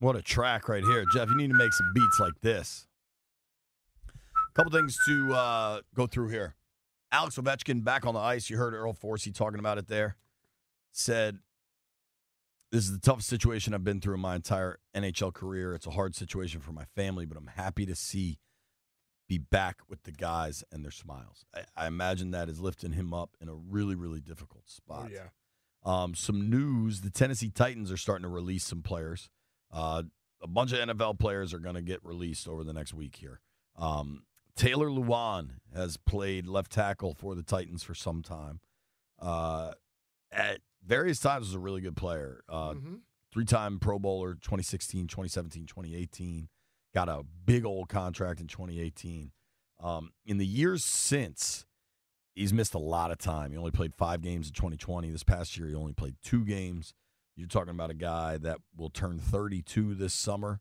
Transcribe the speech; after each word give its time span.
What 0.00 0.14
a 0.14 0.22
track 0.22 0.68
right 0.68 0.84
here. 0.84 1.04
Jeff, 1.12 1.28
you 1.28 1.36
need 1.36 1.48
to 1.48 1.56
make 1.56 1.72
some 1.72 1.90
beats 1.92 2.20
like 2.20 2.40
this. 2.40 2.86
A 4.08 4.52
couple 4.54 4.70
things 4.70 4.96
to 5.06 5.34
uh, 5.34 5.80
go 5.94 6.06
through 6.06 6.28
here. 6.28 6.54
Alex 7.10 7.36
Ovechkin 7.36 7.82
back 7.82 8.06
on 8.06 8.14
the 8.14 8.20
ice. 8.20 8.48
You 8.48 8.58
heard 8.58 8.74
Earl 8.74 8.94
Forsey 8.94 9.34
talking 9.34 9.58
about 9.58 9.78
it 9.78 9.88
there. 9.88 10.16
Said, 10.92 11.38
This 12.70 12.84
is 12.84 12.92
the 12.92 13.00
toughest 13.00 13.28
situation 13.28 13.74
I've 13.74 13.84
been 13.84 14.00
through 14.00 14.14
in 14.14 14.20
my 14.20 14.36
entire 14.36 14.78
NHL 14.94 15.32
career. 15.32 15.74
It's 15.74 15.86
a 15.86 15.92
hard 15.92 16.14
situation 16.14 16.60
for 16.60 16.72
my 16.72 16.84
family, 16.94 17.24
but 17.24 17.36
I'm 17.36 17.50
happy 17.56 17.86
to 17.86 17.94
see 17.94 18.38
be 19.28 19.38
back 19.38 19.80
with 19.88 20.04
the 20.04 20.12
guys 20.12 20.64
and 20.72 20.82
their 20.82 20.90
smiles. 20.90 21.44
I, 21.54 21.62
I 21.76 21.86
imagine 21.86 22.30
that 22.30 22.48
is 22.48 22.60
lifting 22.60 22.92
him 22.92 23.12
up 23.12 23.36
in 23.40 23.48
a 23.48 23.54
really, 23.54 23.94
really 23.94 24.20
difficult 24.20 24.70
spot. 24.70 25.10
Oh, 25.10 25.12
yeah. 25.12 25.28
Um, 25.84 26.14
some 26.14 26.48
news: 26.50 27.02
the 27.02 27.10
Tennessee 27.10 27.50
Titans 27.50 27.92
are 27.92 27.96
starting 27.96 28.22
to 28.22 28.28
release 28.28 28.64
some 28.64 28.82
players. 28.82 29.28
Uh, 29.72 30.02
a 30.42 30.46
bunch 30.46 30.72
of 30.72 30.78
NFL 30.78 31.18
players 31.18 31.52
are 31.52 31.58
going 31.58 31.74
to 31.74 31.82
get 31.82 32.04
released 32.04 32.48
over 32.48 32.64
the 32.64 32.72
next 32.72 32.94
week 32.94 33.16
here. 33.16 33.40
Um, 33.76 34.22
Taylor 34.56 34.88
Lewan 34.88 35.50
has 35.74 35.96
played 35.96 36.46
left 36.46 36.72
tackle 36.72 37.14
for 37.14 37.34
the 37.34 37.42
Titans 37.42 37.82
for 37.82 37.94
some 37.94 38.22
time. 38.22 38.60
Uh, 39.20 39.72
at 40.32 40.60
various 40.84 41.20
times 41.20 41.46
was 41.46 41.54
a 41.54 41.58
really 41.58 41.80
good 41.80 41.96
player. 41.96 42.42
Uh, 42.48 42.74
hmm 42.74 42.94
Three-time 43.30 43.78
Pro 43.78 43.98
Bowler, 43.98 44.34
2016, 44.36 45.06
2017, 45.06 45.66
2018. 45.66 46.48
Got 46.94 47.10
a 47.10 47.22
big 47.44 47.66
old 47.66 47.90
contract 47.90 48.40
in 48.40 48.46
2018. 48.46 49.32
Um, 49.80 50.12
in 50.24 50.38
the 50.38 50.46
years 50.46 50.82
since, 50.82 51.66
he's 52.34 52.54
missed 52.54 52.72
a 52.72 52.78
lot 52.78 53.10
of 53.10 53.18
time. 53.18 53.50
He 53.52 53.58
only 53.58 53.70
played 53.70 53.94
five 53.94 54.22
games 54.22 54.48
in 54.48 54.54
2020. 54.54 55.10
This 55.10 55.24
past 55.24 55.58
year, 55.58 55.68
he 55.68 55.74
only 55.74 55.92
played 55.92 56.16
two 56.24 56.42
games. 56.42 56.94
You're 57.38 57.46
talking 57.46 57.70
about 57.70 57.90
a 57.90 57.94
guy 57.94 58.36
that 58.38 58.58
will 58.76 58.90
turn 58.90 59.20
32 59.20 59.94
this 59.94 60.12
summer. 60.12 60.60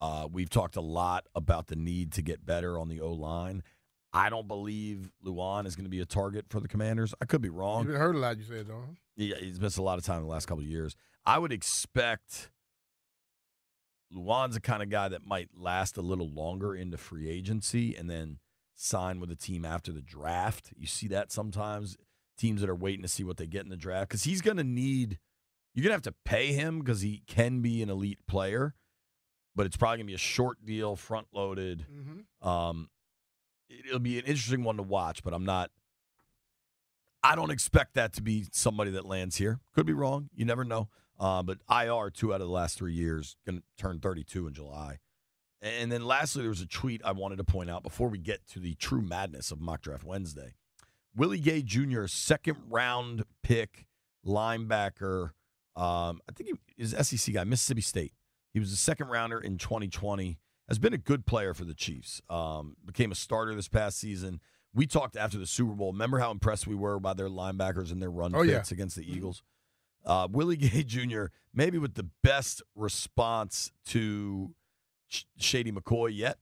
Uh, 0.00 0.26
we've 0.30 0.48
talked 0.48 0.74
a 0.74 0.80
lot 0.80 1.26
about 1.34 1.66
the 1.66 1.76
need 1.76 2.12
to 2.12 2.22
get 2.22 2.46
better 2.46 2.78
on 2.78 2.88
the 2.88 3.00
O 3.00 3.12
line. 3.12 3.62
I 4.10 4.30
don't 4.30 4.48
believe 4.48 5.10
Lewan 5.22 5.66
is 5.66 5.76
going 5.76 5.84
to 5.84 5.90
be 5.90 6.00
a 6.00 6.06
target 6.06 6.46
for 6.48 6.60
the 6.60 6.68
Commanders. 6.68 7.14
I 7.20 7.26
could 7.26 7.42
be 7.42 7.50
wrong. 7.50 7.86
You've 7.86 7.96
heard 7.96 8.14
a 8.14 8.18
lot, 8.18 8.38
you 8.38 8.44
said, 8.44 8.68
though. 8.68 8.84
Yeah, 9.16 9.36
he's 9.38 9.60
missed 9.60 9.76
a 9.76 9.82
lot 9.82 9.98
of 9.98 10.04
time 10.04 10.18
in 10.18 10.22
the 10.22 10.30
last 10.30 10.46
couple 10.46 10.62
of 10.62 10.68
years. 10.68 10.96
I 11.26 11.38
would 11.38 11.52
expect 11.52 12.50
Lewan's 14.14 14.54
the 14.54 14.60
kind 14.60 14.82
of 14.82 14.88
guy 14.88 15.08
that 15.08 15.26
might 15.26 15.50
last 15.54 15.98
a 15.98 16.02
little 16.02 16.30
longer 16.30 16.74
into 16.74 16.96
free 16.96 17.28
agency 17.28 17.94
and 17.94 18.08
then 18.08 18.38
sign 18.74 19.20
with 19.20 19.30
a 19.30 19.36
team 19.36 19.66
after 19.66 19.92
the 19.92 20.00
draft. 20.00 20.72
You 20.76 20.86
see 20.86 21.08
that 21.08 21.32
sometimes 21.32 21.98
teams 22.38 22.62
that 22.62 22.70
are 22.70 22.74
waiting 22.74 23.02
to 23.02 23.08
see 23.08 23.24
what 23.24 23.36
they 23.36 23.46
get 23.46 23.64
in 23.64 23.68
the 23.68 23.76
draft 23.76 24.08
because 24.08 24.24
he's 24.24 24.40
going 24.40 24.56
to 24.56 24.64
need. 24.64 25.18
You're 25.74 25.82
going 25.82 25.90
to 25.90 25.94
have 25.94 26.14
to 26.14 26.14
pay 26.24 26.52
him 26.52 26.78
because 26.78 27.00
he 27.00 27.22
can 27.26 27.60
be 27.60 27.82
an 27.82 27.90
elite 27.90 28.26
player, 28.26 28.74
but 29.56 29.66
it's 29.66 29.76
probably 29.76 29.98
going 29.98 30.06
to 30.06 30.10
be 30.12 30.14
a 30.14 30.18
short 30.18 30.64
deal, 30.64 30.94
front 30.94 31.26
loaded. 31.32 31.86
Mm-hmm. 31.92 32.48
Um, 32.48 32.90
it'll 33.68 33.98
be 33.98 34.18
an 34.18 34.24
interesting 34.24 34.62
one 34.62 34.76
to 34.76 34.82
watch, 34.82 35.22
but 35.24 35.34
I'm 35.34 35.44
not. 35.44 35.70
I 37.22 37.34
don't 37.34 37.50
expect 37.50 37.94
that 37.94 38.12
to 38.14 38.22
be 38.22 38.46
somebody 38.52 38.90
that 38.92 39.06
lands 39.06 39.36
here. 39.36 39.58
Could 39.74 39.86
be 39.86 39.94
wrong. 39.94 40.28
You 40.34 40.44
never 40.44 40.64
know. 40.64 40.88
Uh, 41.18 41.42
but 41.42 41.58
IR 41.70 42.10
two 42.10 42.34
out 42.34 42.40
of 42.40 42.46
the 42.46 42.52
last 42.52 42.76
three 42.76 42.92
years 42.92 43.36
going 43.46 43.58
to 43.58 43.64
turn 43.78 43.98
32 44.00 44.46
in 44.46 44.54
July. 44.54 44.98
And 45.62 45.90
then 45.90 46.04
lastly, 46.04 46.42
there 46.42 46.50
was 46.50 46.60
a 46.60 46.66
tweet 46.66 47.00
I 47.04 47.12
wanted 47.12 47.36
to 47.36 47.44
point 47.44 47.70
out 47.70 47.82
before 47.82 48.08
we 48.08 48.18
get 48.18 48.46
to 48.48 48.58
the 48.58 48.74
true 48.74 49.00
madness 49.00 49.50
of 49.50 49.60
Mock 49.60 49.80
Draft 49.80 50.04
Wednesday. 50.04 50.54
Willie 51.16 51.38
Gay 51.38 51.62
Jr., 51.62 52.06
second 52.06 52.58
round 52.68 53.24
pick 53.42 53.86
linebacker. 54.26 55.30
Um, 55.76 56.20
I 56.28 56.32
think 56.34 56.50
he 56.76 56.82
is 56.82 56.94
SEC 57.08 57.34
guy, 57.34 57.44
Mississippi 57.44 57.80
State. 57.80 58.12
He 58.52 58.60
was 58.60 58.72
a 58.72 58.76
second 58.76 59.08
rounder 59.08 59.38
in 59.40 59.58
2020. 59.58 60.38
Has 60.68 60.78
been 60.78 60.94
a 60.94 60.98
good 60.98 61.26
player 61.26 61.52
for 61.52 61.64
the 61.64 61.74
Chiefs. 61.74 62.22
Um, 62.30 62.76
became 62.84 63.12
a 63.12 63.14
starter 63.14 63.54
this 63.54 63.68
past 63.68 63.98
season. 63.98 64.40
We 64.72 64.86
talked 64.86 65.16
after 65.16 65.36
the 65.36 65.46
Super 65.46 65.72
Bowl. 65.74 65.92
Remember 65.92 66.18
how 66.18 66.30
impressed 66.30 66.66
we 66.66 66.74
were 66.74 66.98
by 66.98 67.12
their 67.12 67.28
linebackers 67.28 67.92
and 67.92 68.00
their 68.00 68.10
run 68.10 68.34
Oh, 68.34 68.42
yeah. 68.42 68.62
against 68.70 68.96
the 68.96 69.04
Eagles? 69.10 69.42
Uh, 70.06 70.26
Willie 70.30 70.56
Gay 70.58 70.82
Jr. 70.82 71.26
maybe 71.52 71.76
with 71.78 71.94
the 71.94 72.08
best 72.22 72.62
response 72.74 73.72
to 73.86 74.54
Sh- 75.08 75.24
Shady 75.38 75.70
McCoy 75.70 76.16
yet. 76.16 76.38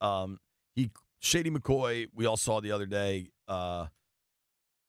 Um, 0.00 0.38
he 0.74 0.90
Shady 1.20 1.50
McCoy, 1.50 2.08
we 2.14 2.26
all 2.26 2.36
saw 2.36 2.60
the 2.60 2.72
other 2.72 2.86
day, 2.86 3.28
uh, 3.46 3.86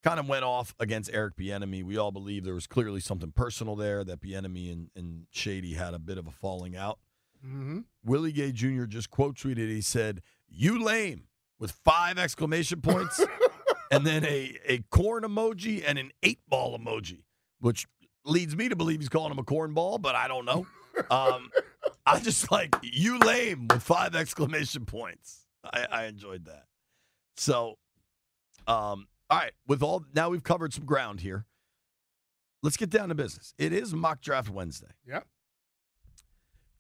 kind 0.04 0.20
of 0.20 0.28
went 0.28 0.44
off 0.44 0.76
against 0.80 1.10
Eric 1.14 1.36
Bieniemy. 1.38 1.84
We 1.84 1.98
all 1.98 2.12
believe 2.12 2.44
there 2.44 2.54
was 2.54 2.68
clearly 2.68 3.00
something 3.00 3.32
personal 3.32 3.76
there 3.76 4.04
that 4.04 4.22
Bieniemy 4.22 4.72
and, 4.72 4.90
and 4.96 5.26
Shady 5.32 5.74
had 5.74 5.94
a 5.94 6.00
bit 6.00 6.18
of 6.18 6.28
a 6.28 6.32
falling 6.32 6.76
out. 6.76 7.00
Mm-hmm. 7.46 7.80
Willie 8.06 8.32
Gay 8.32 8.52
Jr. 8.52 8.86
just 8.86 9.10
quote 9.10 9.36
tweeted. 9.36 9.70
He 9.70 9.82
said, 9.82 10.22
"You 10.48 10.82
lame" 10.82 11.28
with 11.60 11.72
five 11.72 12.18
exclamation 12.18 12.82
points, 12.82 13.26
and 13.92 14.06
then 14.06 14.24
a 14.26 14.58
a 14.66 14.80
corn 14.92 15.24
emoji 15.24 15.84
and 15.86 15.98
an 15.98 16.12
eight 16.22 16.40
ball 16.48 16.78
emoji, 16.78 17.24
which 17.60 17.86
leads 18.26 18.56
me 18.56 18.70
to 18.70 18.76
believe 18.76 19.00
he's 19.00 19.10
calling 19.10 19.32
him 19.32 19.40
a 19.40 19.44
cornball, 19.44 20.02
but 20.02 20.16
I 20.16 20.28
don't 20.28 20.46
know. 20.46 20.66
Um, 21.10 21.50
I 22.06 22.20
just 22.20 22.52
like 22.52 22.76
you 22.82 23.20
lame 23.20 23.68
with 23.68 23.84
five 23.84 24.16
exclamation 24.16 24.86
points. 24.86 25.48
I, 25.64 25.86
I 25.92 26.06
enjoyed 26.06 26.46
that. 26.46 26.66
So, 27.36 27.78
um, 28.68 29.08
all 29.30 29.40
right, 29.40 29.54
with 29.68 29.82
all 29.82 30.04
now 30.14 30.30
we've 30.30 30.44
covered 30.44 30.74
some 30.74 30.86
ground 30.86 31.22
here. 31.22 31.46
Let's 32.62 32.78
get 32.78 32.90
down 32.90 33.10
to 33.10 33.16
business. 33.16 33.54
It 33.58 33.74
is 33.74 33.94
mock 33.94 34.22
draft 34.22 34.50
Wednesday. 34.50 34.92
Yeah. 35.06 35.22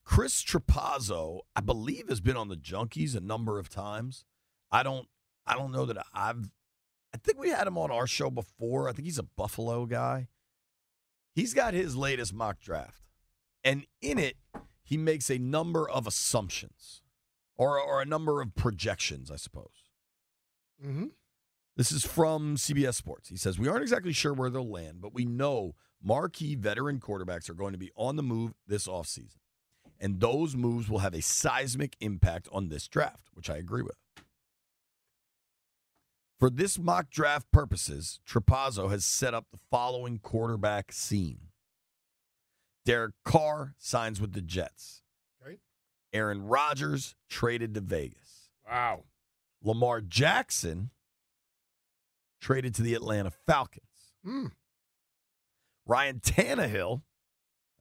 Chris 0.05 0.43
Trapasso, 0.43 1.41
I 1.55 1.61
believe, 1.61 2.09
has 2.09 2.21
been 2.21 2.37
on 2.37 2.49
the 2.49 2.55
Junkies 2.55 3.15
a 3.15 3.21
number 3.21 3.59
of 3.59 3.69
times. 3.69 4.25
I 4.71 4.83
don't, 4.83 5.07
I 5.45 5.55
don't 5.55 5.71
know 5.71 5.85
that 5.85 5.97
I've. 6.13 6.49
I 7.13 7.17
think 7.17 7.37
we 7.37 7.49
had 7.49 7.67
him 7.67 7.77
on 7.77 7.91
our 7.91 8.07
show 8.07 8.29
before. 8.29 8.89
I 8.89 8.91
think 8.91 9.05
he's 9.05 9.19
a 9.19 9.23
Buffalo 9.23 9.85
guy. 9.85 10.29
He's 11.35 11.53
got 11.53 11.73
his 11.73 11.95
latest 11.95 12.33
mock 12.33 12.59
draft, 12.59 13.03
and 13.63 13.85
in 14.01 14.17
it, 14.17 14.37
he 14.83 14.97
makes 14.97 15.29
a 15.29 15.37
number 15.37 15.89
of 15.89 16.07
assumptions, 16.07 17.01
or 17.55 17.79
or 17.79 18.01
a 18.01 18.05
number 18.05 18.41
of 18.41 18.55
projections, 18.55 19.29
I 19.31 19.35
suppose. 19.35 19.89
Mm-hmm. 20.83 21.07
This 21.75 21.91
is 21.91 22.05
from 22.05 22.55
CBS 22.55 22.93
Sports. 22.95 23.29
He 23.29 23.37
says, 23.37 23.57
We 23.57 23.67
aren't 23.67 23.81
exactly 23.81 24.13
sure 24.13 24.33
where 24.33 24.49
they'll 24.49 24.69
land, 24.69 25.01
but 25.01 25.13
we 25.13 25.25
know 25.25 25.75
marquee 26.03 26.55
veteran 26.55 26.99
quarterbacks 26.99 27.49
are 27.49 27.55
going 27.55 27.71
to 27.71 27.79
be 27.79 27.91
on 27.95 28.15
the 28.15 28.23
move 28.23 28.53
this 28.67 28.87
offseason. 28.87 29.37
And 29.99 30.19
those 30.19 30.55
moves 30.55 30.89
will 30.89 30.99
have 30.99 31.13
a 31.13 31.21
seismic 31.21 31.95
impact 31.99 32.47
on 32.51 32.69
this 32.69 32.87
draft, 32.87 33.29
which 33.33 33.49
I 33.49 33.57
agree 33.57 33.81
with. 33.81 33.95
For 36.39 36.49
this 36.49 36.77
mock 36.77 37.09
draft 37.09 37.51
purposes, 37.51 38.19
Trapasso 38.27 38.91
has 38.91 39.05
set 39.05 39.33
up 39.33 39.45
the 39.51 39.59
following 39.71 40.19
quarterback 40.19 40.91
scene 40.91 41.47
Derek 42.85 43.13
Carr 43.23 43.75
signs 43.77 44.19
with 44.19 44.33
the 44.33 44.41
Jets. 44.41 45.03
Okay. 45.41 45.59
Aaron 46.11 46.43
Rodgers 46.43 47.15
traded 47.29 47.73
to 47.75 47.81
Vegas. 47.81 48.49
Wow. 48.69 49.05
Lamar 49.63 50.01
Jackson 50.01 50.89
traded 52.43 52.75
to 52.75 52.83
the 52.83 52.93
Atlanta 52.93 53.31
Falcons. 53.31 54.13
Mm. 54.25 54.51
Ryan 55.85 56.19
Tannehill, 56.19 57.01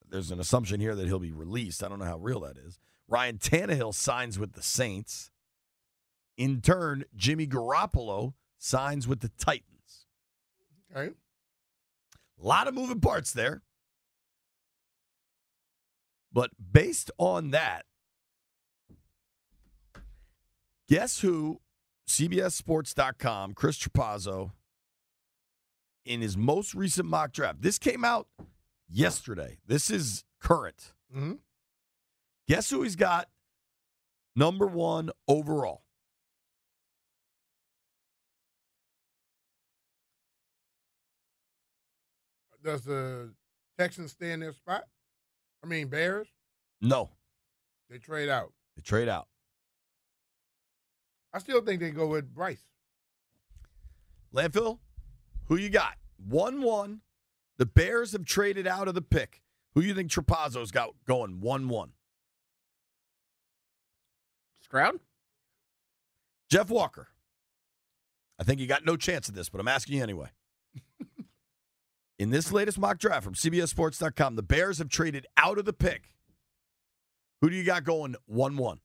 there's 0.09 0.31
an 0.31 0.41
assumption 0.41 0.81
here 0.81 0.95
that 0.95 1.06
he'll 1.06 1.19
be 1.19 1.33
released. 1.33 1.83
I 1.83 1.89
don't 1.89 1.99
know 1.99 2.05
how 2.06 2.17
real 2.17 2.41
that 2.41 2.56
is. 2.56 2.78
Ryan 3.09 3.39
Tannehill 3.39 3.93
signs 3.95 4.39
with 4.39 4.53
the 4.53 4.62
Saints. 4.62 5.31
In 6.39 6.61
turn, 6.61 7.05
Jimmy 7.15 7.47
Garoppolo 7.47 8.34
signs 8.59 9.06
with 9.06 9.21
the 9.21 9.31
Titans. 9.39 10.06
Okay. 10.97 11.12
A 12.41 12.47
lot 12.47 12.69
of 12.69 12.75
moving 12.75 13.01
parts 13.01 13.33
there. 13.33 13.62
But 16.33 16.51
based 16.72 17.11
on 17.19 17.51
that, 17.51 17.84
guess 20.89 21.21
who 21.21 21.60
CBSSports.com, 22.09 23.54
Chris 23.54 23.78
Trapasso, 23.78 24.53
in 26.04 26.21
his 26.21 26.37
most 26.37 26.75
recent 26.75 27.09
mock 27.09 27.33
draft. 27.33 27.63
This 27.63 27.78
came 27.78 28.04
out 28.04 28.28
yesterday. 28.89 29.59
This 29.66 29.91
is 29.91 30.25
current. 30.41 30.93
Mm-hmm. 31.15 31.34
Guess 32.49 32.71
who 32.71 32.83
he's 32.83 32.97
got 32.97 33.28
number 34.34 34.66
one 34.66 35.10
overall? 35.28 35.83
Does 42.63 42.83
the 42.84 43.33
Texans 43.78 44.13
stay 44.13 44.33
in 44.33 44.41
their 44.41 44.53
spot? 44.53 44.84
I 45.65 45.66
mean, 45.66 45.89
Bears. 45.89 46.28
No, 46.81 47.10
They 47.89 47.98
trade 47.98 48.28
out. 48.28 48.53
they 48.77 48.83
trade 48.83 49.09
out. 49.09 49.28
I 51.33 51.39
still 51.39 51.60
think 51.63 51.81
they 51.81 51.91
go 51.91 52.09
with 52.09 52.33
Bryce. 52.34 52.63
Landfill, 54.34 54.78
who 55.47 55.56
you 55.56 55.68
got? 55.68 55.94
1 56.28 56.62
1. 56.62 57.00
The 57.59 57.66
Bears 57.66 58.12
have 58.12 58.24
traded 58.24 58.66
out 58.66 58.89
of 58.89 58.94
the 58.94 59.03
pick. 59.03 59.42
Who 59.74 59.80
you 59.80 59.94
think 59.94 60.10
Trapasso's 60.10 60.71
got 60.71 60.91
going 61.06 61.41
1 61.41 61.68
1? 61.68 61.92
Stroud? 64.62 65.00
Jeff 66.50 66.71
Walker. 66.71 67.09
I 68.39 68.44
think 68.44 68.60
you 68.60 68.66
got 68.66 68.84
no 68.84 68.97
chance 68.97 69.28
of 69.28 69.34
this, 69.34 69.48
but 69.48 69.60
I'm 69.60 69.68
asking 69.68 69.97
you 69.97 70.03
anyway. 70.03 70.28
In 72.18 72.30
this 72.30 72.53
latest 72.53 72.78
mock 72.78 72.98
draft 72.98 73.24
from 73.24 73.34
CBSSports.com, 73.34 74.36
the 74.36 74.42
Bears 74.42 74.78
have 74.78 74.88
traded 74.88 75.27
out 75.36 75.59
of 75.59 75.65
the 75.65 75.72
pick. 75.72 76.12
Who 77.41 77.50
do 77.50 77.56
you 77.56 77.65
got 77.65 77.84
going 77.84 78.16
1 78.27 78.56
1? 78.56 78.80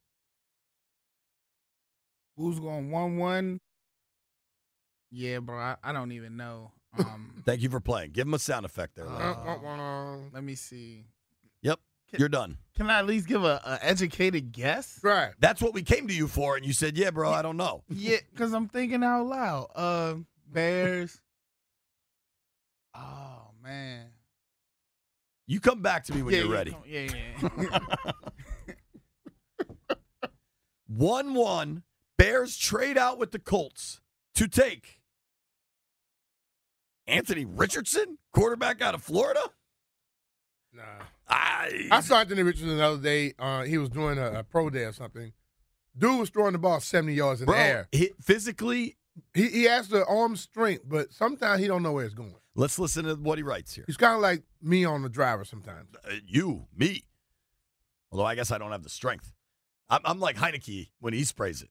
Who's 2.37 2.59
going 2.59 2.91
one 2.91 3.17
one? 3.17 3.59
Yeah, 5.11 5.39
bro. 5.39 5.57
I, 5.57 5.75
I 5.83 5.91
don't 5.93 6.11
even 6.11 6.37
know. 6.37 6.71
Um, 6.97 7.41
Thank 7.45 7.61
you 7.61 7.69
for 7.69 7.79
playing. 7.79 8.11
Give 8.11 8.27
him 8.27 8.33
a 8.33 8.39
sound 8.39 8.65
effect 8.65 8.95
there. 8.95 9.05
Larry. 9.05 9.35
Uh, 9.37 10.17
let 10.33 10.43
me 10.43 10.55
see. 10.55 11.05
yep, 11.61 11.79
Can- 12.09 12.19
you're 12.19 12.29
done. 12.29 12.57
Can 12.75 12.89
I 12.89 12.99
at 12.99 13.07
least 13.07 13.27
give 13.27 13.43
a, 13.43 13.61
a 13.65 13.79
educated 13.81 14.51
guess? 14.51 14.99
Right. 15.01 15.31
That's 15.39 15.61
what 15.61 15.73
we 15.73 15.81
came 15.81 16.07
to 16.07 16.13
you 16.13 16.27
for, 16.27 16.55
and 16.57 16.65
you 16.65 16.73
said, 16.73 16.95
yeah, 16.97 17.09
bro, 17.11 17.31
I 17.31 17.41
don't 17.41 17.57
know. 17.57 17.83
Yeah, 17.89 18.17
because 18.31 18.53
I'm 18.53 18.67
thinking 18.67 19.03
out 19.03 19.25
loud. 19.25 19.67
Uh, 19.75 20.15
Bears. 20.51 21.19
Oh 22.95 23.49
man. 23.63 24.07
You 25.45 25.59
come 25.61 25.81
back 25.81 26.03
to 26.05 26.13
me 26.13 26.21
when 26.23 26.33
yeah, 26.33 26.41
you're 26.41 26.49
yeah, 26.49 26.53
ready. 26.57 26.71
come- 26.71 26.83
Yeah, 26.85 27.07
yeah. 27.71 28.09
1 30.87 31.33
1. 31.33 31.83
Bears 32.17 32.57
trade 32.57 32.97
out 32.97 33.19
with 33.19 33.31
the 33.31 33.39
Colts 33.39 34.01
to 34.35 34.47
take 34.47 34.96
Anthony 37.07 37.45
Richardson, 37.45 38.17
quarterback 38.33 38.81
out 38.81 38.93
of 38.95 39.03
Florida. 39.03 39.41
Nah. 40.73 40.83
I, 41.27 41.87
I 41.91 41.99
saw 42.01 42.19
Anthony 42.19 42.43
Richardson 42.43 42.77
the 42.77 42.83
other 42.85 43.01
day. 43.01 43.33
Uh, 43.39 43.63
he 43.63 43.77
was 43.77 43.89
doing 43.89 44.17
a, 44.17 44.39
a 44.39 44.43
pro 44.43 44.69
day 44.69 44.83
or 44.83 44.93
something. 44.93 45.33
Dude 45.97 46.19
was 46.19 46.29
throwing 46.29 46.53
the 46.53 46.59
ball 46.59 46.79
70 46.79 47.13
yards 47.13 47.41
in 47.41 47.45
bro, 47.45 47.55
the 47.55 47.59
air. 47.61 47.87
he- 47.91 48.11
physically, 48.21 48.97
He, 49.33 49.47
he 49.49 49.63
has 49.63 49.87
the 49.87 50.05
arm 50.05 50.35
strength, 50.35 50.83
but 50.87 51.11
sometimes 51.11 51.59
he 51.61 51.67
don't 51.67 51.81
know 51.83 51.91
where 51.93 52.05
it's 52.05 52.13
going. 52.13 52.35
let's 52.55 52.77
listen 52.77 53.05
to 53.05 53.15
what 53.15 53.37
he 53.37 53.43
writes 53.43 53.73
here. 53.73 53.83
He's 53.87 53.97
kind 53.97 54.13
of 54.15 54.21
like 54.21 54.43
me 54.61 54.85
on 54.85 55.01
the 55.01 55.09
driver 55.09 55.43
sometimes. 55.43 55.87
Uh, 56.05 56.13
you, 56.25 56.67
me. 56.75 57.03
Although 58.11 58.25
I 58.25 58.35
guess 58.35 58.51
I 58.51 58.57
don't 58.57 58.71
have 58.71 58.83
the 58.83 58.89
strength. 58.89 59.33
I'm, 59.89 60.01
I'm 60.05 60.19
like 60.19 60.35
Heinicke 60.37 60.89
when 60.99 61.13
he 61.13 61.23
sprays 61.23 61.61
it. 61.61 61.69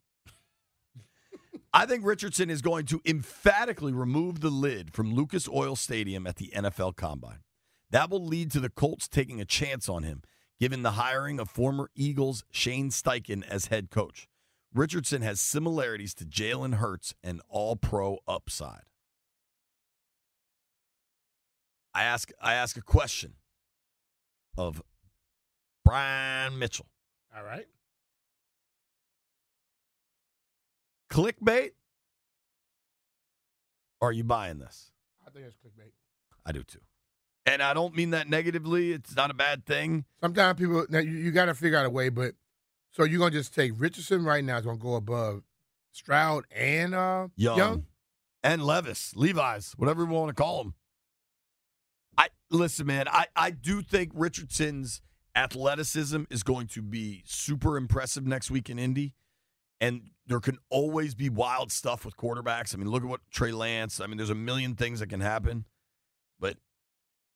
I 1.77 1.85
think 1.85 2.07
Richardson 2.07 2.49
is 2.49 2.63
going 2.63 2.87
to 2.87 3.03
emphatically 3.05 3.93
remove 3.93 4.41
the 4.41 4.49
lid 4.49 4.95
from 4.95 5.13
Lucas 5.13 5.47
Oil 5.47 5.77
Stadium 5.77 6.27
at 6.27 6.37
the 6.37 6.51
NFL 6.57 6.97
Combine. 6.97 7.41
That 7.91 8.09
will 8.09 8.25
lead 8.25 8.51
to 8.53 8.61
the 8.61 8.71
Colts 8.71 9.07
taking 9.07 9.43
a 9.43 9.45
chance 9.45 9.87
on 9.87 10.03
him, 10.03 10.23
given 10.59 10.83
the 10.83 10.93
hiring 10.93 11.39
of 11.39 11.51
former 11.51 11.91
Eagles 11.95 12.45
Shane 12.51 12.89
Steichen 12.89 13.47
as 13.47 13.67
head 13.67 13.91
coach. 13.91 14.27
Richardson 14.73 15.21
has 15.21 15.39
similarities 15.39 16.15
to 16.15 16.25
Jalen 16.25 16.77
Hurts 16.77 17.15
and 17.23 17.43
all 17.47 17.77
pro 17.77 18.21
upside. 18.27 18.85
I 21.93 22.05
ask 22.05 22.31
I 22.41 22.55
ask 22.55 22.79
a 22.79 22.83
question 22.83 23.35
of 24.57 24.81
Brian 25.85 26.59
Mitchell. 26.59 26.87
All 27.37 27.45
right. 27.45 27.67
Clickbait? 31.11 31.71
Or 34.01 34.11
are 34.11 34.13
you 34.13 34.25
buying 34.25 34.59
this? 34.59 34.91
I 35.27 35.31
think 35.31 35.47
it's 35.47 35.55
clickbait. 35.57 35.93
I 36.45 36.53
do 36.53 36.63
too. 36.63 36.81
And 37.47 37.63
I 37.63 37.75
don't 37.75 37.95
mean 37.95 38.11
that 38.11 38.29
negatively. 38.29 38.93
It's 38.93 39.15
not 39.15 39.31
a 39.31 39.35
bad 39.35 39.65
thing. 39.65 40.05
Sometimes 40.21 40.59
people, 40.59 40.85
now 40.91 40.99
you, 40.99 41.13
you 41.13 41.31
got 41.31 41.47
to 41.47 41.55
figure 41.55 41.79
out 41.79 41.87
a 41.87 41.91
way, 41.91 42.09
but 42.09 42.35
so 42.93 43.05
you're 43.05 43.19
going 43.19 43.33
to 43.33 43.39
just 43.39 43.55
take 43.55 43.73
Richardson 43.77 44.25
right 44.25 44.45
now, 44.45 44.59
is 44.59 44.65
going 44.65 44.79
to 44.79 44.83
go 44.83 44.95
above 44.95 45.43
Stroud 45.93 46.45
and 46.51 46.95
uh, 46.95 47.29
Young. 47.37 47.57
Young? 47.57 47.87
And 48.43 48.63
Levis, 48.63 49.13
Levi's, 49.17 49.75
whatever 49.77 50.05
we 50.05 50.13
want 50.13 50.29
to 50.29 50.35
call 50.35 50.61
him. 50.63 50.75
I 52.19 52.29
listen, 52.51 52.87
man, 52.87 53.07
I, 53.09 53.27
I 53.35 53.51
do 53.51 53.83
think 53.83 54.13
Richardson's 54.15 55.03
athleticism 55.35 56.25
is 56.31 56.43
going 56.43 56.67
to 56.69 56.83
be 56.83 57.23
super 57.27 57.77
impressive 57.77 58.27
next 58.27 58.51
week 58.51 58.71
in 58.71 58.79
Indy. 58.79 59.15
And 59.81 60.11
there 60.27 60.41
can 60.41 60.59
always 60.71 61.15
be 61.15 61.29
wild 61.29 61.71
stuff 61.71 62.05
with 62.05 62.17
quarterbacks. 62.17 62.75
I 62.75 62.79
mean, 62.79 62.91
look 62.91 63.03
at 63.03 63.09
what 63.09 63.21
Trey 63.31 63.53
Lance. 63.53 64.01
I 64.01 64.07
mean, 64.07 64.17
there's 64.17 64.31
a 64.31 64.35
million 64.35 64.75
things 64.75 65.01
that 65.01 65.09
can 65.09 65.21
happen. 65.21 65.65
But 66.41 66.57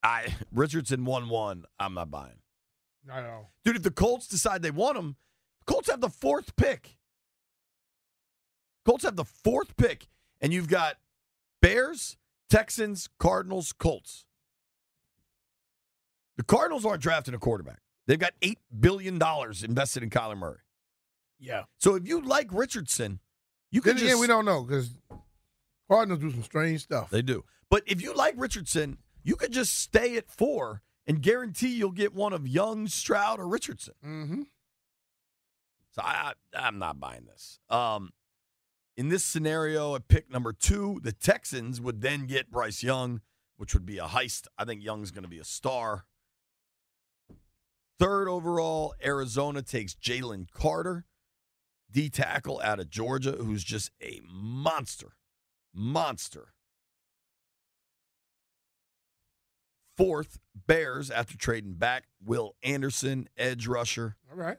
I 0.02 0.34
Richardson 0.52 1.04
one 1.04 1.28
one, 1.28 1.64
I'm 1.78 1.94
not 1.94 2.10
buying. 2.10 2.40
At 3.10 3.24
all. 3.24 3.50
Dude, 3.64 3.76
if 3.76 3.82
the 3.82 3.90
Colts 3.90 4.26
decide 4.26 4.62
they 4.62 4.70
want 4.70 4.98
him, 4.98 5.16
the 5.60 5.72
Colts 5.72 5.90
have 5.90 6.00
the 6.00 6.10
fourth 6.10 6.54
pick. 6.56 6.96
Colts 8.84 9.04
have 9.04 9.16
the 9.16 9.24
fourth 9.24 9.76
pick, 9.76 10.08
and 10.40 10.52
you've 10.52 10.68
got 10.68 10.96
Bears, 11.62 12.16
Texans, 12.48 13.08
Cardinals, 13.18 13.72
Colts. 13.72 14.24
The 16.36 16.44
Cardinals 16.44 16.86
aren't 16.86 17.02
drafting 17.02 17.34
a 17.34 17.38
quarterback. 17.38 17.80
They've 18.06 18.18
got 18.18 18.32
$8 18.40 18.56
billion 18.80 19.20
invested 19.62 20.02
in 20.02 20.10
Kyler 20.10 20.36
Murray. 20.36 20.58
Yeah. 21.40 21.62
So 21.78 21.94
if 21.94 22.06
you 22.06 22.20
like 22.20 22.48
Richardson, 22.52 23.20
you 23.70 23.80
Then 23.80 23.94
can 23.94 24.02
again, 24.02 24.10
just. 24.12 24.20
we 24.20 24.26
don't 24.26 24.44
know 24.44 24.62
because 24.62 24.90
Cardinals 25.90 26.20
do 26.20 26.30
some 26.30 26.42
strange 26.42 26.82
stuff. 26.82 27.10
They 27.10 27.22
do. 27.22 27.44
But 27.70 27.82
if 27.86 28.02
you 28.02 28.14
like 28.14 28.34
Richardson, 28.36 28.98
you 29.22 29.36
could 29.36 29.52
just 29.52 29.78
stay 29.78 30.16
at 30.16 30.28
four 30.30 30.82
and 31.06 31.22
guarantee 31.22 31.68
you'll 31.74 31.92
get 31.92 32.14
one 32.14 32.32
of 32.32 32.46
Young, 32.46 32.86
Stroud, 32.88 33.40
or 33.40 33.48
Richardson. 33.48 33.94
mm-hmm. 34.04 34.42
So 35.92 36.02
I, 36.02 36.32
I 36.54 36.66
I'm 36.66 36.78
not 36.78 37.00
buying 37.00 37.24
this. 37.26 37.58
Um, 37.68 38.10
in 38.96 39.08
this 39.08 39.24
scenario, 39.24 39.94
at 39.94 40.08
pick 40.08 40.30
number 40.30 40.52
two, 40.52 41.00
the 41.02 41.12
Texans 41.12 41.80
would 41.80 42.00
then 42.00 42.26
get 42.26 42.50
Bryce 42.50 42.82
Young, 42.82 43.22
which 43.56 43.74
would 43.74 43.86
be 43.86 43.98
a 43.98 44.04
heist. 44.04 44.46
I 44.58 44.64
think 44.64 44.82
Young's 44.84 45.10
going 45.10 45.24
to 45.24 45.28
be 45.28 45.38
a 45.38 45.44
star. 45.44 46.04
Third 47.98 48.28
overall, 48.28 48.94
Arizona 49.04 49.62
takes 49.62 49.94
Jalen 49.94 50.50
Carter, 50.52 51.04
D 51.90 52.08
tackle 52.08 52.60
out 52.62 52.80
of 52.80 52.90
Georgia, 52.90 53.32
who's 53.32 53.64
just 53.64 53.90
a 54.02 54.20
monster, 54.30 55.12
monster. 55.74 56.52
Fourth, 59.96 60.38
Bears 60.66 61.10
after 61.10 61.36
trading 61.36 61.74
back 61.74 62.04
Will 62.24 62.54
Anderson, 62.62 63.28
edge 63.36 63.66
rusher. 63.66 64.16
All 64.30 64.36
right. 64.36 64.56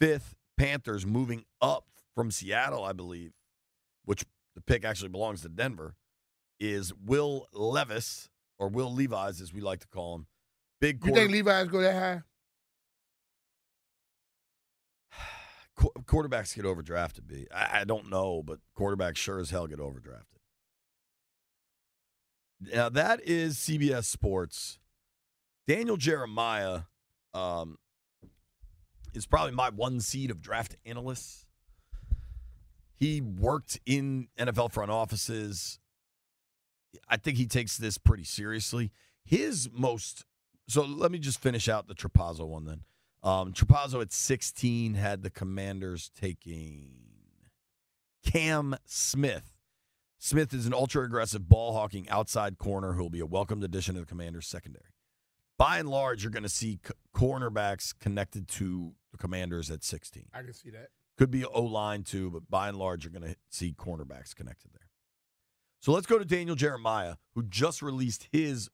Fifth, 0.00 0.34
Panthers 0.58 1.06
moving 1.06 1.44
up 1.62 1.84
from 2.14 2.30
Seattle, 2.30 2.82
I 2.84 2.92
believe, 2.92 3.32
which 4.04 4.24
the 4.54 4.60
pick 4.60 4.84
actually 4.84 5.10
belongs 5.10 5.42
to 5.42 5.48
Denver, 5.48 5.94
is 6.58 6.92
Will 6.94 7.46
Levis, 7.52 8.28
or 8.58 8.68
Will 8.68 8.92
Levi's, 8.92 9.40
as 9.40 9.54
we 9.54 9.60
like 9.60 9.80
to 9.80 9.88
call 9.88 10.16
him. 10.16 10.26
Big 10.80 11.04
You 11.04 11.14
think 11.14 11.30
Levi's 11.30 11.68
go 11.68 11.80
that 11.82 11.94
high? 11.94 12.22
Qu- 15.80 15.92
quarterbacks 16.04 16.54
get 16.54 16.66
overdrafted. 16.66 17.26
B. 17.26 17.46
I, 17.54 17.80
I 17.80 17.84
don't 17.84 18.10
know, 18.10 18.42
but 18.44 18.58
quarterbacks 18.78 19.16
sure 19.16 19.38
as 19.38 19.48
hell 19.50 19.66
get 19.66 19.78
overdrafted. 19.78 20.24
Now 22.60 22.90
that 22.90 23.20
is 23.24 23.56
CBS 23.56 24.04
Sports. 24.04 24.78
Daniel 25.66 25.96
Jeremiah 25.96 26.82
um, 27.32 27.78
is 29.14 29.24
probably 29.24 29.52
my 29.52 29.70
one 29.70 30.00
seed 30.00 30.30
of 30.30 30.42
draft 30.42 30.76
analysts. 30.84 31.46
He 32.94 33.22
worked 33.22 33.80
in 33.86 34.28
NFL 34.38 34.72
front 34.72 34.90
offices. 34.90 35.78
I 37.08 37.16
think 37.16 37.38
he 37.38 37.46
takes 37.46 37.78
this 37.78 37.96
pretty 37.96 38.24
seriously. 38.24 38.92
His 39.24 39.70
most 39.72 40.26
so 40.68 40.84
let 40.84 41.10
me 41.10 41.18
just 41.18 41.40
finish 41.40 41.68
out 41.68 41.88
the 41.88 41.94
Trapasso 41.94 42.46
one 42.46 42.66
then. 42.66 42.82
Um, 43.22 43.52
Trapasso 43.52 44.00
at 44.00 44.12
16 44.12 44.94
had 44.94 45.22
the 45.22 45.30
Commanders 45.30 46.10
taking 46.18 46.92
Cam 48.24 48.76
Smith. 48.84 49.52
Smith 50.18 50.52
is 50.52 50.66
an 50.66 50.74
ultra 50.74 51.04
aggressive 51.04 51.48
ball 51.48 51.72
hawking 51.72 52.08
outside 52.08 52.58
corner 52.58 52.92
who 52.92 53.02
will 53.02 53.10
be 53.10 53.20
a 53.20 53.26
welcomed 53.26 53.64
addition 53.64 53.94
to 53.94 54.00
the 54.00 54.06
Commanders 54.06 54.46
secondary. 54.46 54.92
By 55.58 55.78
and 55.78 55.88
large, 55.88 56.22
you're 56.22 56.30
going 56.30 56.42
to 56.42 56.48
see 56.48 56.78
c- 56.86 56.94
cornerbacks 57.14 57.92
connected 57.98 58.48
to 58.48 58.92
the 59.12 59.18
Commanders 59.18 59.70
at 59.70 59.84
16. 59.84 60.26
I 60.32 60.42
can 60.42 60.54
see 60.54 60.70
that. 60.70 60.88
Could 61.18 61.30
be 61.30 61.44
O 61.44 61.62
line 61.62 62.02
too, 62.02 62.30
but 62.30 62.48
by 62.48 62.68
and 62.68 62.78
large, 62.78 63.04
you're 63.04 63.12
going 63.12 63.30
to 63.30 63.36
see 63.50 63.74
cornerbacks 63.76 64.34
connected 64.34 64.72
there. 64.72 64.88
So 65.80 65.92
let's 65.92 66.06
go 66.06 66.18
to 66.18 66.24
Daniel 66.24 66.56
Jeremiah, 66.56 67.16
who 67.34 67.42
just 67.42 67.82
released 67.82 68.28
his 68.32 68.70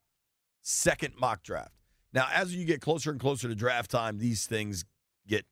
second 0.62 1.15
mock 1.19 1.43
draft. 1.43 1.73
Now, 2.17 2.29
as 2.33 2.55
you 2.57 2.65
get 2.65 2.81
closer 2.81 3.11
and 3.11 3.21
closer 3.21 3.47
to 3.47 3.55
draft 3.55 3.91
time, 3.91 4.17
these 4.17 4.47
things 4.47 4.87
get 5.29 5.45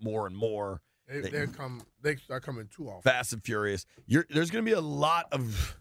more 0.00 0.26
and 0.26 0.34
more 0.34 0.80
They, 1.06 1.20
They- 1.20 1.30
they 1.30 1.46
come. 1.46 1.82
They 2.02 2.16
start 2.16 2.42
coming 2.42 2.68
too 2.74 2.88
often. 2.88 3.02
fast 3.02 3.32
and 3.34 3.44
furious. 3.44 3.84
You're, 4.06 4.24
there's 4.30 4.50
going 4.50 4.64
to 4.64 4.68
be 4.68 4.74
a 4.74 4.80
lot 4.80 5.26
of 5.30 5.76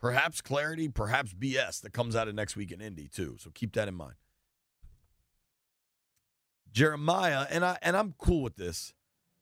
perhaps 0.00 0.40
clarity, 0.42 0.88
perhaps 0.88 1.32
BS 1.32 1.80
that 1.82 1.92
comes 1.92 2.16
out 2.16 2.26
of 2.28 2.34
next 2.34 2.56
week 2.56 2.72
in 2.72 2.80
Indy 2.82 3.08
too. 3.08 3.36
So 3.38 3.50
keep 3.54 3.72
that 3.74 3.86
in 3.88 3.94
mind. 3.94 4.14
Jeremiah 6.72 7.46
and 7.50 7.64
I 7.64 7.78
and 7.82 7.96
I'm 7.96 8.14
cool 8.18 8.42
with 8.42 8.56
this. 8.56 8.92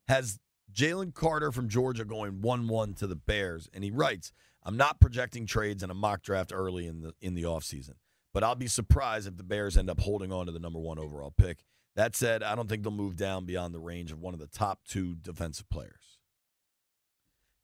has 0.06 0.38
Jalen 0.72 1.14
Carter 1.14 1.50
from 1.50 1.68
Georgia 1.68 2.04
going 2.04 2.40
1 2.42 2.68
1 2.68 2.94
to 2.94 3.06
the 3.06 3.16
Bears. 3.16 3.68
And 3.72 3.82
he 3.84 3.90
writes, 3.90 4.32
I'm 4.62 4.76
not 4.76 5.00
projecting 5.00 5.46
trades 5.46 5.82
in 5.82 5.90
a 5.90 5.94
mock 5.94 6.22
draft 6.22 6.52
early 6.54 6.86
in 6.86 7.00
the 7.00 7.14
in 7.20 7.34
the 7.34 7.42
offseason, 7.44 7.94
but 8.34 8.44
I'll 8.44 8.54
be 8.54 8.66
surprised 8.66 9.26
if 9.26 9.36
the 9.36 9.42
Bears 9.42 9.76
end 9.76 9.90
up 9.90 10.00
holding 10.00 10.32
on 10.32 10.46
to 10.46 10.52
the 10.52 10.58
number 10.58 10.78
one 10.78 10.98
overall 10.98 11.32
pick. 11.36 11.64
That 11.96 12.14
said, 12.14 12.42
I 12.42 12.54
don't 12.54 12.68
think 12.68 12.82
they'll 12.82 12.92
move 12.92 13.16
down 13.16 13.44
beyond 13.44 13.74
the 13.74 13.80
range 13.80 14.12
of 14.12 14.20
one 14.20 14.34
of 14.34 14.40
the 14.40 14.46
top 14.46 14.80
two 14.86 15.16
defensive 15.16 15.68
players. 15.70 16.18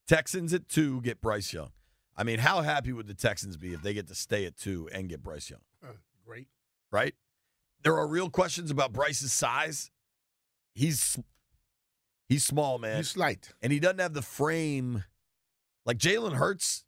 Texans 0.08 0.52
at 0.52 0.68
two 0.68 1.00
get 1.02 1.20
Bryce 1.20 1.52
Young. 1.52 1.70
I 2.16 2.24
mean, 2.24 2.38
how 2.38 2.62
happy 2.62 2.92
would 2.92 3.06
the 3.06 3.14
Texans 3.14 3.56
be 3.56 3.72
if 3.72 3.82
they 3.82 3.94
get 3.94 4.06
to 4.08 4.14
stay 4.14 4.44
at 4.44 4.56
two 4.56 4.88
and 4.92 5.08
get 5.08 5.22
Bryce 5.22 5.50
Young? 5.50 5.60
Uh, 5.82 5.92
great. 6.26 6.48
Right? 6.90 7.14
There 7.82 7.96
are 7.98 8.06
real 8.06 8.30
questions 8.30 8.70
about 8.70 8.92
Bryce's 8.92 9.32
size. 9.32 9.90
He's 10.74 11.18
he's 12.28 12.44
small, 12.44 12.78
man. 12.78 12.98
He's 12.98 13.10
slight. 13.10 13.52
and 13.62 13.72
he 13.72 13.78
doesn't 13.80 14.00
have 14.00 14.14
the 14.14 14.22
frame 14.22 15.04
like 15.86 15.98
Jalen 15.98 16.34
Hurts. 16.34 16.83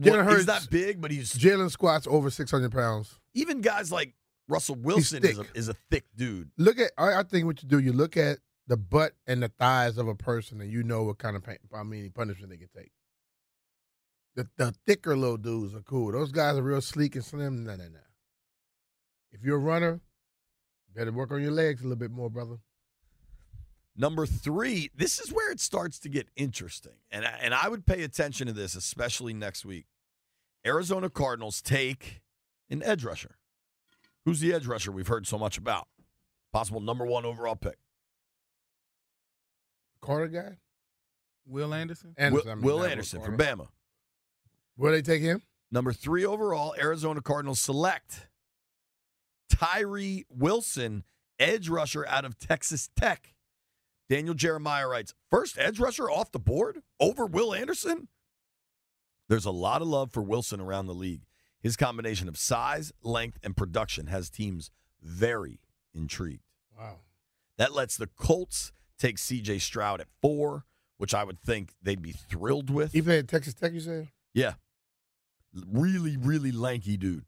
Jalen 0.00 0.24
He's 0.26 0.32
Hurts- 0.34 0.46
not 0.46 0.68
big, 0.70 1.00
but 1.00 1.10
he's 1.10 1.32
Jalen 1.32 1.70
squats 1.70 2.06
over 2.08 2.30
600 2.30 2.72
pounds. 2.72 3.18
even 3.34 3.60
guys 3.60 3.92
like 3.92 4.14
Russell 4.48 4.74
Wilson 4.76 5.24
is 5.24 5.38
a, 5.38 5.44
thick. 5.44 5.52
is 5.54 5.68
a 5.68 5.74
thick 5.90 6.04
dude. 6.16 6.50
Look 6.58 6.78
at, 6.78 6.90
I, 6.98 7.20
I 7.20 7.22
think 7.22 7.46
what 7.46 7.62
you 7.62 7.68
do, 7.68 7.78
you 7.78 7.92
look 7.92 8.16
at 8.16 8.38
the 8.66 8.76
butt 8.76 9.12
and 9.26 9.42
the 9.42 9.48
thighs 9.58 9.98
of 9.98 10.08
a 10.08 10.14
person 10.14 10.60
and 10.60 10.70
you 10.70 10.82
know 10.82 11.02
what 11.04 11.18
kind 11.18 11.36
of, 11.36 11.42
pain, 11.44 11.58
I 11.74 11.82
mean, 11.82 12.10
punishment 12.10 12.50
they 12.50 12.56
can 12.56 12.68
take. 12.76 12.90
The, 14.36 14.48
the 14.56 14.74
thicker 14.86 15.16
little 15.16 15.36
dudes 15.36 15.74
are 15.74 15.82
cool. 15.82 16.12
Those 16.12 16.32
guys 16.32 16.56
are 16.56 16.62
real 16.62 16.80
sleek 16.80 17.14
and 17.16 17.24
slim. 17.24 17.64
No, 17.64 17.76
no, 17.76 17.84
no. 17.84 17.98
If 19.32 19.42
you're 19.44 19.56
a 19.56 19.60
runner, 19.60 20.00
better 20.94 21.12
work 21.12 21.30
on 21.32 21.42
your 21.42 21.52
legs 21.52 21.80
a 21.80 21.84
little 21.84 21.96
bit 21.98 22.10
more, 22.10 22.30
brother. 22.30 22.56
Number 24.00 24.24
three, 24.24 24.90
this 24.96 25.20
is 25.20 25.30
where 25.30 25.52
it 25.52 25.60
starts 25.60 25.98
to 25.98 26.08
get 26.08 26.30
interesting, 26.34 26.94
and 27.10 27.26
I, 27.26 27.38
and 27.42 27.52
I 27.52 27.68
would 27.68 27.84
pay 27.84 28.02
attention 28.02 28.46
to 28.46 28.52
this, 28.54 28.74
especially 28.74 29.34
next 29.34 29.66
week. 29.66 29.84
Arizona 30.64 31.10
Cardinals 31.10 31.60
take 31.60 32.22
an 32.70 32.82
edge 32.82 33.04
rusher. 33.04 33.36
Who's 34.24 34.40
the 34.40 34.54
edge 34.54 34.66
rusher 34.66 34.90
we've 34.90 35.06
heard 35.06 35.26
so 35.26 35.36
much 35.36 35.58
about? 35.58 35.86
Possible 36.50 36.80
number 36.80 37.04
one 37.04 37.26
overall 37.26 37.56
pick. 37.56 37.76
Carter 40.00 40.28
guy? 40.28 40.56
Will 41.46 41.74
Anderson. 41.74 42.14
Anderson, 42.16 42.46
Will, 42.46 42.52
I 42.52 42.54
mean, 42.54 42.64
Will 42.64 42.78
not 42.78 42.90
Anderson 42.92 43.20
from 43.20 43.36
Carter. 43.36 43.56
Bama. 43.56 43.68
Where 44.76 44.92
they 44.92 45.02
take 45.02 45.20
him? 45.20 45.42
Number 45.70 45.92
three 45.92 46.24
overall, 46.24 46.74
Arizona 46.80 47.20
Cardinals 47.20 47.60
select 47.60 48.28
Tyree 49.50 50.24
Wilson, 50.30 51.04
edge 51.38 51.68
rusher 51.68 52.06
out 52.06 52.24
of 52.24 52.38
Texas 52.38 52.88
Tech. 52.96 53.34
Daniel 54.10 54.34
Jeremiah 54.34 54.88
writes, 54.88 55.14
first 55.30 55.56
edge 55.56 55.78
rusher 55.78 56.10
off 56.10 56.32
the 56.32 56.40
board 56.40 56.82
over 56.98 57.26
Will 57.26 57.54
Anderson? 57.54 58.08
There's 59.28 59.44
a 59.44 59.52
lot 59.52 59.82
of 59.82 59.86
love 59.86 60.10
for 60.10 60.20
Wilson 60.20 60.60
around 60.60 60.86
the 60.86 60.94
league. 60.94 61.22
His 61.62 61.76
combination 61.76 62.26
of 62.28 62.36
size, 62.36 62.92
length, 63.04 63.38
and 63.44 63.56
production 63.56 64.08
has 64.08 64.28
teams 64.28 64.72
very 65.00 65.60
intrigued. 65.94 66.42
Wow. 66.76 66.96
That 67.56 67.72
lets 67.72 67.96
the 67.96 68.08
Colts 68.08 68.72
take 68.98 69.16
CJ 69.16 69.60
Stroud 69.60 70.00
at 70.00 70.08
four, 70.20 70.64
which 70.96 71.14
I 71.14 71.22
would 71.22 71.40
think 71.40 71.74
they'd 71.80 72.02
be 72.02 72.10
thrilled 72.12 72.68
with. 72.68 72.96
Even 72.96 73.16
at 73.16 73.28
Texas 73.28 73.54
Tech, 73.54 73.72
you 73.72 73.80
said? 73.80 74.08
yeah. 74.34 74.54
Really, 75.70 76.16
really 76.16 76.50
lanky 76.50 76.96
dude. 76.96 77.24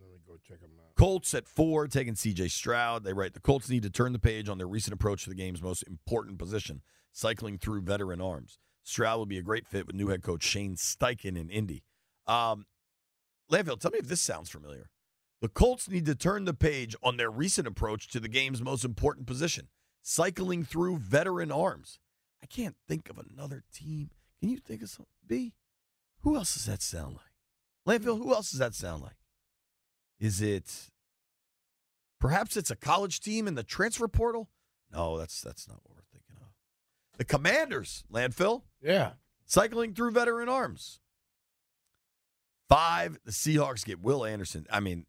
Let 0.00 0.10
me 0.10 0.18
go 0.26 0.36
check 0.48 0.60
him 0.60 0.70
out. 0.80 0.91
Colts 1.02 1.34
at 1.34 1.48
four, 1.48 1.88
taking 1.88 2.14
CJ 2.14 2.48
Stroud. 2.52 3.02
They 3.02 3.12
write 3.12 3.34
the 3.34 3.40
Colts 3.40 3.68
need 3.68 3.82
to 3.82 3.90
turn 3.90 4.12
the 4.12 4.20
page 4.20 4.48
on 4.48 4.58
their 4.58 4.68
recent 4.68 4.94
approach 4.94 5.24
to 5.24 5.30
the 5.30 5.34
game's 5.34 5.60
most 5.60 5.82
important 5.82 6.38
position, 6.38 6.80
cycling 7.10 7.58
through 7.58 7.80
veteran 7.80 8.20
arms. 8.20 8.60
Stroud 8.84 9.18
would 9.18 9.28
be 9.28 9.36
a 9.36 9.42
great 9.42 9.66
fit 9.66 9.88
with 9.88 9.96
new 9.96 10.10
head 10.10 10.22
coach 10.22 10.44
Shane 10.44 10.76
Steichen 10.76 11.36
in 11.36 11.50
Indy. 11.50 11.82
Um, 12.28 12.66
Landfill, 13.50 13.80
tell 13.80 13.90
me 13.90 13.98
if 13.98 14.06
this 14.06 14.20
sounds 14.20 14.48
familiar. 14.48 14.90
The 15.40 15.48
Colts 15.48 15.90
need 15.90 16.06
to 16.06 16.14
turn 16.14 16.44
the 16.44 16.54
page 16.54 16.94
on 17.02 17.16
their 17.16 17.32
recent 17.32 17.66
approach 17.66 18.06
to 18.10 18.20
the 18.20 18.28
game's 18.28 18.62
most 18.62 18.84
important 18.84 19.26
position, 19.26 19.66
cycling 20.02 20.62
through 20.62 20.98
veteran 20.98 21.50
arms. 21.50 21.98
I 22.44 22.46
can't 22.46 22.76
think 22.86 23.10
of 23.10 23.18
another 23.18 23.64
team. 23.74 24.10
Can 24.38 24.50
you 24.50 24.58
think 24.58 24.82
of 24.82 24.88
some? 24.88 25.06
B? 25.26 25.54
Who 26.20 26.36
else 26.36 26.54
does 26.54 26.66
that 26.66 26.80
sound 26.80 27.16
like? 27.16 28.00
Landfill, 28.00 28.18
who 28.18 28.32
else 28.32 28.52
does 28.52 28.60
that 28.60 28.74
sound 28.74 29.02
like? 29.02 29.16
Is 30.20 30.40
it 30.40 30.91
perhaps 32.22 32.56
it's 32.56 32.70
a 32.70 32.76
college 32.76 33.18
team 33.18 33.48
in 33.48 33.56
the 33.56 33.64
transfer 33.64 34.06
portal? 34.06 34.48
No, 34.92 35.18
that's 35.18 35.40
that's 35.40 35.66
not 35.66 35.78
what 35.82 35.96
we're 35.96 36.04
thinking 36.12 36.36
of. 36.40 36.52
The 37.18 37.24
Commanders, 37.24 38.04
landfill, 38.12 38.62
Yeah. 38.80 39.14
cycling 39.44 39.92
through 39.92 40.12
veteran 40.12 40.48
arms. 40.48 41.00
Five, 42.68 43.18
the 43.24 43.32
Seahawks 43.32 43.84
get 43.84 44.00
Will 44.00 44.24
Anderson. 44.24 44.66
I 44.70 44.78
mean, 44.78 45.04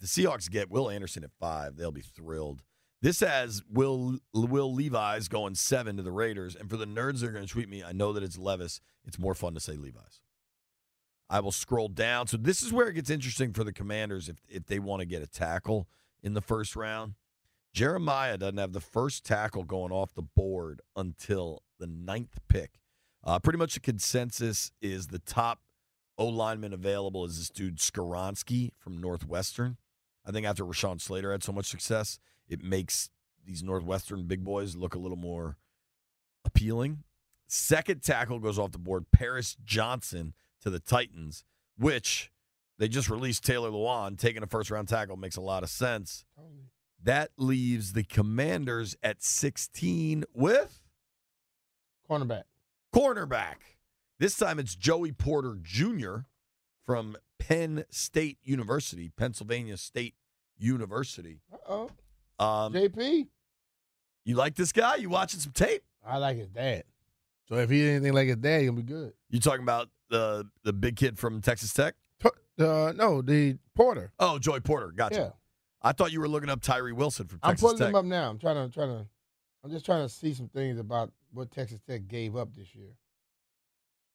the 0.00 0.06
Seahawks 0.06 0.50
get 0.50 0.70
Will 0.70 0.88
Anderson 0.88 1.24
at 1.24 1.30
five, 1.38 1.76
they'll 1.76 1.92
be 1.92 2.00
thrilled. 2.00 2.62
This 3.02 3.20
has 3.20 3.62
Will 3.70 4.18
Will 4.32 4.72
Levi's 4.72 5.28
going 5.28 5.56
seven 5.56 5.98
to 5.98 6.02
the 6.02 6.10
Raiders, 6.10 6.56
and 6.56 6.70
for 6.70 6.78
the 6.78 6.86
nerds 6.86 7.20
that 7.20 7.28
are 7.28 7.32
going 7.32 7.46
to 7.46 7.52
tweet 7.52 7.68
me, 7.68 7.84
I 7.84 7.92
know 7.92 8.14
that 8.14 8.22
it's 8.22 8.38
Levis. 8.38 8.80
It's 9.04 9.18
more 9.18 9.34
fun 9.34 9.52
to 9.54 9.60
say 9.60 9.74
Levi's. 9.76 10.22
I 11.28 11.40
will 11.40 11.52
scroll 11.52 11.88
down. 11.88 12.28
So 12.28 12.38
this 12.38 12.62
is 12.62 12.72
where 12.72 12.88
it 12.88 12.94
gets 12.94 13.10
interesting 13.10 13.52
for 13.52 13.62
the 13.62 13.74
Commanders 13.74 14.30
if 14.30 14.36
if 14.48 14.64
they 14.66 14.78
want 14.78 15.00
to 15.00 15.06
get 15.06 15.22
a 15.22 15.26
tackle 15.26 15.86
in 16.26 16.34
the 16.34 16.42
first 16.42 16.74
round. 16.74 17.14
Jeremiah 17.72 18.36
doesn't 18.36 18.58
have 18.58 18.72
the 18.72 18.80
first 18.80 19.24
tackle 19.24 19.62
going 19.62 19.92
off 19.92 20.12
the 20.12 20.22
board 20.22 20.82
until 20.96 21.62
the 21.78 21.86
ninth 21.86 22.40
pick. 22.48 22.80
Uh, 23.22 23.38
pretty 23.38 23.58
much 23.58 23.74
the 23.74 23.80
consensus 23.80 24.72
is 24.82 25.06
the 25.06 25.20
top 25.20 25.60
O 26.18 26.26
lineman 26.26 26.72
available 26.72 27.24
is 27.24 27.38
this 27.38 27.48
dude 27.48 27.76
Skoronski 27.76 28.70
from 28.76 29.00
Northwestern. 29.00 29.76
I 30.26 30.32
think 30.32 30.46
after 30.46 30.64
Rashawn 30.64 31.00
Slater 31.00 31.30
had 31.30 31.44
so 31.44 31.52
much 31.52 31.66
success, 31.66 32.18
it 32.48 32.60
makes 32.60 33.10
these 33.44 33.62
Northwestern 33.62 34.24
big 34.24 34.42
boys 34.42 34.74
look 34.74 34.96
a 34.96 34.98
little 34.98 35.16
more 35.16 35.58
appealing. 36.44 37.04
Second 37.46 38.02
tackle 38.02 38.40
goes 38.40 38.58
off 38.58 38.72
the 38.72 38.78
board, 38.78 39.06
Paris 39.12 39.56
Johnson 39.64 40.34
to 40.62 40.70
the 40.70 40.80
Titans, 40.80 41.44
which 41.78 42.32
they 42.78 42.88
just 42.88 43.08
released 43.08 43.44
Taylor 43.44 43.70
Lewan. 43.70 44.18
Taking 44.18 44.42
a 44.42 44.46
first 44.46 44.70
round 44.70 44.88
tackle 44.88 45.16
makes 45.16 45.36
a 45.36 45.40
lot 45.40 45.62
of 45.62 45.70
sense. 45.70 46.24
That 47.02 47.30
leaves 47.36 47.92
the 47.92 48.02
Commanders 48.02 48.96
at 49.02 49.22
16 49.22 50.24
with 50.34 50.80
Cornerback. 52.10 52.42
cornerback. 52.94 53.56
This 54.18 54.36
time 54.36 54.58
it's 54.58 54.74
Joey 54.74 55.12
Porter 55.12 55.58
Jr. 55.62 56.18
from 56.84 57.16
Penn 57.38 57.84
State 57.90 58.38
University, 58.42 59.10
Pennsylvania 59.16 59.76
State 59.76 60.14
University. 60.58 61.40
Uh-oh. 61.52 61.90
Um, 62.38 62.72
JP. 62.72 63.28
you 64.24 64.36
like 64.36 64.54
this 64.56 64.72
guy? 64.72 64.96
You 64.96 65.10
watching 65.10 65.40
some 65.40 65.52
tape? 65.52 65.82
I 66.04 66.18
like 66.18 66.36
his 66.36 66.48
dad. 66.48 66.84
So 67.48 67.56
if 67.56 67.70
he 67.70 67.88
anything 67.88 68.12
like 68.14 68.26
his 68.28 68.36
dad, 68.36 68.62
he'll 68.62 68.72
be 68.72 68.82
good. 68.82 69.12
You 69.30 69.38
talking 69.38 69.62
about 69.62 69.88
the 70.10 70.48
the 70.64 70.72
big 70.72 70.96
kid 70.96 71.18
from 71.18 71.40
Texas 71.40 71.72
Tech? 71.72 71.94
Uh, 72.58 72.92
no, 72.96 73.22
the 73.22 73.58
Porter. 73.74 74.12
Oh, 74.18 74.38
Joy 74.38 74.60
Porter. 74.60 74.92
Gotcha. 74.94 75.16
Yeah. 75.16 75.30
I 75.82 75.92
thought 75.92 76.10
you 76.12 76.20
were 76.20 76.28
looking 76.28 76.48
up 76.48 76.62
Tyree 76.62 76.92
Wilson 76.92 77.26
from 77.26 77.38
Texas 77.40 77.62
I'm 77.62 77.68
putting 77.68 77.78
Tech. 77.78 77.88
him 77.88 77.94
up 77.94 78.04
now. 78.04 78.30
I'm 78.30 78.38
trying 78.38 78.66
to, 78.66 78.72
trying 78.72 78.88
to, 78.88 79.06
I'm 79.62 79.70
just 79.70 79.84
trying 79.84 80.06
to 80.06 80.12
see 80.12 80.32
some 80.34 80.48
things 80.48 80.78
about 80.78 81.12
what 81.32 81.50
Texas 81.50 81.80
Tech 81.86 82.08
gave 82.08 82.34
up 82.34 82.54
this 82.54 82.74
year. 82.74 82.96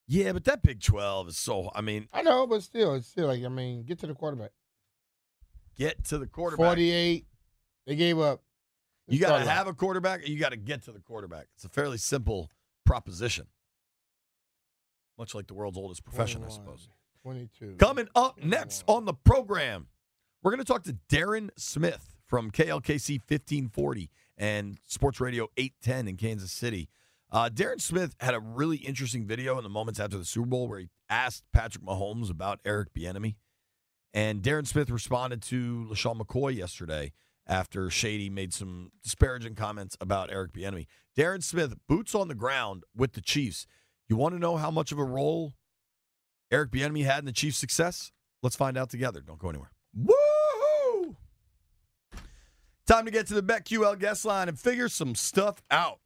Yeah, 0.08 0.34
but 0.34 0.44
that 0.46 0.64
Big 0.64 0.82
Twelve 0.82 1.30
is 1.30 1.38
so. 1.38 1.72
I 1.74 1.82
mean, 1.82 2.08
I 2.12 2.22
know, 2.22 2.46
but 2.46 2.64
still, 2.64 2.96
it's 2.96 3.08
still 3.08 3.28
like 3.28 3.44
I 3.46 3.48
mean, 3.48 3.84
get 3.84 4.00
to 4.00 4.08
the 4.08 4.14
quarterback. 4.16 4.52
Get 5.78 6.04
to 6.06 6.18
the 6.18 6.28
quarterback. 6.28 6.66
Forty-eight. 6.66 7.28
They 7.88 7.96
gave 7.96 8.20
up. 8.20 8.44
You 9.08 9.20
got 9.20 9.40
to 9.40 9.50
have 9.50 9.68
a 9.68 9.74
quarterback. 9.74 10.28
you 10.28 10.38
got 10.40 10.50
to 10.50 10.58
get 10.58 10.84
to 10.84 10.92
the 10.92 11.00
quarterback. 11.00 11.48
It's 11.56 11.64
a 11.64 11.70
fairly 11.70 11.98
simple 11.98 12.50
proposition, 12.86 13.48
much 15.18 15.34
like 15.34 15.48
the 15.48 15.54
world's 15.54 15.78
oldest 15.78 16.04
profession, 16.04 16.42
21. 16.42 16.50
I 16.52 16.54
suppose. 16.54 16.90
22. 17.24 17.76
Coming 17.78 18.08
up 18.16 18.44
next 18.44 18.84
on 18.88 19.06
the 19.06 19.14
program, 19.14 19.88
we're 20.42 20.52
going 20.52 20.64
to 20.64 20.66
talk 20.66 20.84
to 20.84 20.98
Darren 21.10 21.50
Smith 21.56 22.16
from 22.26 22.50
KLKC 22.50 23.20
1540 23.20 24.10
and 24.38 24.80
Sports 24.88 25.20
Radio 25.22 25.48
810 25.56 26.08
in 26.08 26.18
Kansas 26.18 26.52
City. 26.52 26.90
Uh, 27.32 27.50
Darren 27.50 27.80
Smith 27.80 28.16
had 28.20 28.34
a 28.34 28.40
really 28.40 28.78
interesting 28.78 29.26
video 29.26 29.58
in 29.58 29.64
the 29.64 29.70
moments 29.70 30.00
after 30.00 30.18
the 30.18 30.26
Super 30.26 30.48
Bowl 30.48 30.68
where 30.68 30.80
he 30.80 30.90
asked 31.10 31.44
Patrick 31.54 31.86
Mahomes 31.86 32.30
about 32.30 32.60
Eric 32.66 32.94
Bieniemy, 32.94 33.36
and 34.14 34.42
Darren 34.42 34.68
Smith 34.68 34.90
responded 34.90 35.42
to 35.44 35.88
LeSean 35.92 36.20
McCoy 36.20 36.56
yesterday 36.56 37.14
after 37.48 37.90
Shady 37.90 38.30
made 38.30 38.54
some 38.54 38.92
disparaging 39.04 39.56
comments 39.56 39.96
about 40.02 40.32
Eric 40.32 40.54
Bieniemy. 40.54 40.88
Darren 41.18 41.44
Smith, 41.44 41.76
boots 41.88 42.16
on 42.16 42.28
the 42.28 42.36
ground 42.36 42.84
with 42.96 43.14
the 43.14 43.22
Chiefs. 43.22 43.68
You 44.10 44.18
want 44.18 44.34
to 44.34 44.40
know 44.40 44.58
how 44.58 44.72
much 44.72 44.92
of 44.92 44.98
a 44.98 45.04
role 45.04 45.54
Eric 46.52 46.72
Bieniemy 46.72 47.06
had 47.06 47.20
in 47.20 47.26
the 47.26 47.32
Chiefs' 47.32 47.58
success? 47.58 48.12
Let's 48.44 48.56
find 48.56 48.78
out 48.78 48.90
together. 48.90 49.22
Don't 49.22 49.40
go 49.40 49.50
anywhere. 49.50 49.72
Woohoo! 49.98 51.16
Time 52.88 53.06
to 53.06 53.12
get 53.12 53.28
to 53.28 53.34
the 53.34 53.44
BetQL 53.44 53.98
guest 54.00 54.26
line 54.26 54.50
and 54.50 54.60
figure 54.60 54.90
some 54.90 55.16
stuff 55.16 55.62
out. 55.72 56.00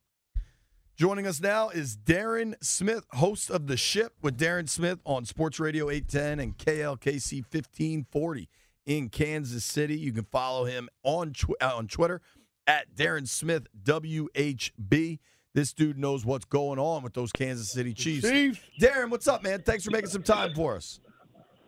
Joining 0.97 1.27
us 1.27 1.41
now 1.41 1.69
is 1.69 1.97
Darren 1.97 2.53
Smith, 2.61 3.05
host 3.11 3.49
of 3.49 3.67
The 3.67 3.75
Ship 3.75 4.13
with 4.21 4.37
Darren 4.37 4.69
Smith 4.69 4.99
on 5.03 5.25
Sports 5.25 5.59
Radio 5.59 5.89
810 5.89 6.39
and 6.39 6.57
KLKC 6.57 7.39
1540 7.41 8.47
in 8.85 9.09
Kansas 9.09 9.65
City. 9.65 9.97
You 9.97 10.13
can 10.13 10.23
follow 10.25 10.65
him 10.65 10.87
on, 11.03 11.33
tw- 11.33 11.61
uh, 11.61 11.75
on 11.75 11.87
Twitter 11.87 12.21
at 12.67 12.95
Darren 12.95 13.27
Smith 13.27 13.67
WHB. 13.83 15.19
This 15.55 15.71
dude 15.71 15.97
knows 15.97 16.25
what's 16.25 16.43
going 16.43 16.79
on 16.79 17.01
with 17.01 17.13
those 17.13 17.31
Kansas 17.31 17.71
City 17.71 17.93
Chiefs. 17.93 18.29
Chiefs. 18.29 18.59
Darren, 18.77 19.09
what's 19.09 19.25
up, 19.25 19.41
man? 19.41 19.61
Thanks 19.61 19.85
for 19.85 19.91
making 19.91 20.09
some 20.09 20.21
time 20.21 20.53
for 20.53 20.75
us. 20.75 20.99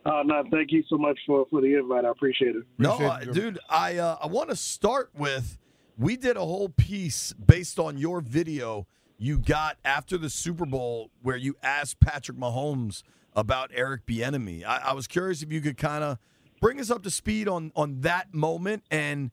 Uh, 0.05 0.23
no, 0.25 0.43
thank 0.51 0.73
you 0.73 0.83
so 0.89 0.97
much 0.97 1.17
for, 1.25 1.45
for 1.49 1.61
the 1.61 1.73
invite. 1.73 2.03
I 2.03 2.09
appreciate 2.09 2.57
it. 2.57 2.63
No, 2.77 2.95
Appreciate 2.95 3.29
uh, 3.29 3.31
dude, 3.31 3.59
I 3.69 3.95
uh, 3.95 4.17
I 4.21 4.27
want 4.27 4.49
to 4.49 4.57
start 4.57 5.11
with 5.15 5.57
we 5.97 6.17
did 6.17 6.35
a 6.35 6.41
whole 6.41 6.67
piece 6.67 7.31
based 7.33 7.79
on 7.79 7.97
your 7.97 8.19
video 8.19 8.87
you 9.17 9.39
got 9.39 9.77
after 9.85 10.17
the 10.17 10.29
Super 10.29 10.65
Bowl 10.65 11.09
where 11.21 11.37
you 11.37 11.55
asked 11.63 12.01
Patrick 12.01 12.37
Mahomes 12.37 13.03
about 13.37 13.71
Eric 13.73 14.05
Bieniemy. 14.05 14.65
I, 14.65 14.81
I 14.87 14.93
was 14.93 15.07
curious 15.07 15.41
if 15.41 15.51
you 15.51 15.61
could 15.61 15.77
kind 15.77 16.03
of 16.03 16.17
bring 16.59 16.81
us 16.81 16.91
up 16.91 17.03
to 17.03 17.09
speed 17.09 17.47
on 17.47 17.71
on 17.73 18.01
that 18.01 18.33
moment 18.33 18.83
and 18.91 19.31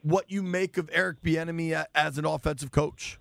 what 0.00 0.30
you 0.30 0.42
make 0.42 0.78
of 0.78 0.88
Eric 0.94 1.20
Bieniemy 1.22 1.72
a- 1.72 1.86
as 1.94 2.16
an 2.16 2.24
offensive 2.24 2.70
coach. 2.70 3.18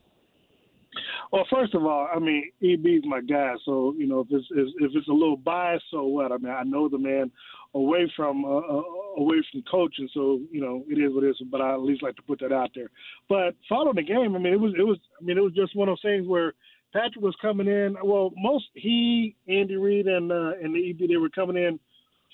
Well, 1.32 1.46
first 1.52 1.74
of 1.74 1.86
all, 1.86 2.08
I 2.14 2.20
mean, 2.20 2.52
EB's 2.64 3.06
my 3.06 3.22
guy, 3.22 3.54
so 3.66 3.94
you 3.98 4.08
know 4.08 4.22
if 4.22 4.28
it's 4.32 4.48
if 4.52 4.92
it's 4.94 5.08
a 5.08 5.14
little 5.14 5.38
biased, 5.38 5.86
so 5.92 6.04
what? 6.04 6.32
I 6.32 6.38
mean, 6.38 6.54
I 6.54 6.64
know 6.64 6.88
the 6.88 6.98
man 6.98 7.32
away 7.74 8.12
from 8.16 8.46
uh, 8.46 8.58
uh, 8.58 8.84
away 9.18 9.38
from 9.52 9.64
coaching, 9.70 10.10
so 10.14 10.40
you 10.52 10.62
know 10.62 10.84
it 10.90 10.98
is 10.98 11.14
what 11.14 11.24
it 11.24 11.32
is. 11.32 11.42
But 11.52 11.62
I 11.62 11.74
at 11.74 11.82
least 11.82 12.04
like 12.04 12.16
to 12.16 12.22
put 12.22 12.40
that 12.40 12.54
out 12.54 12.72
there. 12.75 12.90
But 13.28 13.56
following 13.68 13.96
the 13.96 14.04
game, 14.04 14.36
I 14.36 14.40
mean, 14.40 14.54
it 14.54 14.60
was 14.60 14.74
it 14.78 14.84
was 14.84 14.98
I 15.20 15.24
mean 15.24 15.38
it 15.38 15.42
was 15.42 15.54
just 15.54 15.75
one 15.75 15.90
of 15.90 15.98
those 15.98 16.10
things 16.10 16.28
where 16.28 16.54
Patrick 16.94 17.24
was 17.24 17.36
coming 17.42 17.68
in. 17.68 17.98
Well, 18.04 18.32
most 18.38 18.66
he, 18.74 19.36
Andy 19.50 19.75
Reid, 19.75 20.08
and 20.08 20.32
uh, 20.32 20.54
and 20.62 20.74
the 20.74 20.90
EB 20.90 21.10
they 21.10 21.18
were 21.18 21.30
coming 21.30 21.58
in 21.58 21.80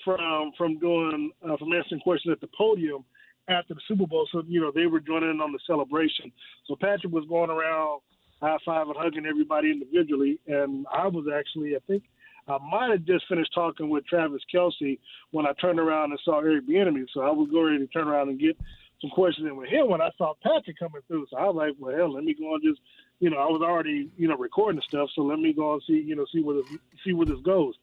from 0.05 0.51
from 0.57 0.77
doing 0.79 1.31
uh, 1.43 1.57
from 1.57 1.73
answering 1.73 2.01
questions 2.01 2.31
at 2.31 2.41
the 2.41 2.49
podium 2.55 3.03
after 3.49 3.73
the 3.73 3.81
Super 3.87 4.05
Bowl. 4.05 4.27
So 4.31 4.43
you 4.47 4.61
know 4.61 4.71
they 4.73 4.85
were 4.85 4.99
joining 4.99 5.31
in 5.31 5.41
on 5.41 5.51
the 5.51 5.59
celebration. 5.65 6.31
So 6.67 6.75
Patrick 6.79 7.11
was 7.11 7.25
going 7.27 7.49
around 7.49 8.01
high 8.41 8.57
five 8.65 8.87
and 8.87 8.97
hugging 8.97 9.25
everybody 9.25 9.71
individually. 9.71 10.39
And 10.47 10.85
I 10.91 11.07
was 11.07 11.25
actually, 11.33 11.75
I 11.75 11.79
think, 11.87 12.03
I 12.47 12.57
might 12.57 12.89
have 12.89 13.05
just 13.05 13.27
finished 13.29 13.53
talking 13.53 13.89
with 13.89 14.05
Travis 14.07 14.41
Kelce 14.53 14.99
when 15.29 15.45
I 15.45 15.53
turned 15.53 15.79
around 15.79 16.11
and 16.11 16.19
saw 16.25 16.39
Eric 16.39 16.67
Bieniemy. 16.67 17.05
So 17.13 17.21
I 17.21 17.29
was 17.29 17.49
going 17.51 17.77
to 17.79 17.87
turn 17.87 18.07
around 18.07 18.29
and 18.29 18.39
get 18.39 18.57
some 18.99 19.11
questions 19.11 19.47
in 19.47 19.55
with 19.55 19.69
him 19.69 19.89
when 19.89 20.01
I 20.01 20.09
saw 20.17 20.33
Patrick 20.43 20.77
coming 20.79 21.01
through. 21.07 21.27
So 21.29 21.37
I 21.37 21.45
was 21.45 21.55
like, 21.55 21.73
well, 21.79 21.95
hell, 21.95 22.13
let 22.13 22.23
me 22.23 22.33
go 22.33 22.55
and 22.55 22.63
just, 22.63 22.81
you 23.19 23.29
know, 23.29 23.37
I 23.37 23.45
was 23.45 23.61
already, 23.61 24.09
you 24.17 24.27
know, 24.27 24.37
recording 24.37 24.77
the 24.77 24.83
stuff. 24.87 25.09
So 25.15 25.21
let 25.21 25.39
me 25.39 25.53
go 25.53 25.73
and 25.73 25.83
see, 25.85 26.01
you 26.05 26.15
know, 26.15 26.25
see 26.33 26.41
where 26.41 26.57
this, 26.57 26.65
see 27.03 27.13
where 27.13 27.25
this 27.25 27.39
goes. 27.43 27.75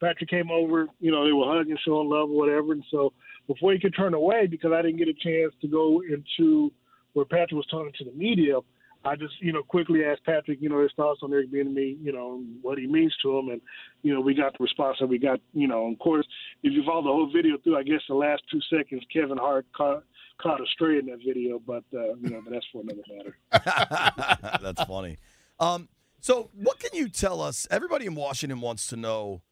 Patrick 0.00 0.30
came 0.30 0.50
over, 0.50 0.86
you 1.00 1.10
know, 1.10 1.24
they 1.24 1.32
were 1.32 1.46
hugging, 1.46 1.76
showing 1.84 2.08
love, 2.08 2.30
or 2.30 2.36
whatever. 2.36 2.72
And 2.72 2.84
so 2.90 3.12
before 3.46 3.72
he 3.72 3.78
could 3.80 3.94
turn 3.96 4.14
away, 4.14 4.46
because 4.46 4.72
I 4.72 4.82
didn't 4.82 4.98
get 4.98 5.08
a 5.08 5.14
chance 5.14 5.52
to 5.60 5.68
go 5.68 6.02
into 6.02 6.72
where 7.14 7.24
Patrick 7.24 7.52
was 7.52 7.66
talking 7.66 7.92
to 7.98 8.04
the 8.04 8.12
media, 8.12 8.58
I 9.04 9.16
just, 9.16 9.34
you 9.40 9.52
know, 9.52 9.62
quickly 9.62 10.04
asked 10.04 10.24
Patrick, 10.24 10.58
you 10.60 10.68
know, 10.68 10.80
his 10.80 10.92
thoughts 10.96 11.20
on 11.22 11.32
Eric 11.32 11.52
Bieniemy, 11.52 11.98
you 12.02 12.12
know, 12.12 12.42
what 12.62 12.78
he 12.78 12.86
means 12.86 13.14
to 13.22 13.38
him, 13.38 13.48
and 13.48 13.60
you 14.02 14.14
know, 14.14 14.20
we 14.20 14.34
got 14.34 14.56
the 14.56 14.62
response 14.62 14.96
that 15.00 15.06
we 15.06 15.18
got. 15.18 15.40
You 15.52 15.68
know, 15.68 15.90
of 15.90 15.98
course, 15.98 16.26
if 16.62 16.72
you 16.72 16.82
follow 16.84 17.02
the 17.02 17.08
whole 17.08 17.30
video 17.32 17.58
through, 17.58 17.76
I 17.76 17.82
guess 17.82 18.00
the 18.08 18.14
last 18.14 18.42
two 18.50 18.60
seconds, 18.74 19.02
Kevin 19.12 19.36
Hart 19.36 19.66
caught 19.76 20.04
caught 20.40 20.60
a 20.60 20.66
stray 20.72 20.98
in 20.98 21.06
that 21.06 21.18
video, 21.26 21.58
but 21.58 21.84
uh, 21.92 22.14
you 22.20 22.30
know, 22.30 22.40
but 22.44 22.52
that's 22.52 22.66
for 22.72 22.82
another 22.82 23.02
matter. 23.14 24.58
That's 24.62 24.82
funny. 24.84 25.18
Um, 25.60 25.88
so, 26.20 26.50
what 26.54 26.78
can 26.78 26.90
you 26.94 27.08
tell 27.08 27.40
us? 27.40 27.66
Everybody 27.70 28.06
in 28.06 28.14
Washington 28.14 28.60
wants 28.60 28.86
to 28.88 28.96
know, 28.96 29.42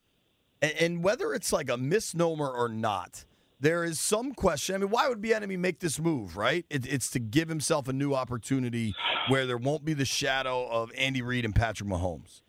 and, 0.60 0.72
and 0.80 1.04
whether 1.04 1.34
it's 1.34 1.52
like 1.52 1.68
a 1.68 1.76
misnomer 1.76 2.48
or 2.48 2.68
not. 2.68 3.24
There 3.62 3.84
is 3.84 4.00
some 4.00 4.34
question. 4.34 4.74
I 4.74 4.78
mean, 4.78 4.90
why 4.90 5.08
would 5.08 5.22
Bieniemy 5.22 5.56
make 5.56 5.78
this 5.78 6.00
move? 6.00 6.36
Right? 6.36 6.66
It, 6.68 6.84
it's 6.84 7.08
to 7.10 7.20
give 7.20 7.48
himself 7.48 7.86
a 7.86 7.92
new 7.92 8.12
opportunity 8.12 8.92
where 9.28 9.46
there 9.46 9.56
won't 9.56 9.84
be 9.84 9.94
the 9.94 10.04
shadow 10.04 10.66
of 10.68 10.90
Andy 10.98 11.22
Reid 11.22 11.44
and 11.44 11.54
Patrick 11.54 11.88
Mahomes. 11.88 12.42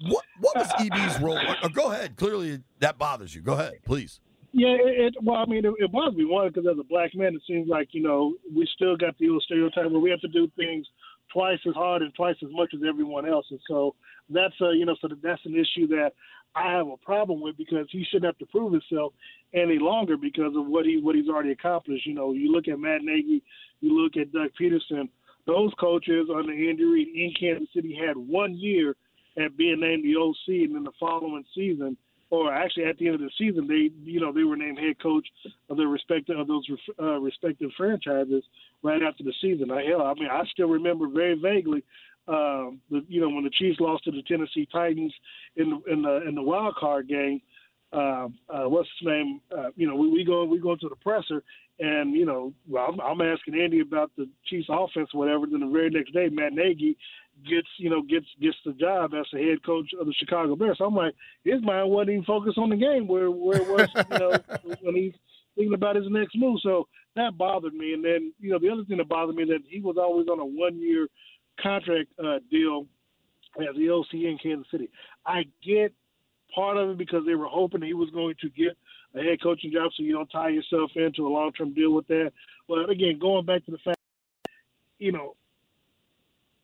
What 0.00 0.24
What 0.38 0.56
was 0.56 0.70
EB's 0.78 1.20
role? 1.20 1.40
Go 1.72 1.90
ahead. 1.90 2.16
Clearly, 2.16 2.60
that 2.78 2.98
bothers 2.98 3.34
you. 3.34 3.42
Go 3.42 3.54
ahead, 3.54 3.74
please. 3.84 4.20
Yeah, 4.52 4.68
it, 4.68 5.06
it 5.06 5.14
well, 5.20 5.38
I 5.38 5.46
mean, 5.46 5.64
it, 5.64 5.74
it 5.78 5.90
bothers 5.90 6.16
me 6.16 6.24
one 6.24 6.46
because 6.46 6.64
as 6.70 6.78
a 6.78 6.84
black 6.84 7.10
man, 7.16 7.34
it 7.34 7.42
seems 7.48 7.68
like 7.68 7.88
you 7.90 8.02
know 8.02 8.34
we 8.54 8.68
still 8.76 8.96
got 8.96 9.18
the 9.18 9.30
old 9.30 9.42
stereotype 9.42 9.90
where 9.90 10.00
we 10.00 10.10
have 10.10 10.20
to 10.20 10.28
do 10.28 10.48
things 10.56 10.86
twice 11.32 11.58
as 11.66 11.74
hard 11.74 12.02
and 12.02 12.14
twice 12.14 12.36
as 12.44 12.50
much 12.52 12.72
as 12.74 12.80
everyone 12.88 13.28
else, 13.28 13.46
and 13.50 13.58
so 13.68 13.96
that's 14.30 14.54
a 14.60 14.72
you 14.76 14.86
know 14.86 14.94
so 15.00 15.08
that's 15.20 15.44
an 15.46 15.54
issue 15.56 15.88
that 15.88 16.12
I 16.54 16.72
have 16.72 16.86
a 16.88 16.96
problem 16.96 17.40
with 17.40 17.56
because 17.56 17.86
he 17.90 18.04
shouldn't 18.10 18.26
have 18.26 18.38
to 18.38 18.46
prove 18.46 18.72
himself 18.72 19.12
any 19.52 19.78
longer 19.78 20.16
because 20.16 20.54
of 20.56 20.66
what 20.66 20.86
he 20.86 21.00
what 21.00 21.16
he's 21.16 21.28
already 21.28 21.52
accomplished. 21.52 22.06
You 22.06 22.14
know, 22.14 22.32
you 22.32 22.52
look 22.52 22.68
at 22.68 22.78
Matt 22.78 23.02
Nagy, 23.02 23.42
you 23.80 24.00
look 24.00 24.16
at 24.16 24.32
Doug 24.32 24.50
Pederson, 24.60 25.08
those 25.46 25.72
coaches 25.78 26.28
under 26.34 26.52
Andy 26.52 26.84
Reid 26.84 27.08
in 27.08 27.34
Kansas 27.38 27.68
City 27.74 27.94
had 27.94 28.16
one 28.16 28.56
year 28.56 28.96
at 29.36 29.56
being 29.56 29.80
named 29.80 30.04
the 30.04 30.16
OC, 30.16 30.64
and 30.64 30.74
then 30.74 30.84
the 30.84 30.92
following 31.00 31.44
season 31.54 31.96
or 32.30 32.52
actually 32.52 32.84
at 32.84 32.98
the 32.98 33.06
end 33.06 33.14
of 33.16 33.20
the 33.20 33.30
season, 33.38 33.66
they 33.68 33.90
you 34.10 34.20
know 34.20 34.32
they 34.32 34.44
were 34.44 34.56
named 34.56 34.78
head 34.78 35.00
coach 35.00 35.26
of 35.70 35.76
their 35.76 35.88
respective 35.88 36.38
of 36.38 36.48
those 36.48 36.66
uh, 37.00 37.18
respective 37.20 37.70
franchises 37.76 38.42
right 38.82 39.02
after 39.02 39.22
the 39.22 39.32
season. 39.40 39.70
I 39.70 39.84
hell, 39.84 40.02
I 40.02 40.14
mean, 40.14 40.28
I 40.30 40.42
still 40.52 40.68
remember 40.68 41.08
very 41.08 41.34
vaguely, 41.34 41.84
um, 42.26 42.80
the, 42.90 43.04
you 43.08 43.20
know, 43.20 43.28
when 43.28 43.44
the 43.44 43.50
Chiefs 43.50 43.80
lost 43.80 44.04
to 44.04 44.10
the 44.10 44.22
Tennessee 44.22 44.68
Titans 44.70 45.12
in 45.56 45.70
the 45.70 45.92
in 45.92 46.02
the 46.02 46.26
in 46.28 46.34
the 46.34 46.42
wild 46.42 46.74
card 46.76 47.08
game. 47.08 47.40
Uh, 47.92 48.26
uh, 48.48 48.68
what's 48.68 48.88
his 48.98 49.06
name? 49.06 49.40
Uh, 49.56 49.68
you 49.76 49.86
know, 49.86 49.94
we, 49.94 50.10
we 50.10 50.24
go 50.24 50.44
we 50.44 50.58
go 50.58 50.74
to 50.74 50.88
the 50.88 50.96
presser, 50.96 51.44
and 51.78 52.12
you 52.12 52.26
know, 52.26 52.52
well, 52.68 52.86
I'm, 52.88 53.00
I'm 53.00 53.20
asking 53.20 53.60
Andy 53.60 53.80
about 53.80 54.10
the 54.16 54.28
Chiefs' 54.46 54.66
offense, 54.68 55.10
or 55.14 55.20
whatever. 55.20 55.46
Then 55.46 55.60
the 55.60 55.68
very 55.68 55.90
next 55.90 56.12
day, 56.12 56.28
Matt 56.28 56.54
Nagy 56.54 56.96
gets 57.48 57.68
you 57.78 57.90
know 57.90 58.02
gets 58.02 58.26
gets 58.40 58.56
the 58.64 58.72
job 58.72 59.12
as 59.14 59.26
the 59.32 59.38
head 59.38 59.64
coach 59.64 59.90
of 59.98 60.06
the 60.06 60.14
Chicago 60.14 60.56
Bears. 60.56 60.78
So 60.78 60.86
I'm 60.86 60.94
like, 60.94 61.14
his 61.44 61.62
mind 61.62 61.90
wasn't 61.90 62.10
even 62.10 62.24
focused 62.24 62.58
on 62.58 62.70
the 62.70 62.76
game 62.76 63.06
where 63.06 63.30
where 63.30 63.62
it 63.62 63.68
was 63.68 63.88
you 63.94 64.18
know 64.18 64.74
when 64.82 64.96
he's 64.96 65.14
thinking 65.54 65.74
about 65.74 65.96
his 65.96 66.06
next 66.08 66.36
move. 66.36 66.60
So 66.62 66.88
that 67.16 67.36
bothered 67.38 67.74
me. 67.74 67.92
And 67.92 68.04
then 68.04 68.32
you 68.40 68.50
know 68.50 68.58
the 68.58 68.70
other 68.70 68.84
thing 68.84 68.98
that 68.98 69.08
bothered 69.08 69.36
me 69.36 69.44
that 69.44 69.62
he 69.68 69.80
was 69.80 69.96
always 69.98 70.28
on 70.28 70.40
a 70.40 70.44
one 70.44 70.80
year 70.80 71.08
contract 71.60 72.10
uh, 72.22 72.38
deal 72.50 72.86
as 73.58 73.76
the 73.76 73.90
OC 73.90 74.14
in 74.14 74.38
Kansas 74.42 74.66
City. 74.70 74.90
I 75.26 75.44
get 75.64 75.92
part 76.54 76.76
of 76.76 76.90
it 76.90 76.98
because 76.98 77.24
they 77.26 77.34
were 77.34 77.46
hoping 77.46 77.82
he 77.82 77.94
was 77.94 78.10
going 78.10 78.34
to 78.40 78.48
get 78.50 78.76
a 79.14 79.22
head 79.22 79.42
coaching 79.42 79.72
job, 79.72 79.90
so 79.96 80.02
you 80.02 80.12
don't 80.12 80.28
tie 80.28 80.48
yourself 80.48 80.90
into 80.96 81.26
a 81.26 81.28
long 81.28 81.52
term 81.52 81.74
deal 81.74 81.92
with 81.92 82.06
that. 82.08 82.32
But 82.68 82.90
again, 82.90 83.18
going 83.20 83.46
back 83.46 83.64
to 83.66 83.70
the 83.70 83.78
fact, 83.78 83.98
you 84.98 85.12
know, 85.12 85.36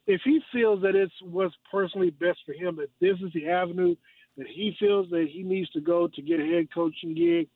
if 0.07 0.21
he 0.25 0.41
feels 0.53 0.83
that 0.83 0.97
it's 0.97 1.13
what's 1.23 1.55
personally 1.71 2.11
best 2.11 2.41
for 2.45 2.53
him, 2.53 2.77
that 2.77 2.91
this 3.01 3.17
is 3.25 3.33
the 3.33 3.49
avenue 3.49 3.95
that 4.37 4.47
he 4.47 4.75
feels 4.79 5.09
that 5.11 5.29
he 5.31 5.43
needs 5.43 5.71
to 5.71 5.81
go 5.81 6.09
to 6.09 6.23
get 6.23 6.41
a 6.41 6.45
head 6.45 6.69
coaching 6.75 7.15
gig, 7.15 7.49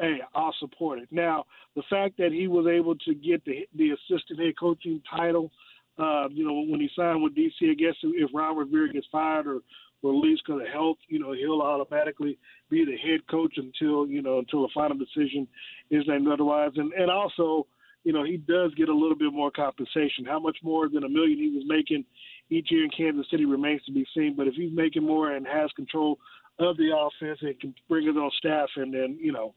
hey, 0.00 0.18
I'll 0.34 0.54
support 0.58 0.98
it. 0.98 1.08
Now, 1.10 1.44
the 1.76 1.82
fact 1.90 2.16
that 2.18 2.32
he 2.32 2.48
was 2.48 2.66
able 2.66 2.96
to 2.96 3.14
get 3.14 3.44
the 3.44 3.66
the 3.74 3.90
assistant 3.90 4.40
head 4.40 4.54
coaching 4.58 5.02
title, 5.08 5.52
uh, 5.98 6.28
you 6.30 6.46
know, 6.46 6.64
when 6.70 6.80
he 6.80 6.88
signed 6.96 7.22
with 7.22 7.34
DC, 7.34 7.70
I 7.70 7.74
guess 7.74 7.94
if 8.02 8.30
Ron 8.32 8.56
Rivera 8.56 8.92
gets 8.92 9.06
fired 9.12 9.46
or 9.46 9.60
released 10.02 10.42
because 10.46 10.62
of 10.62 10.68
health, 10.68 10.98
you 11.08 11.18
know, 11.18 11.32
he'll 11.32 11.60
automatically 11.60 12.38
be 12.70 12.84
the 12.84 12.96
head 12.96 13.20
coach 13.30 13.54
until 13.56 14.06
you 14.06 14.22
know 14.22 14.38
until 14.38 14.64
a 14.64 14.68
final 14.74 14.96
decision 14.96 15.46
is 15.90 16.04
named 16.06 16.28
otherwise. 16.28 16.72
And 16.76 16.92
and 16.94 17.10
also, 17.10 17.66
you 18.04 18.12
know, 18.12 18.24
he 18.24 18.36
does 18.36 18.74
get 18.74 18.88
a 18.88 18.94
little 18.94 19.16
bit 19.16 19.32
more 19.32 19.50
compensation. 19.50 20.24
How 20.26 20.40
much 20.40 20.56
more 20.62 20.88
than 20.88 21.04
a 21.04 21.08
million 21.08 21.38
he 21.38 21.50
was 21.50 21.64
making 21.66 22.04
each 22.50 22.70
year 22.70 22.84
in 22.84 22.90
Kansas 22.90 23.26
City 23.30 23.44
remains 23.44 23.82
to 23.84 23.92
be 23.92 24.06
seen. 24.14 24.34
But 24.36 24.48
if 24.48 24.54
he's 24.54 24.72
making 24.72 25.04
more 25.04 25.32
and 25.32 25.46
has 25.46 25.70
control 25.72 26.18
of 26.58 26.76
the 26.76 26.90
offense 26.94 27.38
and 27.42 27.58
can 27.60 27.74
bring 27.88 28.06
his 28.06 28.16
own 28.16 28.30
staff, 28.38 28.68
and 28.76 28.92
then 28.92 29.18
you 29.20 29.32
know, 29.32 29.54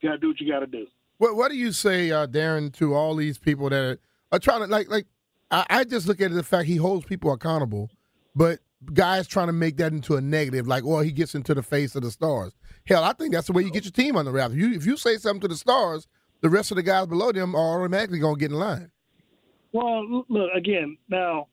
you 0.00 0.08
got 0.08 0.14
to 0.14 0.20
do 0.20 0.28
what 0.28 0.40
you 0.40 0.50
got 0.50 0.60
to 0.60 0.66
do. 0.66 0.86
What 1.18 1.36
What 1.36 1.50
do 1.50 1.56
you 1.56 1.72
say, 1.72 2.10
uh, 2.10 2.26
Darren, 2.26 2.72
to 2.74 2.94
all 2.94 3.16
these 3.16 3.38
people 3.38 3.68
that 3.70 3.98
are 4.32 4.38
trying 4.38 4.60
to 4.60 4.66
like 4.66 4.88
like? 4.88 5.06
I, 5.54 5.66
I 5.70 5.84
just 5.84 6.08
look 6.08 6.20
at 6.20 6.32
it 6.32 6.34
the 6.34 6.42
fact 6.42 6.66
he 6.66 6.76
holds 6.76 7.06
people 7.06 7.32
accountable, 7.32 7.88
but 8.34 8.58
guys 8.92 9.28
trying 9.28 9.46
to 9.46 9.52
make 9.52 9.76
that 9.76 9.92
into 9.92 10.16
a 10.16 10.20
negative, 10.20 10.66
like, 10.66 10.82
oh, 10.84 10.98
he 11.00 11.12
gets 11.12 11.34
into 11.34 11.54
the 11.54 11.62
face 11.62 11.94
of 11.94 12.02
the 12.02 12.10
stars. 12.10 12.52
Hell, 12.86 13.04
I 13.04 13.12
think 13.12 13.32
that's 13.32 13.46
the 13.46 13.52
way 13.52 13.62
you 13.62 13.70
get 13.70 13.84
your 13.84 13.92
team 13.92 14.16
on 14.16 14.24
the 14.24 14.32
wraps. 14.32 14.52
If 14.54 14.58
you 14.60 14.72
if 14.72 14.84
you 14.84 14.96
say 14.96 15.16
something 15.16 15.42
to 15.42 15.48
the 15.48 15.56
stars, 15.56 16.08
the 16.40 16.50
rest 16.50 16.72
of 16.72 16.76
the 16.76 16.82
guys 16.82 17.06
below 17.06 17.30
them 17.30 17.54
are 17.54 17.80
automatically 17.80 18.18
gonna 18.18 18.36
get 18.36 18.50
in 18.50 18.58
line. 18.58 18.90
Well, 19.72 20.24
look 20.28 20.50
again 20.54 20.98
now. 21.08 21.48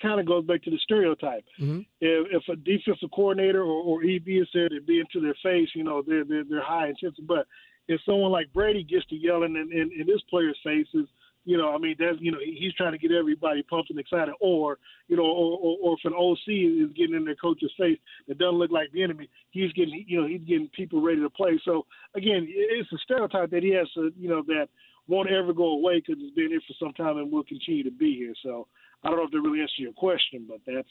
Kind 0.00 0.20
of 0.20 0.26
goes 0.26 0.44
back 0.44 0.62
to 0.64 0.70
the 0.70 0.78
stereotype. 0.78 1.44
Mhm. 1.60 1.86
If, 2.00 2.26
if 2.30 2.48
a 2.48 2.56
defensive 2.56 3.10
coordinator 3.14 3.62
or, 3.62 3.82
or 3.82 4.02
EB 4.04 4.28
is 4.28 4.48
there 4.52 4.68
to 4.68 4.80
be 4.82 5.00
into 5.00 5.20
their 5.20 5.36
face, 5.42 5.68
you 5.74 5.82
know 5.82 6.02
they're 6.06 6.24
they're, 6.24 6.44
they're 6.44 6.62
high 6.62 6.88
intensive. 6.88 7.26
But 7.26 7.46
if 7.88 8.00
someone 8.06 8.30
like 8.32 8.52
Brady 8.52 8.82
gets 8.84 9.06
to 9.06 9.16
yelling 9.16 9.56
in, 9.56 9.72
in, 9.72 9.90
in 10.00 10.06
his 10.08 10.22
players' 10.30 10.58
faces, 10.64 11.08
you 11.44 11.58
know, 11.58 11.74
I 11.74 11.78
mean, 11.78 11.96
that's 11.98 12.16
you 12.20 12.32
know, 12.32 12.38
he's 12.42 12.72
trying 12.74 12.92
to 12.92 12.98
get 12.98 13.12
everybody 13.12 13.62
pumped 13.62 13.90
and 13.90 13.98
excited, 13.98 14.34
or 14.40 14.78
you 15.08 15.16
know, 15.16 15.24
or, 15.24 15.58
or, 15.58 15.76
or 15.82 15.96
if 15.98 16.04
an 16.04 16.14
OC 16.14 16.48
is 16.48 16.96
getting 16.96 17.14
in 17.14 17.24
their 17.24 17.36
coach's 17.36 17.72
face 17.78 17.98
that 18.28 18.38
doesn't 18.38 18.58
look 18.58 18.70
like 18.70 18.90
the 18.92 19.02
enemy, 19.02 19.28
he's 19.50 19.72
getting, 19.72 20.04
you 20.06 20.20
know, 20.20 20.26
he's 20.26 20.40
getting 20.40 20.68
people 20.68 21.02
ready 21.02 21.20
to 21.20 21.30
play. 21.30 21.60
So 21.64 21.86
again, 22.14 22.46
it's 22.48 22.90
a 22.92 22.98
stereotype 23.04 23.50
that 23.50 23.62
he 23.62 23.74
has 23.74 23.90
to, 23.92 24.12
you 24.18 24.28
know, 24.28 24.42
that 24.46 24.68
won't 25.06 25.30
ever 25.30 25.52
go 25.52 25.72
away 25.72 26.00
because 26.00 26.22
it's 26.22 26.34
been 26.34 26.48
here 26.48 26.62
for 26.66 26.74
some 26.78 26.94
time 26.94 27.18
and 27.18 27.30
will 27.30 27.44
continue 27.44 27.84
to 27.84 27.90
be 27.90 28.16
here. 28.16 28.34
So 28.42 28.66
I 29.02 29.08
don't 29.08 29.18
know 29.18 29.24
if 29.24 29.30
that 29.32 29.40
really 29.40 29.60
answers 29.60 29.78
your 29.78 29.92
question, 29.92 30.46
but 30.48 30.60
that's, 30.66 30.88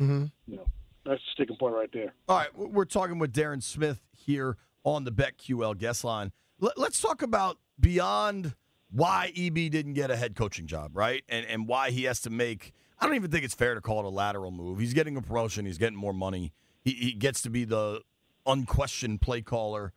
mm-hmm. 0.00 0.24
you 0.46 0.56
know, 0.56 0.66
that's 1.04 1.20
the 1.20 1.30
sticking 1.34 1.56
point 1.56 1.74
right 1.74 1.90
there. 1.92 2.14
All 2.28 2.38
right, 2.38 2.56
we're 2.56 2.84
talking 2.84 3.18
with 3.18 3.34
Darren 3.34 3.62
Smith 3.62 4.00
here 4.16 4.56
on 4.84 5.04
the 5.04 5.12
BetQL 5.12 5.76
guest 5.76 6.04
line. 6.04 6.32
Let's 6.58 7.00
talk 7.00 7.22
about 7.22 7.58
beyond 7.78 8.54
why 8.90 9.32
EB 9.36 9.54
didn't 9.70 9.94
get 9.94 10.10
a 10.10 10.16
head 10.16 10.34
coaching 10.34 10.66
job, 10.66 10.96
right? 10.96 11.22
And 11.28 11.46
and 11.46 11.66
why 11.66 11.90
he 11.90 12.04
has 12.04 12.20
to 12.22 12.30
make. 12.30 12.72
I 12.98 13.06
don't 13.06 13.14
even 13.14 13.30
think 13.30 13.44
it's 13.44 13.54
fair 13.54 13.74
to 13.74 13.80
call 13.80 14.00
it 14.00 14.04
a 14.04 14.10
lateral 14.10 14.50
move. 14.50 14.78
He's 14.78 14.92
getting 14.92 15.16
a 15.16 15.22
promotion. 15.22 15.64
He's 15.64 15.78
getting 15.78 15.96
more 15.96 16.12
money. 16.12 16.52
He, 16.82 16.92
he 16.92 17.12
gets 17.12 17.40
to 17.42 17.50
be 17.50 17.64
the 17.64 18.02
unquestioned 18.46 19.22
play 19.22 19.40
caller. 19.40 19.94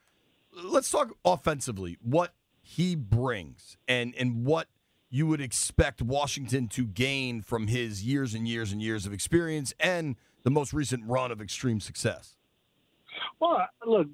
Let's 0.64 0.90
talk 0.90 1.18
offensively. 1.26 1.98
What 2.02 2.34
he 2.62 2.96
brings 2.96 3.78
and 3.88 4.14
and 4.16 4.46
what 4.46 4.68
you 5.10 5.28
would 5.28 5.42
expect 5.42 6.02
Washington 6.02 6.68
to 6.68 6.88
gain 6.88 7.42
from 7.42 7.68
his 7.68 8.04
years 8.04 8.34
and 8.34 8.48
years 8.48 8.72
and 8.72 8.82
years 8.82 9.06
of 9.06 9.14
experience 9.14 9.72
and 9.80 10.16
the 10.44 10.50
most 10.50 10.74
recent 10.74 11.04
run 11.06 11.32
of 11.32 11.40
extreme 11.40 11.80
success. 11.80 12.36
Well, 13.40 13.60
look, 13.86 14.08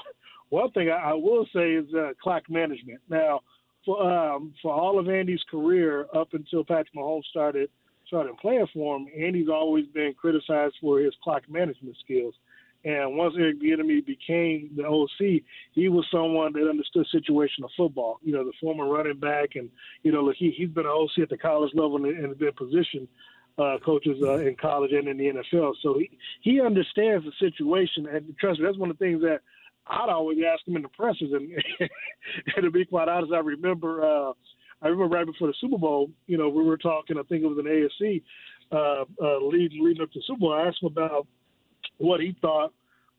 one 0.48 0.70
thing 0.70 0.90
I, 0.90 1.12
will 1.12 1.46
say 1.54 1.72
is 1.72 1.86
uh, 1.94 2.12
clock 2.22 2.44
management. 2.48 3.00
Now, 3.10 3.40
for 3.86 4.02
um, 4.02 4.52
for 4.60 4.74
all 4.74 4.98
of 4.98 5.08
Andy's 5.08 5.42
career 5.50 6.06
up 6.14 6.34
until 6.34 6.64
Patrick 6.64 6.94
Mahomes 6.94 7.24
started 7.30 7.70
started 8.06 8.36
playing 8.38 8.66
for 8.74 8.96
him, 8.96 9.06
Andy's 9.18 9.48
always 9.48 9.86
been 9.86 10.14
criticized 10.14 10.74
for 10.80 10.98
his 10.98 11.14
clock 11.22 11.42
management 11.48 11.96
skills. 12.04 12.34
And 12.84 13.16
once 13.16 13.34
Eric 13.36 13.60
Bieniemy 13.60 14.06
became 14.06 14.70
the 14.76 14.84
OC, 14.84 15.42
he 15.72 15.88
was 15.88 16.06
someone 16.10 16.52
that 16.52 16.68
understood 16.68 17.06
situational 17.12 17.68
football. 17.76 18.20
You 18.22 18.32
know, 18.32 18.44
the 18.44 18.52
former 18.60 18.86
running 18.86 19.18
back, 19.18 19.56
and 19.56 19.70
you 20.02 20.12
know, 20.12 20.22
look, 20.22 20.36
he 20.36 20.50
he's 20.50 20.68
been 20.68 20.86
an 20.86 20.92
OC 20.92 21.22
at 21.22 21.28
the 21.30 21.38
college 21.38 21.72
level 21.74 21.96
and, 21.96 22.06
and 22.06 22.38
been 22.38 22.52
positioned 22.52 23.08
uh, 23.58 23.78
coaches 23.84 24.18
uh, 24.22 24.38
in 24.38 24.54
college 24.54 24.92
and 24.92 25.08
in 25.08 25.16
the 25.16 25.24
NFL. 25.24 25.74
So 25.82 25.98
he 25.98 26.10
he 26.42 26.60
understands 26.60 27.24
the 27.24 27.32
situation, 27.40 28.06
and 28.06 28.36
trust 28.38 28.60
me, 28.60 28.66
that's 28.66 28.78
one 28.78 28.90
of 28.90 28.98
the 28.98 29.04
things 29.04 29.22
that 29.22 29.40
I'd 29.88 30.08
always 30.08 30.38
ask 30.52 30.66
him 30.66 30.76
in 30.76 30.82
the 30.82 30.88
pressers. 30.88 31.30
And, 31.32 31.50
and 32.56 32.64
to 32.64 32.70
be 32.70 32.84
quite 32.84 33.08
honest, 33.08 33.32
I 33.32 33.38
remember 33.38 34.04
uh, 34.04 34.32
I 34.82 34.88
remember 34.88 35.16
right 35.16 35.26
before 35.26 35.48
the 35.48 35.54
Super 35.60 35.78
Bowl, 35.78 36.10
you 36.26 36.36
know, 36.36 36.48
we 36.48 36.64
were 36.64 36.76
talking. 36.76 37.18
I 37.18 37.22
think 37.22 37.42
it 37.42 37.46
was 37.46 37.58
an 37.58 37.64
AFC 37.66 38.22
uh, 38.72 39.04
uh, 39.24 39.46
leading 39.46 39.84
leading 39.84 40.02
up 40.02 40.12
to 40.12 40.20
Super 40.26 40.40
Bowl. 40.40 40.52
I 40.54 40.66
asked 40.68 40.82
him 40.82 40.88
about 40.88 41.26
what 41.98 42.20
he 42.20 42.36
thought 42.40 42.72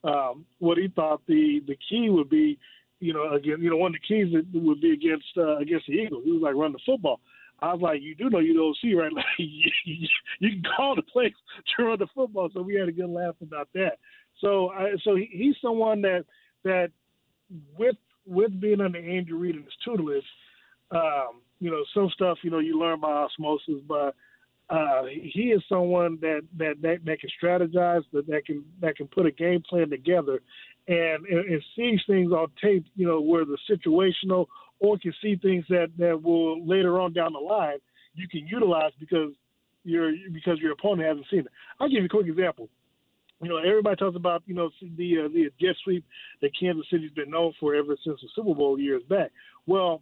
um, 0.03 0.45
what 0.59 0.77
he 0.77 0.87
thought 0.89 1.21
the 1.27 1.61
the 1.67 1.77
key 1.89 2.09
would 2.09 2.29
be. 2.29 2.57
You 2.99 3.13
know, 3.13 3.31
again, 3.33 3.61
you 3.61 3.69
know, 3.69 3.77
one 3.77 3.93
of 3.93 4.01
the 4.01 4.07
keys 4.07 4.33
that 4.33 4.45
would 4.59 4.81
be 4.81 4.91
against 4.91 5.27
uh, 5.37 5.57
against 5.57 5.85
the 5.87 5.93
Eagles. 5.93 6.23
He 6.25 6.31
was 6.31 6.41
like, 6.41 6.55
run 6.55 6.73
the 6.73 6.79
football. 6.85 7.19
I 7.59 7.73
was 7.73 7.81
like, 7.81 8.01
you 8.01 8.15
do 8.15 8.29
know 8.29 8.39
you 8.39 8.53
don't 8.53 8.77
see 8.81 8.93
right? 8.93 9.11
Like 9.15 9.25
you, 9.37 10.07
you 10.39 10.49
can 10.49 10.63
call 10.75 10.95
the 10.95 11.01
place 11.01 11.33
to 11.75 11.83
run 11.83 11.99
the 11.99 12.07
football. 12.13 12.49
So 12.53 12.61
we 12.61 12.75
had 12.75 12.89
a 12.89 12.91
good 12.91 13.09
laugh 13.09 13.35
about 13.41 13.69
that. 13.73 13.97
So 14.41 14.69
I, 14.69 14.91
so 15.03 15.15
he, 15.15 15.29
he's 15.31 15.55
someone 15.61 16.01
that 16.01 16.25
that 16.63 16.91
with 17.77 17.95
with 18.25 18.59
being 18.59 18.81
under 18.81 18.99
Andrew 18.99 19.37
Reid 19.37 19.55
and 19.55 19.63
his 19.63 19.73
tutelage, 19.83 20.23
um, 20.91 21.41
you 21.59 21.71
know, 21.71 21.83
some 21.93 22.09
stuff 22.13 22.37
you 22.43 22.51
know 22.51 22.59
you 22.59 22.79
learn 22.79 22.99
by 22.99 23.11
osmosis, 23.11 23.81
but 23.87 24.15
uh, 24.69 25.03
he 25.05 25.53
is 25.55 25.63
someone 25.69 26.17
that, 26.21 26.41
that 26.57 26.75
that 26.81 26.97
that 27.05 27.19
can 27.19 27.29
strategize, 27.41 28.03
that 28.13 28.27
that 28.27 28.45
can 28.45 28.65
that 28.81 28.95
can 28.95 29.07
put 29.07 29.25
a 29.25 29.31
game 29.31 29.63
plan 29.69 29.89
together, 29.89 30.41
and 30.87 31.25
and, 31.25 31.49
and 31.49 31.63
sees 31.75 32.01
things 32.07 32.31
on 32.31 32.47
tape, 32.61 32.85
you 32.95 33.07
know, 33.07 33.21
where 33.21 33.45
the 33.45 33.57
situational 33.69 34.47
or 34.79 34.97
can 34.97 35.13
see 35.21 35.35
things 35.35 35.65
that 35.69 35.87
that 35.97 36.21
will 36.21 36.65
later 36.67 36.99
on 36.99 37.13
down 37.13 37.33
the 37.33 37.39
line 37.39 37.79
you 38.17 38.27
can 38.27 38.45
utilize 38.47 38.91
because 38.99 39.31
your 39.83 40.11
because 40.33 40.59
your 40.59 40.73
opponent 40.73 41.07
hasn't 41.07 41.27
seen 41.31 41.41
it. 41.41 41.47
I'll 41.79 41.87
give 41.87 41.99
you 41.99 42.05
a 42.05 42.09
quick 42.09 42.27
example 42.27 42.67
you 43.41 43.49
know, 43.49 43.57
everybody 43.57 43.95
talks 43.95 44.15
about 44.15 44.43
you 44.45 44.55
know 44.55 44.69
the 44.97 45.25
uh, 45.25 45.27
the 45.27 45.49
jet 45.61 45.75
sweep 45.83 46.05
that 46.41 46.51
Kansas 46.59 46.85
City's 46.89 47.11
been 47.11 47.29
known 47.29 47.53
for 47.59 47.75
ever 47.75 47.95
since 48.03 48.19
the 48.21 48.27
Super 48.35 48.55
Bowl 48.55 48.79
years 48.79 49.03
back. 49.09 49.31
Well, 49.67 50.01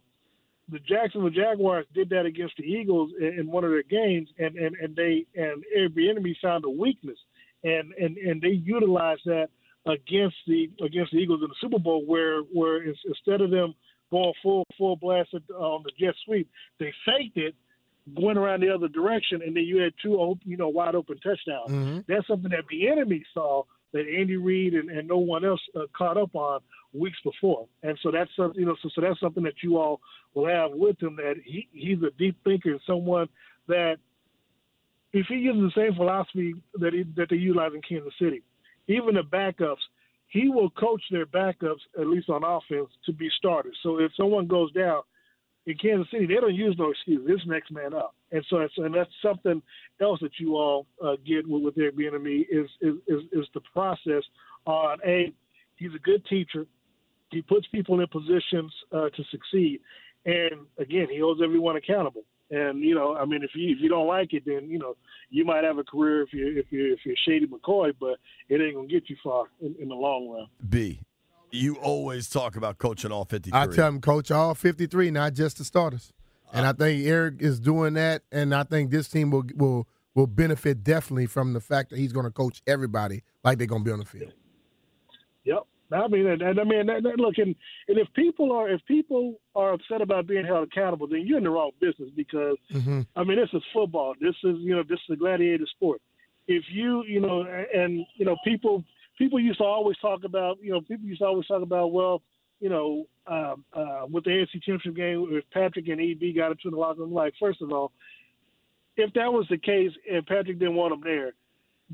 the 0.70 0.78
Jacksonville 0.80 1.30
Jaguars 1.30 1.86
did 1.94 2.08
that 2.10 2.26
against 2.26 2.56
the 2.56 2.64
Eagles 2.64 3.12
in, 3.20 3.40
in 3.40 3.46
one 3.46 3.64
of 3.64 3.70
their 3.70 3.82
games, 3.82 4.28
and 4.38 4.56
and 4.56 4.74
and 4.76 4.96
they 4.96 5.26
and 5.34 5.62
Eric 5.74 5.94
Bieniemy 5.94 6.34
found 6.42 6.64
a 6.64 6.70
weakness, 6.70 7.18
and 7.62 7.92
and 7.94 8.16
and 8.16 8.40
they 8.40 8.48
utilized 8.48 9.22
that 9.26 9.48
against 9.86 10.36
the 10.46 10.70
against 10.82 11.12
the 11.12 11.18
Eagles 11.18 11.40
in 11.42 11.48
the 11.48 11.56
Super 11.60 11.78
Bowl, 11.78 12.04
where 12.06 12.40
where 12.40 12.82
instead 12.82 13.42
of 13.42 13.50
them 13.50 13.74
going 14.10 14.32
full 14.42 14.64
full 14.78 14.96
blast 14.96 15.34
on 15.54 15.82
the 15.84 15.92
jet 15.98 16.14
sweep, 16.24 16.48
they 16.80 16.92
faked 17.04 17.36
it 17.36 17.54
went 18.14 18.38
around 18.38 18.60
the 18.62 18.72
other 18.72 18.88
direction, 18.88 19.42
and 19.42 19.56
then 19.56 19.64
you 19.64 19.80
had 19.80 19.92
two, 20.02 20.20
open, 20.20 20.48
you 20.48 20.56
know, 20.56 20.68
wide 20.68 20.94
open 20.94 21.18
touchdowns. 21.18 21.70
Mm-hmm. 21.70 21.98
That's 22.08 22.26
something 22.26 22.50
that 22.50 22.68
Bieniemy 22.72 23.22
saw 23.34 23.64
that 23.92 24.06
Andy 24.06 24.36
Reid 24.36 24.74
and, 24.74 24.90
and 24.90 25.08
no 25.08 25.18
one 25.18 25.44
else 25.44 25.60
uh, 25.74 25.86
caught 25.96 26.16
up 26.16 26.34
on 26.34 26.60
weeks 26.92 27.18
before, 27.24 27.66
and 27.82 27.98
so 28.02 28.10
that's 28.10 28.30
something, 28.36 28.60
you 28.60 28.66
know, 28.66 28.76
so, 28.82 28.88
so 28.94 29.00
that's 29.00 29.20
something 29.20 29.42
that 29.42 29.62
you 29.62 29.78
all 29.78 30.00
will 30.34 30.46
have 30.46 30.70
with 30.72 31.02
him. 31.02 31.16
That 31.16 31.36
he 31.44 31.68
he's 31.72 32.02
a 32.02 32.10
deep 32.18 32.36
thinker 32.44 32.70
and 32.70 32.80
someone 32.86 33.28
that 33.68 33.96
if 35.12 35.26
he 35.28 35.36
uses 35.36 35.72
the 35.74 35.80
same 35.80 35.94
philosophy 35.94 36.54
that 36.74 36.92
he, 36.92 37.04
that 37.16 37.28
they 37.30 37.36
utilize 37.36 37.72
in 37.74 37.82
Kansas 37.82 38.12
City, 38.20 38.42
even 38.86 39.14
the 39.14 39.22
backups, 39.22 39.82
he 40.28 40.48
will 40.48 40.70
coach 40.70 41.02
their 41.10 41.26
backups 41.26 41.80
at 41.98 42.06
least 42.06 42.28
on 42.28 42.44
offense 42.44 42.90
to 43.06 43.12
be 43.12 43.30
starters. 43.36 43.76
So 43.82 43.98
if 43.98 44.12
someone 44.16 44.46
goes 44.46 44.72
down 44.72 45.02
in 45.66 45.76
Kansas 45.76 46.08
City, 46.10 46.26
they 46.26 46.34
don't 46.34 46.54
use 46.54 46.76
no 46.78 46.90
excuse. 46.90 47.26
This 47.26 47.40
next 47.46 47.72
man 47.72 47.92
up, 47.92 48.14
and 48.30 48.44
so 48.48 48.58
it's, 48.58 48.74
and 48.76 48.94
that's 48.94 49.10
something 49.20 49.60
else 50.00 50.20
that 50.20 50.38
you 50.38 50.56
all 50.56 50.86
uh, 51.04 51.16
get 51.26 51.46
with, 51.46 51.62
with 51.62 51.74
being 51.74 51.90
Bieniemy 51.92 52.42
is, 52.48 52.70
is 52.80 52.94
is 53.08 53.22
is 53.32 53.46
the 53.52 53.60
process 53.72 54.22
on 54.64 54.98
a 55.04 55.32
he's 55.76 55.94
a 55.94 55.98
good 55.98 56.24
teacher. 56.26 56.66
He 57.30 57.42
puts 57.42 57.66
people 57.68 58.00
in 58.00 58.06
positions 58.06 58.72
uh, 58.92 59.08
to 59.10 59.24
succeed, 59.30 59.80
and 60.24 60.66
again, 60.78 61.08
he 61.10 61.18
holds 61.18 61.40
everyone 61.42 61.76
accountable. 61.76 62.22
And 62.50 62.80
you 62.80 62.94
know, 62.94 63.16
I 63.16 63.24
mean, 63.24 63.42
if 63.42 63.50
you 63.54 63.74
if 63.74 63.80
you 63.80 63.88
don't 63.88 64.06
like 64.06 64.32
it, 64.34 64.44
then 64.46 64.68
you 64.68 64.78
know 64.78 64.96
you 65.30 65.44
might 65.44 65.64
have 65.64 65.78
a 65.78 65.84
career 65.84 66.22
if 66.22 66.32
you 66.32 66.56
if 66.56 66.66
you 66.70 66.92
if 66.92 67.00
you're 67.04 67.16
Shady 67.26 67.46
McCoy, 67.46 67.92
but 67.98 68.18
it 68.48 68.60
ain't 68.60 68.76
gonna 68.76 68.86
get 68.86 69.10
you 69.10 69.16
far 69.22 69.46
in, 69.60 69.74
in 69.80 69.88
the 69.88 69.96
long 69.96 70.28
run. 70.28 70.46
B, 70.68 71.00
you 71.50 71.76
always 71.76 72.28
talk 72.28 72.56
about 72.56 72.78
coaching 72.78 73.12
all 73.12 73.24
53. 73.24 73.58
I 73.58 73.66
tell 73.66 73.88
him 73.88 74.00
coach 74.00 74.30
all 74.30 74.54
53, 74.54 75.10
not 75.10 75.34
just 75.34 75.58
the 75.58 75.64
starters. 75.64 76.12
And 76.52 76.66
uh, 76.66 76.70
I 76.70 76.72
think 76.72 77.06
Eric 77.06 77.36
is 77.40 77.60
doing 77.60 77.94
that, 77.94 78.22
and 78.30 78.54
I 78.54 78.62
think 78.62 78.90
this 78.90 79.08
team 79.08 79.30
will 79.30 79.44
will 79.54 79.88
will 80.14 80.26
benefit 80.26 80.82
definitely 80.82 81.26
from 81.26 81.52
the 81.52 81.60
fact 81.60 81.90
that 81.90 81.98
he's 81.98 82.12
going 82.12 82.24
to 82.24 82.32
coach 82.32 82.62
everybody 82.66 83.22
like 83.44 83.58
they're 83.58 83.66
going 83.66 83.82
to 83.82 83.84
be 83.84 83.92
on 83.92 83.98
the 83.98 84.04
field. 84.04 84.32
Yep. 85.44 85.66
I 85.92 86.08
mean, 86.08 86.26
and, 86.26 86.42
and 86.42 86.58
I 86.58 86.64
mean, 86.64 86.80
and, 86.80 86.90
and 86.90 87.20
look, 87.20 87.34
and, 87.38 87.54
and 87.86 87.98
if 87.98 88.08
people 88.14 88.50
are 88.50 88.68
if 88.68 88.80
people 88.86 89.40
are 89.54 89.72
upset 89.72 90.00
about 90.00 90.26
being 90.26 90.44
held 90.44 90.68
accountable, 90.68 91.06
then 91.06 91.24
you're 91.24 91.38
in 91.38 91.44
the 91.44 91.50
wrong 91.50 91.70
business 91.80 92.10
because 92.16 92.56
mm-hmm. 92.72 93.02
I 93.14 93.22
mean, 93.22 93.38
this 93.38 93.50
is 93.52 93.62
football. 93.72 94.14
This 94.20 94.34
is 94.42 94.56
you 94.60 94.74
know, 94.74 94.82
this 94.82 94.98
is 95.08 95.14
a 95.14 95.16
gladiator 95.16 95.66
sport. 95.76 96.00
If 96.48 96.64
you 96.72 97.04
you 97.04 97.20
know, 97.20 97.44
and 97.74 98.04
you 98.16 98.24
know, 98.24 98.36
people 98.44 98.82
people 99.16 99.40
used 99.40 99.58
to 99.58 99.64
always 99.64 99.96
talk 99.98 100.24
about, 100.24 100.58
you 100.62 100.70
know, 100.72 100.80
people 100.80 101.06
used 101.06 101.20
to 101.20 101.26
always 101.26 101.46
talk 101.46 101.62
about, 101.62 101.92
well, 101.92 102.22
you 102.60 102.68
know, 102.68 103.06
um, 103.26 103.64
uh, 103.74 104.06
with 104.10 104.24
the 104.24 104.30
AFC 104.30 104.62
Championship 104.62 104.96
game, 104.96 105.26
if 105.30 105.44
Patrick 105.52 105.88
and 105.88 106.00
EB 106.00 106.34
got 106.34 106.52
into 106.52 106.70
the 106.70 106.76
locker 106.76 107.00
room, 107.00 107.12
like, 107.12 107.34
first 107.38 107.60
of 107.60 107.72
all, 107.72 107.92
if 108.96 109.12
that 109.14 109.32
was 109.32 109.46
the 109.50 109.58
case 109.58 109.92
and 110.10 110.26
Patrick 110.26 110.58
didn't 110.58 110.74
want 110.74 110.94
him 110.94 111.00
there, 111.04 111.32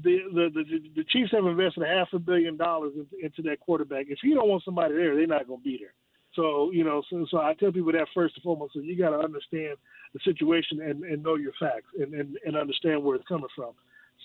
the 0.02 0.20
the 0.32 0.50
the, 0.54 0.90
the 0.96 1.04
Chiefs 1.04 1.32
have 1.32 1.44
invested 1.44 1.85
half 1.85 2.08
a 2.12 2.18
billion 2.18 2.56
dollars 2.56 2.92
into, 2.96 3.24
into 3.24 3.42
that 3.42 3.61
quarterback. 3.61 4.06
If 4.08 4.20
you 4.22 4.35
don't 4.35 4.48
want 4.48 4.64
somebody 4.64 4.94
there, 4.94 5.14
they're 5.14 5.26
not 5.26 5.46
going 5.46 5.61
to 5.61 5.64
be 5.64 5.78
there. 5.78 5.92
So 6.35 6.70
you 6.72 6.85
know, 6.85 7.02
so, 7.11 7.26
so 7.30 7.38
I 7.38 7.54
tell 7.54 7.72
people 7.72 7.92
that 7.92 8.06
first 8.14 8.37
and 8.37 8.42
foremost. 8.42 8.74
So 8.74 8.80
you 8.80 8.96
got 8.96 9.11
to 9.11 9.18
understand 9.18 9.76
the 10.14 10.20
situation 10.24 10.80
and, 10.80 11.04
and 11.04 11.22
know 11.22 11.35
your 11.35 11.52
facts 11.61 11.90
and, 11.98 12.14
and, 12.14 12.38
and 12.46 12.56
understand 12.56 13.02
where 13.02 13.16
it's 13.16 13.28
coming 13.28 13.48
from. 13.54 13.72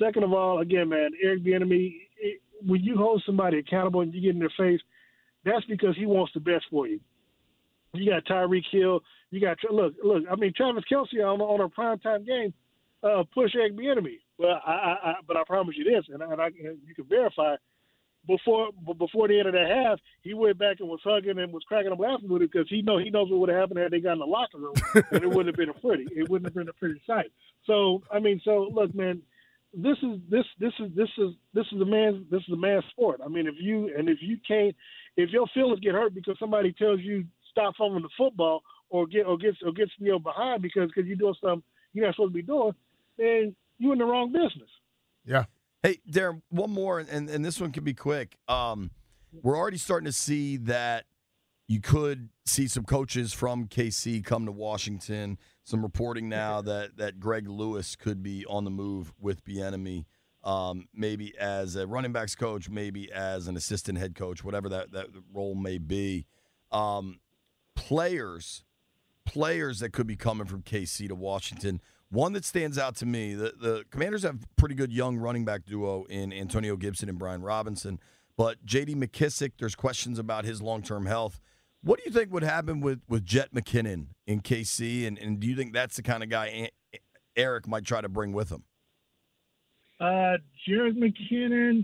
Second 0.02 0.24
of 0.24 0.32
all, 0.32 0.60
again, 0.60 0.90
man, 0.90 1.12
Eric 1.22 1.44
Bieniemy, 1.44 1.96
when 2.66 2.84
you 2.84 2.98
hold 2.98 3.24
somebody 3.26 3.60
accountable 3.60 4.02
and 4.02 4.14
you 4.14 4.22
get 4.22 4.34
in 4.34 4.40
their 4.40 4.54
face, 4.58 4.82
that's 5.46 5.66
because 5.66 5.96
he 5.96 6.06
wants 6.06 6.34
the 6.34 6.40
best 6.40 6.66
for 6.70 6.88
you. 6.88 7.00
You 7.94 8.12
got 8.12 8.26
Tyreek 8.26 8.66
Hill. 8.72 9.02
You 9.32 9.42
got 9.42 9.58
look, 9.72 9.94
look. 10.04 10.24
I 10.30 10.36
mean, 10.36 10.54
Travis 10.56 10.84
Kelce 10.92 11.16
on 11.16 11.42
on 11.42 11.62
a 11.62 11.70
primetime 11.70 12.26
game 12.26 12.54
uh, 13.04 13.24
push 13.34 13.56
Bieniemy. 13.56 14.20
Well, 14.38 14.62
I, 14.66 14.72
I, 14.72 15.10
I, 15.10 15.14
but 15.28 15.38
I 15.38 15.44
promise 15.46 15.76
you 15.78 15.84
this, 15.84 16.06
and, 16.14 16.22
I, 16.22 16.32
and 16.32 16.42
I, 16.42 16.48
you 16.48 16.96
can 16.96 17.06
verify 17.06 17.56
before 18.28 18.70
before 18.98 19.28
the 19.28 19.40
end 19.40 19.48
of 19.48 19.54
the 19.54 19.66
half, 19.66 20.00
he 20.22 20.34
went 20.34 20.58
back 20.58 20.78
and 20.80 20.90
was 20.90 21.00
hugging 21.04 21.40
and 21.40 21.54
was 21.54 21.64
cracking 21.64 21.92
up 21.92 22.00
laughing 22.00 22.28
with 22.28 22.42
it 22.42 22.52
because 22.52 22.68
he 22.70 22.82
know 22.82 22.98
he 22.98 23.10
knows 23.10 23.30
what 23.32 23.40
would 23.40 23.50
have 23.50 23.60
happened 23.60 23.80
had 23.80 23.92
they 23.92 24.02
got 24.02 24.14
in 24.14 24.20
the 24.20 24.26
locker 24.26 24.58
room, 24.58 24.74
and 25.12 25.24
it 25.24 25.30
wouldn't 25.30 25.48
have 25.48 25.56
been 25.56 25.70
a 25.70 25.74
pretty. 25.74 26.06
It 26.12 26.30
wouldn't 26.30 26.48
have 26.48 26.54
been 26.54 26.70
a 26.70 26.74
pretty 26.74 27.02
sight. 27.08 27.32
So 27.66 28.04
I 28.12 28.20
mean, 28.20 28.42
so 28.44 28.70
look, 28.72 28.94
man, 28.94 29.22
this 29.78 29.98
is 30.02 30.20
this 30.30 30.46
this 30.60 30.74
is 30.80 30.92
this 30.96 31.10
is 31.18 31.34
this 31.54 31.66
is 31.72 31.80
a 31.80 31.86
man's 31.86 32.26
this 32.32 32.42
is 32.48 32.54
a 32.54 32.58
man's 32.58 32.84
sport. 32.90 33.22
I 33.24 33.28
mean, 33.28 33.48
if 33.48 33.56
you 33.60 33.92
and 33.96 34.10
if 34.10 34.18
you 34.22 34.38
can't, 34.48 34.76
if 35.16 35.30
your 35.30 35.46
feelings 35.54 35.80
get 35.80 35.94
hurt 35.94 36.16
because 36.16 36.36
somebody 36.40 36.74
tells 36.74 37.00
you 37.02 37.26
stop 37.52 37.76
fumbling 37.78 38.02
the 38.02 38.10
football 38.18 38.64
or 38.90 39.06
get 39.06 39.28
or 39.28 39.38
gets 39.38 39.58
or 39.64 39.72
gets 39.72 39.92
you 40.00 40.12
know 40.12 40.20
behind 40.20 40.64
because 40.64 40.88
because 40.88 41.08
you're 41.08 41.16
doing 41.16 41.36
something 41.42 41.64
you're 41.94 42.06
not 42.06 42.16
supposed 42.16 42.34
to 42.34 42.36
be 42.36 42.42
doing, 42.42 42.74
then 43.18 43.56
you're 43.78 43.94
in 43.94 44.00
the 44.00 44.06
wrong 44.06 44.32
business. 44.32 44.70
Yeah. 45.26 45.46
Hey, 45.84 46.00
Darren, 46.10 46.42
one 46.50 46.72
more, 46.72 47.00
and, 47.00 47.30
and 47.30 47.46
this 47.46 47.62
one 47.62 47.72
can 47.72 47.84
be 47.84 47.94
quick. 47.94 48.36
Um, 48.48 48.90
we're 49.32 49.56
already 49.56 49.78
starting 49.78 50.08
to 50.08 50.12
see 50.12 50.58
that 50.58 51.06
you 51.68 51.82
could 51.82 52.30
see 52.46 52.68
some 52.68 52.86
coaches 52.86 53.34
from 53.34 53.68
KC 53.68 54.24
come 54.24 54.46
to 54.46 54.52
Washington. 54.52 55.38
Some 55.64 55.82
reporting 55.82 56.30
now 56.30 56.62
that 56.64 56.98
that 56.98 57.20
Greg 57.20 57.48
Lewis 57.48 57.96
could 57.96 58.24
be 58.24 58.46
on 58.46 58.64
the 58.64 58.72
move 58.72 59.14
with 59.20 59.44
Bieniemy, 59.44 60.06
um, 60.44 60.88
maybe 60.94 61.38
as 61.38 61.76
a 61.76 61.86
running 61.86 62.14
backs 62.14 62.36
coach, 62.36 62.70
maybe 62.70 63.12
as 63.12 63.48
an 63.48 63.58
assistant 63.58 63.98
head 63.98 64.16
coach, 64.16 64.44
whatever 64.44 64.70
that 64.70 64.92
that 64.92 65.08
role 65.34 65.56
may 65.56 65.78
be. 65.78 66.26
Um, 66.72 67.20
players, 67.76 68.64
players 69.26 69.80
that 69.80 69.92
could 69.92 70.08
be 70.08 70.16
coming 70.16 70.48
from 70.48 70.62
KC 70.64 71.10
to 71.10 71.16
Washington. 71.16 71.82
One 72.10 72.32
that 72.34 72.46
stands 72.46 72.78
out 72.78 72.96
to 72.98 73.06
me, 73.06 73.34
the, 73.34 73.54
the 73.60 73.84
Commanders 73.92 74.24
have 74.24 74.40
pretty 74.56 74.76
good 74.76 74.94
young 74.94 75.18
running 75.18 75.44
back 75.44 75.66
duo 75.66 76.06
in 76.06 76.32
Antonio 76.32 76.78
Gibson 76.78 77.10
and 77.10 77.20
Brian 77.20 77.42
Robinson, 77.42 78.00
but 78.38 78.66
J.D. 78.66 78.96
McKissick, 78.96 79.54
there's 79.60 79.76
questions 79.76 80.18
about 80.18 80.46
his 80.46 80.62
long 80.62 80.82
term 80.82 81.06
health. 81.06 81.42
What 81.88 82.00
do 82.00 82.04
you 82.06 82.12
think 82.12 82.34
would 82.34 82.44
happen 82.44 82.82
with, 82.82 83.00
with 83.08 83.26
Jerick 83.26 83.52
McKinnon 83.54 84.08
in 84.26 84.42
KC, 84.42 85.08
and, 85.08 85.18
and 85.18 85.40
do 85.40 85.48
you 85.48 85.56
think 85.56 85.72
that's 85.72 85.96
the 85.96 86.04
kind 86.04 86.22
of 86.22 86.28
guy 86.28 86.70
Eric 87.38 87.66
might 87.66 87.86
try 87.86 88.02
to 88.02 88.10
bring 88.10 88.34
with 88.34 88.50
him? 88.52 88.66
Uh, 89.98 90.36
Jerick 90.68 90.98
McKinnon, 90.98 91.84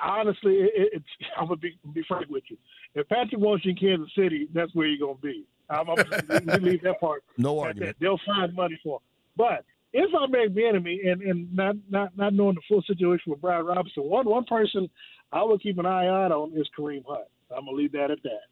honestly, 0.00 0.54
it, 0.58 0.90
it's 0.92 1.04
I'm 1.36 1.48
gonna 1.48 1.56
be, 1.56 1.76
be 1.92 2.04
frank 2.06 2.28
with 2.30 2.44
you. 2.48 2.56
If 2.94 3.08
Patrick 3.08 3.40
wants 3.40 3.66
in 3.66 3.74
Kansas 3.74 4.08
City, 4.16 4.46
that's 4.54 4.72
where 4.76 4.86
you're 4.86 5.04
gonna 5.04 5.18
be. 5.20 5.44
I'm, 5.68 5.90
I'm 5.90 6.62
leave 6.62 6.84
that 6.84 7.00
part. 7.00 7.24
No 7.36 7.58
argument. 7.58 7.96
They'll 8.00 8.20
find 8.24 8.54
money 8.54 8.78
for. 8.84 8.98
Him. 8.98 9.02
But 9.36 9.64
if 9.92 10.08
I 10.16 10.26
make 10.28 10.54
the 10.54 10.64
enemy 10.64 11.00
and, 11.04 11.20
and 11.22 11.52
not, 11.52 11.74
not 11.90 12.16
not 12.16 12.32
knowing 12.32 12.54
the 12.54 12.62
full 12.68 12.82
situation 12.82 13.32
with 13.32 13.40
Brian 13.40 13.66
Robinson, 13.66 14.04
one 14.04 14.26
one 14.26 14.44
person 14.44 14.88
I 15.32 15.42
would 15.42 15.60
keep 15.60 15.78
an 15.78 15.86
eye 15.86 16.06
out 16.06 16.30
on 16.30 16.52
is 16.56 16.68
Kareem 16.78 17.02
Hunt. 17.08 17.26
I'm 17.50 17.64
gonna 17.64 17.76
leave 17.76 17.90
that 17.92 18.12
at 18.12 18.22
that. 18.22 18.42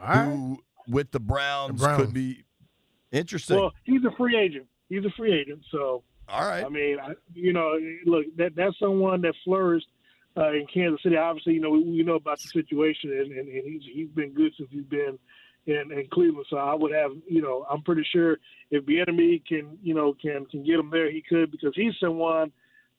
All 0.00 0.08
right. 0.08 0.24
Who 0.24 0.58
with 0.88 1.10
the 1.10 1.20
Browns, 1.20 1.78
The 1.80 1.86
Browns. 1.86 2.02
could 2.02 2.14
be 2.14 2.44
interesting. 3.12 3.56
Well, 3.58 3.72
he's 3.84 4.04
a 4.04 4.10
free 4.16 4.36
agent. 4.36 4.66
He's 4.88 5.04
a 5.04 5.10
free 5.16 5.32
agent, 5.32 5.62
so 5.70 6.02
All 6.28 6.48
right. 6.48 6.64
I 6.64 6.68
mean, 6.68 6.98
I, 7.00 7.12
you 7.34 7.52
know, 7.52 7.78
look, 8.06 8.26
that 8.36 8.56
that's 8.56 8.78
someone 8.78 9.20
that 9.22 9.34
flourished 9.44 9.86
uh, 10.36 10.52
in 10.52 10.66
Kansas 10.72 11.02
City. 11.02 11.16
Obviously, 11.16 11.54
you 11.54 11.60
know, 11.60 11.70
we, 11.70 11.82
we 11.84 12.02
know 12.02 12.16
about 12.16 12.38
the 12.40 12.48
situation, 12.48 13.10
and, 13.12 13.30
and, 13.32 13.48
and 13.48 13.64
he's 13.64 13.82
he's 13.92 14.08
been 14.08 14.32
good 14.32 14.52
since 14.56 14.68
he's 14.72 14.84
been 14.84 15.18
in, 15.66 15.92
in 15.92 16.08
Cleveland. 16.12 16.46
So 16.50 16.56
I 16.56 16.74
would 16.74 16.92
have, 16.92 17.12
you 17.28 17.42
know, 17.42 17.66
I'm 17.70 17.82
pretty 17.82 18.06
sure 18.12 18.38
if 18.70 18.84
Bieniemy 18.84 19.46
can, 19.46 19.78
you 19.82 19.94
know, 19.94 20.14
can 20.20 20.46
can 20.46 20.64
get 20.64 20.78
him 20.80 20.90
there, 20.90 21.10
he 21.10 21.22
could 21.28 21.50
because 21.52 21.72
he's 21.74 21.94
someone 22.00 22.50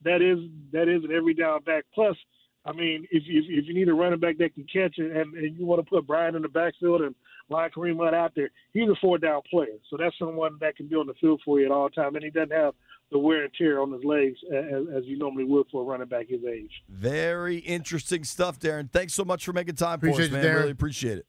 that 0.04 0.22
is 0.22 0.40
that 0.72 0.88
is 0.88 1.04
an 1.04 1.12
every 1.12 1.34
down 1.34 1.64
back. 1.64 1.84
Plus, 1.94 2.16
I 2.66 2.74
mean, 2.74 3.08
if 3.10 3.24
you 3.26 3.42
if 3.48 3.66
you 3.68 3.74
need 3.74 3.90
a 3.90 3.94
running 3.94 4.20
back 4.20 4.38
that 4.38 4.54
can 4.54 4.66
catch 4.66 4.98
it, 4.98 5.16
and, 5.16 5.34
and 5.36 5.58
you 5.58 5.66
want 5.66 5.84
to 5.84 5.90
put 5.90 6.06
Brian 6.06 6.36
in 6.36 6.44
the 6.44 6.48
backfield 6.48 7.02
and 7.02 7.16
line 7.50 7.70
Kareem 7.76 7.98
Hunt 7.98 8.16
out 8.16 8.34
there, 8.36 8.50
he's 8.72 8.88
a 8.88 8.96
four 9.02 9.18
down 9.18 9.42
player. 9.50 9.78
So 9.90 9.98
that's 9.98 10.16
someone 10.20 10.58
that 10.62 10.76
can 10.76 10.88
be 10.88 10.96
on 10.96 11.08
the 11.08 11.16
field 11.16 11.42
for 11.44 11.60
you 11.60 11.66
at 11.66 11.72
all 11.72 11.90
time, 11.90 12.16
and 12.16 12.24
he 12.24 12.30
doesn't 12.30 12.52
have 12.52 12.76
the 13.12 13.18
wear 13.18 13.44
and 13.44 13.54
tear 13.58 13.82
on 13.82 13.92
his 13.92 14.04
legs 14.04 14.38
as, 14.54 14.84
as 14.96 15.04
you 15.06 15.18
normally 15.18 15.44
would 15.44 15.66
for 15.72 15.82
a 15.82 15.86
running 15.86 16.08
back 16.08 16.28
his 16.30 16.40
age. 16.46 16.72
Very 16.88 17.58
interesting 17.58 18.24
stuff, 18.24 18.60
Darren. 18.60 18.90
Thanks 18.92 19.14
so 19.14 19.26
much 19.26 19.44
for 19.44 19.54
making 19.54 19.76
time 19.76 19.96
Appreciate 19.96 20.30
for 20.30 20.38
us, 20.38 20.44
you, 20.44 20.48
man. 20.48 20.56
Darren. 20.56 20.60
Really 20.60 20.72
appreciate 20.72 21.18
it. 21.18 21.26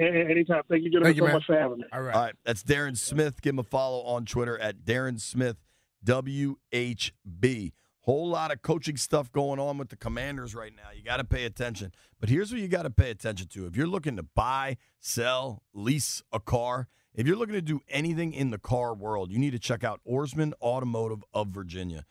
A- 0.00 0.30
Anytime. 0.30 0.62
Thank 0.70 0.84
you, 0.84 0.90
gentlemen, 0.90 1.08
Thank 1.12 1.16
you, 1.16 1.22
so 1.22 1.26
man. 1.26 1.34
much 1.34 1.44
for 1.46 1.56
having 1.60 1.78
me. 1.78 1.84
All 1.92 2.00
right. 2.00 2.14
All 2.14 2.22
right, 2.22 2.34
that's 2.44 2.62
Darren 2.62 2.96
Smith. 2.96 3.42
Give 3.42 3.52
him 3.54 3.58
a 3.58 3.62
follow 3.64 4.02
on 4.04 4.24
Twitter 4.24 4.58
at 4.58 4.86
Darren 4.86 5.20
Smith 5.20 5.58
WHB. 6.04 7.72
Whole 8.02 8.28
lot 8.28 8.50
of 8.50 8.62
coaching 8.62 8.96
stuff 8.96 9.30
going 9.30 9.58
on 9.60 9.76
with 9.76 9.90
the 9.90 9.96
Commanders 9.96 10.54
right 10.54 10.72
now. 10.74 10.90
You 10.94 11.02
got 11.02 11.18
to 11.18 11.24
pay 11.24 11.44
attention. 11.44 11.92
But 12.18 12.30
here's 12.30 12.50
what 12.50 12.60
you 12.60 12.68
got 12.68 12.84
to 12.84 12.90
pay 12.90 13.10
attention 13.10 13.48
to: 13.48 13.66
if 13.66 13.76
you're 13.76 13.86
looking 13.86 14.16
to 14.16 14.22
buy, 14.22 14.78
sell, 15.00 15.62
lease 15.74 16.22
a 16.32 16.40
car, 16.40 16.88
if 17.14 17.26
you're 17.26 17.36
looking 17.36 17.54
to 17.54 17.62
do 17.62 17.80
anything 17.88 18.32
in 18.32 18.50
the 18.50 18.58
car 18.58 18.94
world, 18.94 19.30
you 19.30 19.38
need 19.38 19.50
to 19.50 19.58
check 19.58 19.84
out 19.84 20.00
Ourisman 20.08 20.52
Automotive 20.62 21.22
of 21.34 21.48
Virginia. 21.48 22.04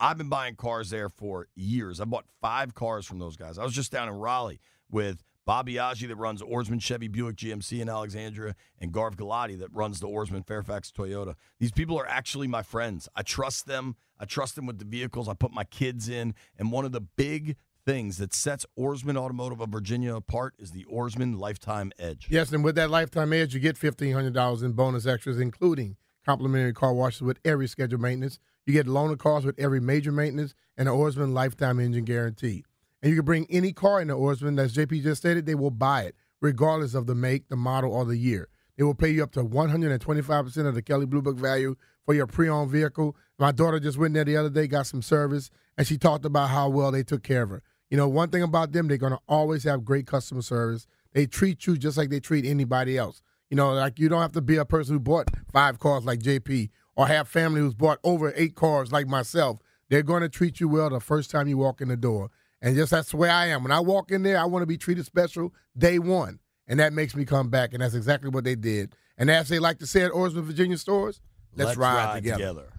I've 0.00 0.18
been 0.18 0.28
buying 0.28 0.56
cars 0.56 0.90
there 0.90 1.08
for 1.08 1.46
years. 1.54 2.00
I 2.00 2.04
bought 2.06 2.26
five 2.40 2.74
cars 2.74 3.06
from 3.06 3.18
those 3.18 3.36
guys. 3.36 3.56
I 3.56 3.64
was 3.64 3.72
just 3.72 3.92
down 3.92 4.08
in 4.08 4.14
Raleigh 4.14 4.60
with 4.90 5.22
Bobby 5.46 5.74
Aggi 5.74 6.08
that 6.08 6.16
runs 6.16 6.42
Ourisman 6.42 6.82
Chevy 6.82 7.08
Buick 7.08 7.36
GMC 7.36 7.80
in 7.80 7.88
Alexandria, 7.88 8.56
and 8.80 8.92
Garv 8.92 9.16
Galati 9.16 9.58
that 9.60 9.72
runs 9.72 10.00
the 10.00 10.08
Ourisman 10.08 10.44
Fairfax 10.44 10.90
Toyota. 10.90 11.36
These 11.60 11.70
people 11.70 11.98
are 11.98 12.06
actually 12.06 12.48
my 12.48 12.62
friends. 12.62 13.08
I 13.14 13.22
trust 13.22 13.66
them. 13.66 13.94
I 14.18 14.24
trust 14.24 14.56
them 14.56 14.66
with 14.66 14.78
the 14.78 14.84
vehicles 14.84 15.28
I 15.28 15.34
put 15.34 15.52
my 15.52 15.64
kids 15.64 16.08
in. 16.08 16.34
And 16.58 16.72
one 16.72 16.84
of 16.84 16.90
the 16.90 17.00
big 17.00 17.56
things 17.84 18.18
that 18.18 18.34
sets 18.34 18.66
Ourisman 18.76 19.16
Automotive 19.16 19.60
of 19.60 19.68
Virginia 19.68 20.16
apart 20.16 20.54
is 20.58 20.72
the 20.72 20.84
Ourisman 20.92 21.38
Lifetime 21.38 21.92
Edge. 21.98 22.26
Yes, 22.28 22.50
and 22.50 22.64
with 22.64 22.74
that 22.74 22.90
lifetime 22.90 23.32
edge, 23.32 23.54
you 23.54 23.60
get 23.60 23.78
fifteen 23.78 24.12
hundred 24.12 24.34
dollars 24.34 24.62
in 24.62 24.72
bonus 24.72 25.06
extras, 25.06 25.38
including 25.38 25.96
complimentary 26.24 26.72
car 26.72 26.92
washes 26.92 27.22
with 27.22 27.38
every 27.44 27.68
scheduled 27.68 28.02
maintenance. 28.02 28.40
You 28.66 28.72
get 28.72 28.86
loaner 28.86 29.16
cars 29.16 29.44
with 29.44 29.56
every 29.60 29.78
major 29.78 30.10
maintenance 30.10 30.54
and 30.76 30.88
an 30.88 30.94
Ourisman 30.96 31.32
lifetime 31.32 31.78
engine 31.78 32.04
guarantee. 32.04 32.64
And 33.02 33.10
you 33.10 33.16
can 33.16 33.24
bring 33.24 33.46
any 33.50 33.72
car 33.72 34.00
in 34.00 34.08
the 34.08 34.16
Ourisman, 34.16 34.58
as 34.58 34.74
JP 34.74 35.02
just 35.02 35.22
stated, 35.22 35.46
they 35.46 35.54
will 35.54 35.70
buy 35.70 36.02
it, 36.02 36.16
regardless 36.40 36.94
of 36.94 37.06
the 37.06 37.14
make, 37.14 37.48
the 37.48 37.56
model, 37.56 37.92
or 37.92 38.04
the 38.04 38.16
year. 38.16 38.48
They 38.76 38.84
will 38.84 38.94
pay 38.94 39.10
you 39.10 39.22
up 39.22 39.32
to 39.32 39.44
125% 39.44 40.66
of 40.66 40.74
the 40.74 40.82
Kelley 40.82 41.06
Blue 41.06 41.22
Book 41.22 41.38
value 41.38 41.76
for 42.04 42.14
your 42.14 42.26
pre-owned 42.26 42.70
vehicle. 42.70 43.16
My 43.38 43.52
daughter 43.52 43.80
just 43.80 43.98
went 43.98 44.14
there 44.14 44.24
the 44.24 44.36
other 44.36 44.50
day, 44.50 44.66
got 44.66 44.86
some 44.86 45.02
service, 45.02 45.50
and 45.76 45.86
she 45.86 45.98
talked 45.98 46.24
about 46.24 46.50
how 46.50 46.68
well 46.68 46.92
they 46.92 47.02
took 47.02 47.22
care 47.22 47.42
of 47.42 47.50
her. 47.50 47.62
You 47.90 47.96
know, 47.96 48.08
one 48.08 48.30
thing 48.30 48.42
about 48.42 48.72
them, 48.72 48.88
they're 48.88 48.96
going 48.96 49.12
to 49.12 49.20
always 49.28 49.64
have 49.64 49.84
great 49.84 50.06
customer 50.06 50.42
service. 50.42 50.86
They 51.12 51.26
treat 51.26 51.66
you 51.66 51.76
just 51.76 51.96
like 51.96 52.10
they 52.10 52.20
treat 52.20 52.44
anybody 52.44 52.98
else. 52.98 53.22
You 53.50 53.56
know, 53.56 53.72
like 53.72 53.98
you 53.98 54.08
don't 54.08 54.20
have 54.20 54.32
to 54.32 54.42
be 54.42 54.56
a 54.56 54.64
person 54.64 54.94
who 54.94 55.00
bought 55.00 55.28
five 55.52 55.78
cars 55.78 56.04
like 56.04 56.18
JP 56.18 56.70
or 56.96 57.06
have 57.06 57.28
family 57.28 57.60
who's 57.60 57.74
bought 57.74 57.98
over 58.02 58.32
eight 58.36 58.56
cars 58.56 58.90
like 58.90 59.06
myself. 59.06 59.60
They're 59.88 60.02
going 60.02 60.22
to 60.22 60.28
treat 60.28 60.58
you 60.58 60.68
well 60.68 60.90
the 60.90 61.00
first 61.00 61.30
time 61.30 61.46
you 61.46 61.58
walk 61.58 61.80
in 61.80 61.88
the 61.88 61.96
door. 61.96 62.30
And 62.66 62.74
just 62.74 62.90
that's 62.90 63.12
the 63.12 63.16
way 63.16 63.30
I 63.30 63.46
am. 63.46 63.62
When 63.62 63.70
I 63.70 63.78
walk 63.78 64.10
in 64.10 64.24
there, 64.24 64.40
I 64.40 64.44
want 64.44 64.64
to 64.64 64.66
be 64.66 64.76
treated 64.76 65.06
special 65.06 65.54
day 65.78 66.00
one. 66.00 66.40
And 66.66 66.80
that 66.80 66.92
makes 66.92 67.14
me 67.14 67.24
come 67.24 67.48
back. 67.48 67.72
And 67.72 67.80
that's 67.80 67.94
exactly 67.94 68.28
what 68.28 68.42
they 68.42 68.56
did. 68.56 68.92
And 69.16 69.30
as 69.30 69.48
they 69.48 69.60
like 69.60 69.78
to 69.78 69.86
say 69.86 70.02
at 70.02 70.10
Ourisman, 70.10 70.42
Virginia 70.42 70.76
stores, 70.76 71.20
let's, 71.54 71.76
ride, 71.76 72.24
together. 72.24 72.72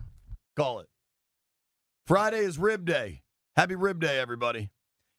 Call 0.57 0.81
it. 0.81 0.89
Friday 2.05 2.39
is 2.39 2.57
Rib 2.57 2.83
Day. 2.83 3.21
Happy 3.55 3.75
Rib 3.75 4.01
Day, 4.01 4.19
everybody. 4.19 4.71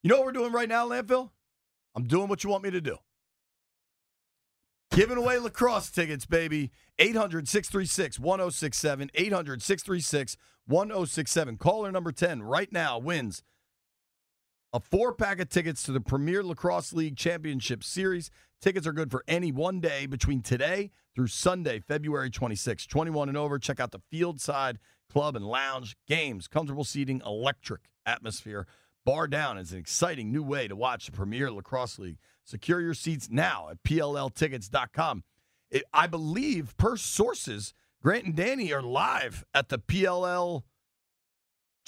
You 0.03 0.11
know 0.11 0.19
what 0.19 0.27
we're 0.27 0.33
doing 0.33 0.53
right 0.53 0.69
now, 0.69 0.87
Landfill? 0.87 1.31
I'm 1.95 2.05
doing 2.05 2.29
what 2.29 2.45
you 2.45 2.51
want 2.51 2.63
me 2.63 2.71
to 2.71 2.83
do. 2.83 2.99
Giving 4.91 5.17
away 5.17 5.39
lacrosse 5.39 5.91
tickets, 5.91 6.27
baby. 6.27 6.73
800 6.99 7.49
636 7.49 8.19
1067. 8.19 9.11
800 9.15 9.63
636 9.63 10.37
1067. 10.67 11.57
Caller 11.57 11.91
number 11.91 12.13
10 12.13 12.43
right 12.43 12.71
now 12.71 12.99
wins 12.99 13.43
a 14.73 14.81
four 14.81 15.15
pack 15.15 15.41
of 15.41 15.49
tickets 15.49 15.83
to 15.85 15.93
the 15.93 16.01
Premier 16.01 16.43
Lacrosse 16.43 16.93
League 16.93 17.17
Championship 17.17 17.83
Series. 17.83 18.31
Tickets 18.61 18.87
are 18.87 18.93
good 18.93 19.11
for 19.11 19.25
any 19.27 19.51
one 19.51 19.81
day 19.81 20.07
between 20.07 20.43
today 20.43 20.91
through 21.15 21.29
Sunday, 21.29 21.81
February 21.81 22.31
26. 22.31 22.87
21 22.87 23.29
and 23.29 23.39
over. 23.39 23.59
Check 23.59 23.81
out 23.81 23.93
the 23.93 24.01
Fieldside 24.13 24.77
Club 25.11 25.37
and 25.37 25.47
Lounge. 25.47 25.97
Games, 26.07 26.49
comfortable 26.49 26.85
seating, 26.85 27.23
electric 27.25 27.83
atmosphere. 28.05 28.67
Bar 29.07 29.29
down 29.29 29.57
is 29.57 29.73
an 29.73 29.79
exciting 29.79 30.31
new 30.31 30.43
way 30.43 30.69
to 30.69 30.77
watch 30.77 31.07
the 31.07 31.13
Premier 31.13 31.51
Lacrosse 31.51 31.99
League. 31.99 32.19
Secure 32.45 32.81
your 32.81 32.95
seats 32.95 33.29
now 33.31 33.69
at 33.71 33.83
PLLtickets.com. 33.85 35.25
It, 35.71 35.85
I 35.95 36.07
believe, 36.07 36.77
per 36.77 36.97
sources, 36.97 37.73
Grant 38.03 38.25
and 38.25 38.37
Danny 38.37 38.73
are 38.73 38.83
live 38.83 39.45
at 39.55 39.71
the 39.71 39.79
PLL 39.79 40.63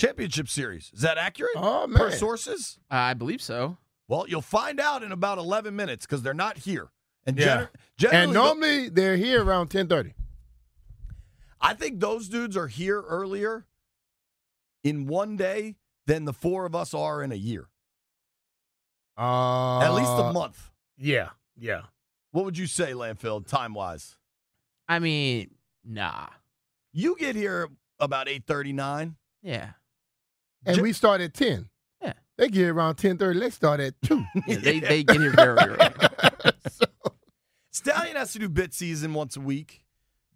Championship 0.01 0.49
Series. 0.49 0.91
Is 0.95 1.03
that 1.03 1.19
accurate? 1.19 1.53
Oh, 1.57 1.87
Per 1.95 2.09
man. 2.09 2.19
sources? 2.19 2.79
I 2.91 3.13
believe 3.15 3.43
so. 3.43 3.77
Well, 4.09 4.25
you'll 4.29 4.41
find 4.41 4.81
out 4.81 5.03
in 5.03 5.13
about 5.13 5.37
11 5.39 5.77
minutes 5.77 6.07
because 6.07 6.23
they're 6.23 6.33
not 6.35 6.57
here. 6.59 6.91
And 7.27 7.37
Yeah. 7.37 7.45
gener- 7.67 7.69
generally, 7.99 8.25
And 8.25 8.33
normally 8.33 8.89
they're 8.89 9.17
here 9.17 9.45
around 9.45 9.69
1030. 9.69 10.15
I 11.61 11.75
think 11.75 12.01
those 12.01 12.29
dudes 12.31 12.57
are 12.57 12.67
here 12.69 13.03
earlier 13.03 13.67
in 14.83 15.07
one 15.07 15.37
day 15.37 15.77
than 16.07 16.25
the 16.25 16.33
four 16.33 16.65
of 16.65 16.75
us 16.75 16.95
are 16.95 17.23
in 17.23 17.31
a 17.31 17.37
year. 17.37 17.69
Uh, 19.19 19.81
At 19.81 19.93
least 19.95 20.11
a 20.13 20.33
month. 20.33 20.71
Yeah, 20.97 21.31
yeah. 21.59 21.83
What 22.31 22.47
would 22.47 22.57
you 22.57 22.67
say, 22.67 22.93
Landfill, 22.93 23.47
time 23.47 23.75
wise? 23.75 24.17
I 24.89 24.99
mean, 24.99 25.51
nah. 25.85 26.29
You 26.93 27.17
get 27.19 27.37
here 27.37 27.69
about 27.99 28.29
eight 28.29 28.45
thirty 28.47 28.73
nine. 28.73 29.17
Yeah. 29.43 29.73
And 30.67 30.77
Ju- 30.77 30.83
we 30.83 30.93
start 30.93 31.21
at 31.21 31.35
ten. 31.35 31.69
Yeah. 32.03 32.13
They 32.37 32.49
get 32.49 32.55
here 32.55 32.75
around 32.75 32.97
ten 32.97 33.19
thirty. 33.19 33.41
They 33.41 33.51
start 33.51 33.81
at 33.81 33.95
two. 34.03 34.25
yeah 34.47 34.59
they, 34.59 34.81
they 34.81 35.05
get 35.05 35.21
here 35.21 35.33
very 35.33 35.59
early. 35.59 35.91
so, 36.71 36.85
Stallion 37.71 38.17
has 38.17 38.33
to 38.33 38.39
do 38.39 38.49
bit 38.49 38.75
season 38.75 39.15
once 39.15 39.37
a 39.37 39.41
week. 39.41 39.85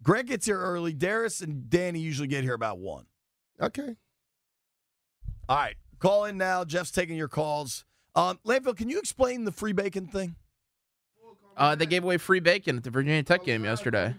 Greg 0.01 0.27
gets 0.27 0.45
here 0.45 0.59
early. 0.59 0.93
Darius 0.93 1.41
and 1.41 1.69
Danny 1.69 1.99
usually 1.99 2.27
get 2.27 2.43
here 2.43 2.53
about 2.53 2.79
one. 2.79 3.05
okay. 3.61 3.95
All 5.47 5.57
right, 5.57 5.75
call 5.99 6.25
in 6.25 6.37
now. 6.37 6.63
Jeff's 6.63 6.89
taking 6.89 7.15
your 7.15 7.27
calls. 7.27 7.85
Um, 8.15 8.39
Landfill, 8.47 8.75
can 8.75 8.89
you 8.89 8.97
explain 8.97 9.43
the 9.43 9.51
free 9.51 9.73
bacon 9.73 10.07
thing? 10.07 10.35
Uh, 11.55 11.75
they 11.75 11.85
gave 11.85 12.03
away 12.03 12.17
free 12.17 12.39
bacon 12.39 12.77
at 12.77 12.83
the 12.83 12.89
Virginia 12.89 13.21
Tech 13.23 13.43
game 13.43 13.63
yesterday. 13.63 14.15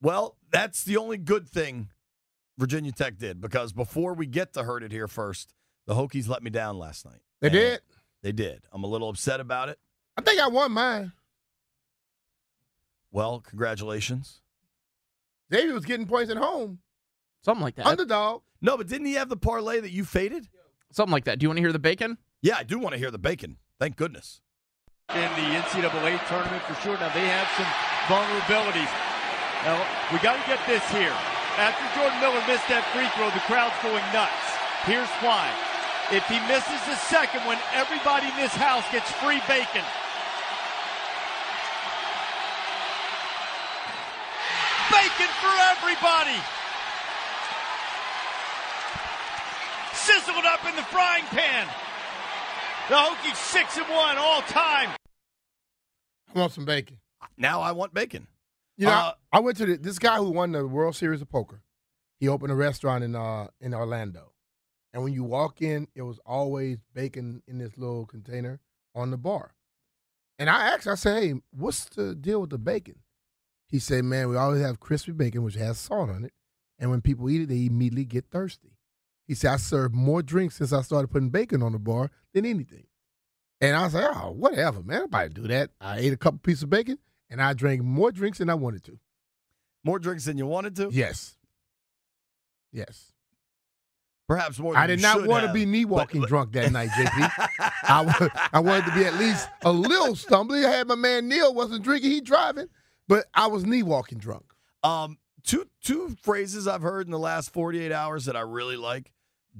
Well, 0.00 0.36
that's 0.52 0.84
the 0.84 0.96
only 0.96 1.16
good 1.18 1.48
thing 1.48 1.88
Virginia 2.60 2.92
Tech 2.92 3.16
did 3.16 3.40
because 3.40 3.72
before 3.72 4.12
we 4.12 4.26
get 4.26 4.52
to 4.52 4.62
heard 4.62 4.82
it 4.82 4.92
here 4.92 5.08
first, 5.08 5.54
the 5.86 5.94
Hokies 5.94 6.28
let 6.28 6.42
me 6.42 6.50
down 6.50 6.78
last 6.78 7.06
night. 7.06 7.20
They 7.40 7.48
And 7.48 7.54
did. 7.54 7.80
They 8.22 8.32
did. 8.32 8.64
I'm 8.70 8.84
a 8.84 8.86
little 8.86 9.08
upset 9.08 9.40
about 9.40 9.70
it. 9.70 9.78
I 10.16 10.20
think 10.20 10.38
I 10.38 10.46
won 10.46 10.72
mine. 10.72 11.12
Well, 13.10 13.40
congratulations. 13.40 14.42
Xavier 15.52 15.72
was 15.74 15.84
getting 15.86 16.06
points 16.06 16.30
at 16.30 16.36
home. 16.36 16.78
Something 17.42 17.62
like 17.62 17.74
that. 17.76 17.86
Underdog. 17.86 18.42
No, 18.60 18.76
but 18.76 18.86
didn't 18.86 19.06
he 19.06 19.14
have 19.14 19.30
the 19.30 19.38
parlay 19.38 19.80
that 19.80 19.90
you 19.90 20.04
faded? 20.04 20.46
Something 20.92 21.12
like 21.12 21.24
that. 21.24 21.38
Do 21.38 21.44
you 21.44 21.48
want 21.48 21.56
to 21.56 21.62
hear 21.62 21.72
the 21.72 21.78
bacon? 21.78 22.18
Yeah, 22.42 22.56
I 22.58 22.62
do 22.62 22.78
want 22.78 22.92
to 22.92 22.98
hear 22.98 23.10
the 23.10 23.18
bacon. 23.18 23.56
Thank 23.78 23.96
goodness. 23.96 24.42
in 25.08 25.16
the 25.22 25.56
NCAA 25.58 26.20
tournament 26.28 26.62
for 26.64 26.74
sure. 26.82 26.94
Now 26.98 27.12
they 27.14 27.26
have 27.26 27.48
some 27.56 27.66
vulnerabilities. 28.06 28.92
Now 29.64 29.80
we 30.12 30.18
got 30.18 30.36
to 30.40 30.46
get 30.46 30.60
this 30.66 30.84
here. 30.90 31.14
After 31.58 31.84
Jordan 31.98 32.20
Miller 32.20 32.42
missed 32.46 32.68
that 32.68 32.86
free 32.94 33.08
throw, 33.18 33.30
the 33.34 33.42
crowd's 33.50 33.76
going 33.82 34.04
nuts. 34.14 34.46
Here's 34.86 35.10
why. 35.24 35.50
If 36.10 36.26
he 36.26 36.40
misses 36.50 36.80
the 36.86 36.96
second 37.10 37.44
one, 37.46 37.58
everybody 37.74 38.26
in 38.26 38.36
this 38.36 38.54
house 38.54 38.84
gets 38.90 39.10
free 39.22 39.38
bacon. 39.46 39.84
Bacon 44.90 45.30
for 45.38 45.54
everybody. 45.70 46.38
Sizzled 49.94 50.44
up 50.46 50.66
in 50.66 50.74
the 50.74 50.82
frying 50.90 51.24
pan. 51.30 51.68
The 52.88 52.96
Hokies 52.96 53.36
six 53.36 53.76
and 53.76 53.86
one 53.88 54.18
all 54.18 54.42
time. 54.42 54.90
I 56.34 56.38
want 56.38 56.52
some 56.52 56.64
bacon. 56.64 56.98
Now 57.36 57.60
I 57.60 57.70
want 57.72 57.94
bacon. 57.94 58.26
You 58.80 58.86
know, 58.86 58.92
Uh, 58.92 59.12
I 59.30 59.40
went 59.40 59.58
to 59.58 59.66
the, 59.66 59.76
this 59.76 59.98
guy 59.98 60.16
who 60.16 60.30
won 60.30 60.52
the 60.52 60.66
World 60.66 60.96
Series 60.96 61.20
of 61.20 61.28
Poker. 61.28 61.62
He 62.18 62.28
opened 62.28 62.50
a 62.50 62.54
restaurant 62.54 63.04
in 63.04 63.14
uh 63.14 63.48
in 63.60 63.74
Orlando, 63.74 64.32
and 64.94 65.02
when 65.04 65.12
you 65.12 65.22
walk 65.22 65.60
in, 65.60 65.86
it 65.94 66.00
was 66.00 66.18
always 66.24 66.78
bacon 66.94 67.42
in 67.46 67.58
this 67.58 67.76
little 67.76 68.06
container 68.06 68.58
on 68.94 69.10
the 69.10 69.18
bar. 69.18 69.54
And 70.38 70.48
I 70.48 70.68
asked, 70.68 70.86
I 70.86 70.94
said, 70.94 71.22
"Hey, 71.22 71.34
what's 71.50 71.90
the 71.90 72.14
deal 72.14 72.40
with 72.40 72.48
the 72.48 72.58
bacon?" 72.58 73.00
He 73.68 73.78
said, 73.78 74.02
"Man, 74.04 74.30
we 74.30 74.36
always 74.36 74.62
have 74.62 74.80
crispy 74.80 75.12
bacon, 75.12 75.42
which 75.42 75.56
has 75.56 75.78
salt 75.78 76.08
on 76.08 76.24
it, 76.24 76.32
and 76.78 76.90
when 76.90 77.02
people 77.02 77.28
eat 77.28 77.42
it, 77.42 77.48
they 77.50 77.66
immediately 77.66 78.06
get 78.06 78.30
thirsty." 78.30 78.78
He 79.28 79.34
said, 79.34 79.52
"I 79.52 79.56
served 79.58 79.94
more 79.94 80.22
drinks 80.22 80.56
since 80.56 80.72
I 80.72 80.80
started 80.80 81.08
putting 81.08 81.28
bacon 81.28 81.62
on 81.62 81.72
the 81.72 81.78
bar 81.78 82.10
than 82.32 82.46
anything." 82.46 82.86
And 83.60 83.76
I 83.76 83.84
was 83.84 83.92
like, 83.92 84.08
"Oh, 84.16 84.30
whatever, 84.30 84.82
man. 84.82 85.00
Nobody 85.00 85.28
do 85.34 85.46
that." 85.48 85.70
I 85.82 85.98
ate 85.98 86.14
a 86.14 86.16
couple 86.16 86.38
pieces 86.38 86.62
of 86.62 86.70
bacon, 86.70 86.98
and 87.30 87.40
I 87.42 87.52
drank 87.54 87.82
more 87.82 88.10
drinks 88.12 88.38
than 88.38 88.50
I 88.50 88.54
wanted 88.54 88.84
to. 88.84 88.98
More 89.84 89.98
drinks 89.98 90.24
than 90.26 90.36
you 90.38 90.46
wanted 90.46 90.76
to? 90.76 90.88
Yes. 90.92 91.36
Yes. 92.72 93.12
Perhaps 94.28 94.58
more 94.60 94.74
than 94.74 94.82
I 94.82 94.86
did 94.86 95.00
not 95.02 95.26
want 95.26 95.44
to 95.46 95.52
be 95.52 95.66
knee 95.66 95.84
walking 95.84 96.20
but- 96.20 96.28
drunk 96.28 96.52
that 96.52 96.70
night, 96.70 96.90
JP. 96.90 97.48
I, 97.82 98.48
I 98.52 98.60
wanted 98.60 98.84
to 98.86 98.94
be 98.94 99.04
at 99.04 99.14
least 99.14 99.48
a 99.62 99.72
little 99.72 100.14
stumbly. 100.14 100.64
I 100.64 100.70
had 100.70 100.86
my 100.86 100.94
man 100.94 101.28
Neil 101.28 101.52
wasn't 101.52 101.82
drinking, 101.82 102.10
he 102.12 102.20
driving, 102.20 102.66
but 103.08 103.26
I 103.34 103.48
was 103.48 103.64
knee 103.66 103.82
walking 103.82 104.18
drunk. 104.18 104.44
Um, 104.84 105.18
two 105.42 105.66
two 105.82 106.16
phrases 106.22 106.68
I've 106.68 106.82
heard 106.82 107.06
in 107.06 107.10
the 107.10 107.18
last 107.18 107.52
48 107.52 107.90
hours 107.90 108.26
that 108.26 108.36
I 108.36 108.40
really 108.42 108.76
like. 108.76 109.10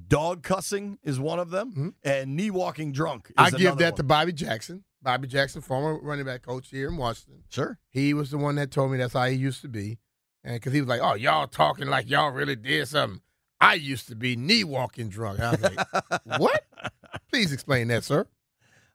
Dog 0.06 0.44
cussing 0.44 0.98
is 1.02 1.18
one 1.18 1.40
of 1.40 1.50
them, 1.50 1.72
Mhm. 1.72 1.94
and 2.04 2.36
knee 2.36 2.50
walking 2.50 2.92
drunk. 2.92 3.26
Is 3.30 3.34
I 3.36 3.50
give 3.50 3.76
that 3.78 3.96
to. 3.96 4.04
Bobby 4.04 4.32
Jackson. 4.32 4.84
Bobby 5.02 5.28
Jackson, 5.28 5.62
former 5.62 5.98
running 5.98 6.26
back 6.26 6.42
coach 6.42 6.68
here 6.70 6.88
in 6.88 6.96
Washington. 6.96 7.42
Sure. 7.48 7.78
He 7.88 8.12
was 8.14 8.30
the 8.30 8.38
one 8.38 8.56
that 8.56 8.70
told 8.70 8.92
me 8.92 8.98
that's 8.98 9.14
how 9.14 9.26
he 9.26 9.36
used 9.36 9.62
to 9.62 9.68
be. 9.68 9.98
And 10.44 10.54
because 10.54 10.72
he 10.72 10.80
was 10.80 10.88
like, 10.88 11.00
oh, 11.02 11.14
y'all 11.14 11.46
talking 11.46 11.88
like 11.88 12.08
y'all 12.08 12.30
really 12.30 12.56
did 12.56 12.88
something. 12.88 13.20
I 13.60 13.74
used 13.74 14.08
to 14.08 14.16
be 14.16 14.36
knee 14.36 14.64
walking 14.64 15.08
drunk. 15.08 15.40
I 15.40 15.50
was 15.50 15.60
like, 15.62 15.78
what? 16.38 16.64
Please 17.30 17.52
explain 17.52 17.88
that, 17.88 18.04
sir. 18.04 18.26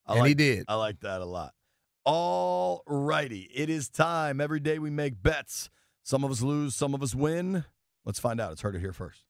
I 0.07 0.13
and 0.13 0.21
like, 0.21 0.29
he 0.29 0.33
did. 0.35 0.65
I 0.67 0.75
like 0.75 0.99
that 1.01 1.21
a 1.21 1.25
lot. 1.25 1.53
All 2.03 2.83
righty. 2.87 3.49
It 3.53 3.69
is 3.69 3.89
time. 3.89 4.41
Every 4.41 4.59
day 4.59 4.79
we 4.79 4.89
make 4.89 5.21
bets. 5.21 5.69
Some 6.03 6.23
of 6.23 6.31
us 6.31 6.41
lose, 6.41 6.75
some 6.75 6.93
of 6.93 7.01
us 7.01 7.15
win. 7.15 7.65
Let's 8.05 8.19
find 8.19 8.39
out. 8.39 8.51
It's 8.51 8.61
heard 8.61 8.75
it 8.75 8.79
here 8.79 8.93
first. 8.93 9.23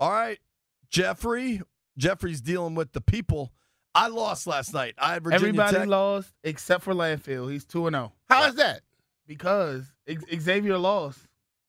All 0.00 0.10
right, 0.10 0.38
Jeffrey. 0.90 1.60
Jeffrey's 1.96 2.40
dealing 2.40 2.74
with 2.74 2.92
the 2.92 3.00
people. 3.00 3.52
I 3.94 4.08
lost 4.08 4.46
last 4.48 4.74
night. 4.74 4.94
I 4.98 5.12
had 5.14 5.22
Virginia 5.22 5.48
Everybody 5.48 5.76
Tech. 5.76 5.86
lost 5.88 6.32
except 6.42 6.82
for 6.82 6.92
Landfill. 6.94 7.50
He's 7.52 7.64
two 7.64 7.86
and 7.86 7.94
zero 7.94 8.12
How 8.28 8.46
is 8.48 8.56
that? 8.56 8.80
because 9.26 9.84
Xavier 10.40 10.76
lost. 10.78 11.20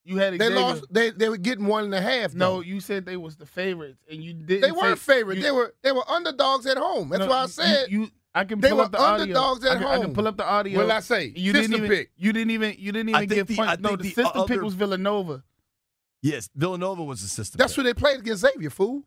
You 0.03 0.17
had 0.17 0.37
They 0.37 0.49
lost. 0.49 0.83
They 0.91 1.11
they 1.11 1.29
were 1.29 1.37
getting 1.37 1.65
one 1.67 1.83
and 1.85 1.93
a 1.95 2.01
half. 2.01 2.33
No, 2.33 2.61
you 2.61 2.79
said 2.79 3.05
they 3.05 3.17
was 3.17 3.35
the 3.37 3.45
favorites, 3.45 3.99
and 4.09 4.23
you 4.23 4.33
didn't. 4.33 4.61
they 4.61 4.71
weren't 4.71 4.99
favorites. 4.99 5.41
they 5.41 5.51
were 5.51 5.73
they 5.83 5.91
were 5.91 6.07
underdogs 6.09 6.65
at 6.67 6.77
home. 6.77 7.09
That's 7.09 7.21
no, 7.21 7.27
why 7.27 7.43
I 7.43 7.45
said. 7.47 7.89
you. 7.91 8.09
I 8.33 8.43
can 8.43 8.59
they 8.59 8.69
pull 8.69 8.77
were 8.79 8.83
up 8.83 8.91
the 8.91 8.99
audio. 8.99 9.21
underdogs 9.23 9.63
at 9.65 9.71
I 9.77 9.79
can, 9.79 9.87
I 9.87 9.97
can 9.99 10.13
pull 10.13 10.27
up 10.27 10.35
the 10.37 10.45
audio. 10.45 10.77
what 10.77 10.83
did 10.83 10.91
I 10.91 10.99
say? 10.99 11.31
You 11.35 11.53
System 11.53 11.71
didn't 11.71 11.85
even. 11.85 11.97
pick. 11.97 12.11
You 12.17 12.33
didn't 12.33 12.51
even. 12.51 12.75
You 12.77 12.91
didn't 12.91 13.15
I 13.15 13.19
even 13.23 13.29
think 13.29 13.37
give 13.39 13.47
the- 13.47 13.55
points. 13.55 13.71
I 13.71 13.75
No, 13.79 13.95
the 13.95 14.03
the 14.03 14.09
system 14.11 14.45
pick 14.47 14.61
was 14.61 14.73
Villanova. 14.73 15.43
Yes, 16.25 16.49
Villanova 16.55 17.03
was 17.03 17.21
the 17.21 17.27
system. 17.27 17.59
That's 17.59 17.73
pick. 17.73 17.77
who 17.77 17.83
they 17.83 17.93
played 17.93 18.19
against 18.19 18.41
Xavier. 18.41 18.71
Fool. 18.71 19.03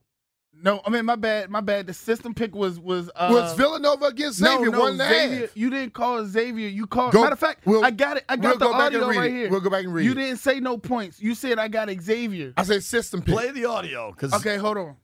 No, 0.61 0.81
I 0.87 0.91
mean 0.91 1.05
my 1.05 1.17
bad. 1.17 1.51
My 1.51 1.61
bad. 1.61 1.87
The 1.89 1.95
system 1.95 2.33
pick 2.33 2.55
was 2.55 2.79
was. 2.79 3.11
Uh, 3.15 3.29
was 3.33 3.55
Villanova 3.57 4.07
against 4.07 4.39
Xavier 4.39 4.71
no, 4.71 4.79
one 4.81 4.93
and 4.93 5.01
a 5.01 5.05
half. 5.05 5.15
Xavier. 5.31 5.51
You 5.55 5.71
didn't 5.71 5.95
call 5.95 6.25
Xavier. 6.27 6.69
You 6.69 6.87
called. 6.87 7.13
Go- 7.13 7.23
matter 7.23 7.33
of 7.33 7.39
fact, 7.41 7.67
we'll- 7.67 7.85
I 7.85 7.91
got 7.91 8.19
it. 8.19 8.25
I 8.29 8.37
got 8.37 8.43
We'll 8.45 8.59
the 8.59 8.65
go 8.67 8.73
back 8.73 8.81
audio 8.83 9.01
and 9.01 9.11
read 9.11 9.17
right 9.19 9.31
it. 9.31 9.35
here. 9.37 9.51
We'll 9.51 9.61
go 9.61 9.71
back 9.71 9.85
and 9.85 9.93
read 9.93 10.05
you 10.05 10.13
it. 10.13 10.15
didn't 10.15 10.39
say 10.39 10.61
no 10.61 10.79
points. 10.79 11.21
You 11.21 11.35
said 11.35 11.59
I 11.59 11.67
got 11.69 11.89
Xavier. 11.91 12.55
I 12.57 12.63
said 12.63 12.83
system 12.85 13.21
pick. 13.23 13.35
Play 13.35 13.51
the 13.51 13.65
audio 13.67 14.11
because 14.13 14.33
Okay, 14.35 14.57
hold 14.57 14.79
on. 14.79 14.97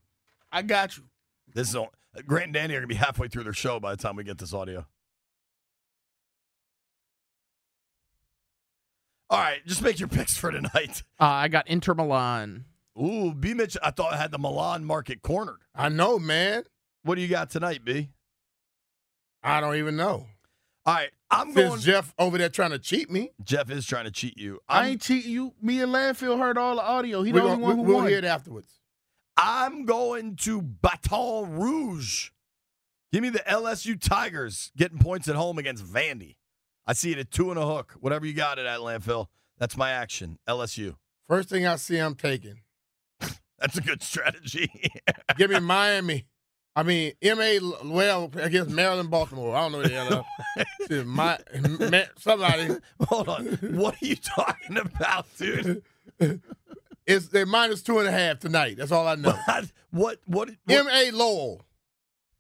I 0.52 0.62
got 0.62 0.96
you. 0.96 1.02
this 1.52 1.68
is 1.68 1.74
all, 1.76 1.92
Grant 2.26 2.44
and 2.44 2.54
Danny 2.54 2.74
are 2.74 2.78
gonna 2.78 2.86
be 2.86 2.94
halfway 2.94 3.26
through 3.28 3.42
their 3.44 3.52
show 3.52 3.80
by 3.80 3.90
the 3.94 4.00
time 4.00 4.14
we 4.16 4.22
get 4.24 4.38
this 4.38 4.54
audio. 4.54 4.86
All 9.30 9.38
right, 9.38 9.64
just 9.66 9.82
make 9.82 9.98
your 9.98 10.08
picks 10.10 10.36
for 10.36 10.50
tonight. 10.50 11.02
Uh, 11.20 11.24
I 11.24 11.48
got 11.48 11.68
Inter 11.68 11.94
Milan. 11.94 12.64
Ooh, 13.00 13.34
B 13.34 13.54
Mitch, 13.54 13.76
I 13.82 13.90
thought 13.90 14.12
I 14.12 14.16
had 14.16 14.30
the 14.30 14.38
Milan 14.38 14.84
market 14.84 15.22
cornered. 15.22 15.60
I 15.74 15.88
know, 15.88 16.18
man. 16.18 16.62
What 17.02 17.16
do 17.16 17.22
you 17.22 17.28
got 17.28 17.50
tonight, 17.50 17.84
B? 17.84 18.10
I 19.42 19.60
don't 19.60 19.76
even 19.76 19.96
know. 19.96 20.26
All 20.86 20.94
right, 20.94 21.10
I'm 21.30 21.52
Since 21.52 21.68
going. 21.68 21.80
Jeff 21.80 22.14
over 22.18 22.38
there 22.38 22.48
trying 22.50 22.70
to 22.70 22.78
cheat 22.78 23.10
me, 23.10 23.30
Jeff 23.42 23.70
is 23.70 23.86
trying 23.86 24.04
to 24.04 24.10
cheat 24.10 24.38
you. 24.38 24.60
I 24.68 24.80
I'm, 24.80 24.86
ain't 24.92 25.00
cheating 25.02 25.32
you. 25.32 25.54
Me 25.60 25.80
and 25.80 25.92
Landfill 25.92 26.38
heard 26.38 26.56
all 26.58 26.76
the 26.76 26.82
audio. 26.82 27.22
He 27.22 27.32
we're 27.32 27.40
the 27.40 27.48
only 27.48 27.62
one 27.62 27.76
who 27.76 27.82
we'll 27.82 27.96
won. 27.96 28.08
hear 28.08 28.18
it 28.18 28.24
afterwards. 28.24 28.80
I'm 29.36 29.84
going 29.86 30.36
to 30.36 30.62
Baton 30.62 31.58
Rouge. 31.58 32.30
Give 33.12 33.22
me 33.22 33.30
the 33.30 33.40
LSU 33.40 33.98
Tigers 34.00 34.70
getting 34.76 34.98
points 34.98 35.26
at 35.28 35.36
home 35.36 35.58
against 35.58 35.84
Vandy. 35.84 36.36
I 36.86 36.92
see 36.92 37.12
it 37.12 37.18
at 37.18 37.30
two 37.30 37.50
and 37.50 37.58
a 37.58 37.66
hook. 37.66 37.94
Whatever 38.00 38.26
you 38.26 38.34
got 38.34 38.58
it 38.58 38.66
at 38.66 38.80
landfill. 38.80 39.26
That's 39.58 39.76
my 39.76 39.90
action. 39.90 40.38
LSU. 40.48 40.96
First 41.28 41.48
thing 41.48 41.66
I 41.66 41.76
see, 41.76 41.98
I'm 41.98 42.14
taking. 42.14 42.60
That's 43.58 43.78
a 43.78 43.80
good 43.80 44.02
strategy. 44.02 44.70
Give 45.36 45.50
me 45.50 45.60
Miami. 45.60 46.26
I 46.76 46.82
mean, 46.82 47.12
MA, 47.22 47.58
well, 47.84 48.30
against 48.34 48.70
Maryland, 48.70 49.08
Baltimore. 49.08 49.54
I 49.54 49.68
don't 49.68 49.72
know 49.72 49.82
the 49.82 50.24
hell. 50.90 51.04
My, 51.04 51.38
ma, 51.90 52.02
somebody, 52.18 52.76
Hold 53.08 53.28
on. 53.28 53.46
What 53.76 53.94
are 54.02 54.06
you 54.06 54.16
talking 54.16 54.78
about, 54.78 55.26
dude? 55.38 55.82
it's 57.06 57.28
they're 57.28 57.46
minus 57.46 57.82
two 57.82 58.00
and 58.00 58.08
a 58.08 58.10
half 58.10 58.40
tonight. 58.40 58.76
That's 58.76 58.90
all 58.90 59.06
I 59.06 59.14
know. 59.14 59.38
What? 59.46 59.66
What? 59.92 60.18
What? 60.26 60.50
what 60.64 60.84
MA 60.84 61.04
Lowell. 61.12 61.62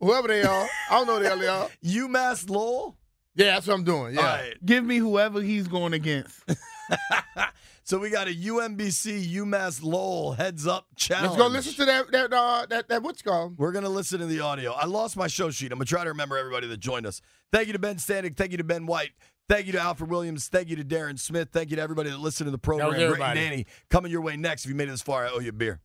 Whoever 0.00 0.28
they 0.28 0.42
are. 0.42 0.68
I 0.90 0.98
don't 0.98 1.06
know 1.06 1.20
the 1.20 1.28
hell 1.28 1.38
they 1.38 1.46
are. 1.46 1.68
UMass 1.84 2.50
Lowell? 2.50 2.96
Yeah, 3.34 3.54
that's 3.54 3.66
what 3.66 3.74
I'm 3.74 3.84
doing. 3.84 4.14
Yeah. 4.14 4.20
All 4.20 4.26
right. 4.26 4.54
Give 4.64 4.84
me 4.84 4.98
whoever 4.98 5.40
he's 5.42 5.66
going 5.66 5.92
against. 5.92 6.40
so 7.84 7.98
we 7.98 8.10
got 8.10 8.28
a 8.28 8.30
UMBC 8.30 9.28
UMass 9.34 9.82
Lowell 9.82 10.32
heads 10.32 10.66
up 10.66 10.86
challenge. 10.96 11.30
Let's 11.30 11.42
go 11.42 11.48
listen 11.48 11.74
to 11.74 11.84
that 11.86 12.12
that 12.12 12.32
uh, 12.32 12.66
that 12.70 12.88
that 12.88 13.02
what's 13.02 13.22
called. 13.22 13.58
We're 13.58 13.72
gonna 13.72 13.88
listen 13.88 14.20
to 14.20 14.26
the 14.26 14.40
audio. 14.40 14.72
I 14.72 14.86
lost 14.86 15.16
my 15.16 15.26
show 15.26 15.50
sheet. 15.50 15.72
I'm 15.72 15.78
gonna 15.78 15.86
try 15.86 16.04
to 16.04 16.10
remember 16.10 16.38
everybody 16.38 16.66
that 16.68 16.78
joined 16.78 17.06
us. 17.06 17.20
Thank 17.52 17.66
you 17.66 17.72
to 17.72 17.78
Ben 17.78 17.96
Standig. 17.96 18.36
Thank 18.36 18.52
you 18.52 18.58
to 18.58 18.64
Ben 18.64 18.86
White. 18.86 19.10
Thank 19.48 19.66
you 19.66 19.72
to 19.72 19.80
Alfred 19.80 20.10
Williams. 20.10 20.48
Thank 20.48 20.68
you 20.68 20.76
to 20.76 20.84
Darren 20.84 21.18
Smith. 21.18 21.50
Thank 21.52 21.70
you 21.70 21.76
to 21.76 21.82
everybody 21.82 22.10
that 22.10 22.18
listened 22.18 22.46
to 22.46 22.50
the 22.50 22.58
program. 22.58 22.90
Great 22.90 23.02
everybody. 23.02 23.40
Danny 23.40 23.66
coming 23.90 24.10
your 24.10 24.22
way 24.22 24.36
next. 24.36 24.64
If 24.64 24.70
you 24.70 24.74
made 24.74 24.88
it 24.88 24.92
this 24.92 25.02
far, 25.02 25.26
I 25.26 25.30
owe 25.30 25.40
you 25.40 25.50
a 25.50 25.52
beer. 25.52 25.80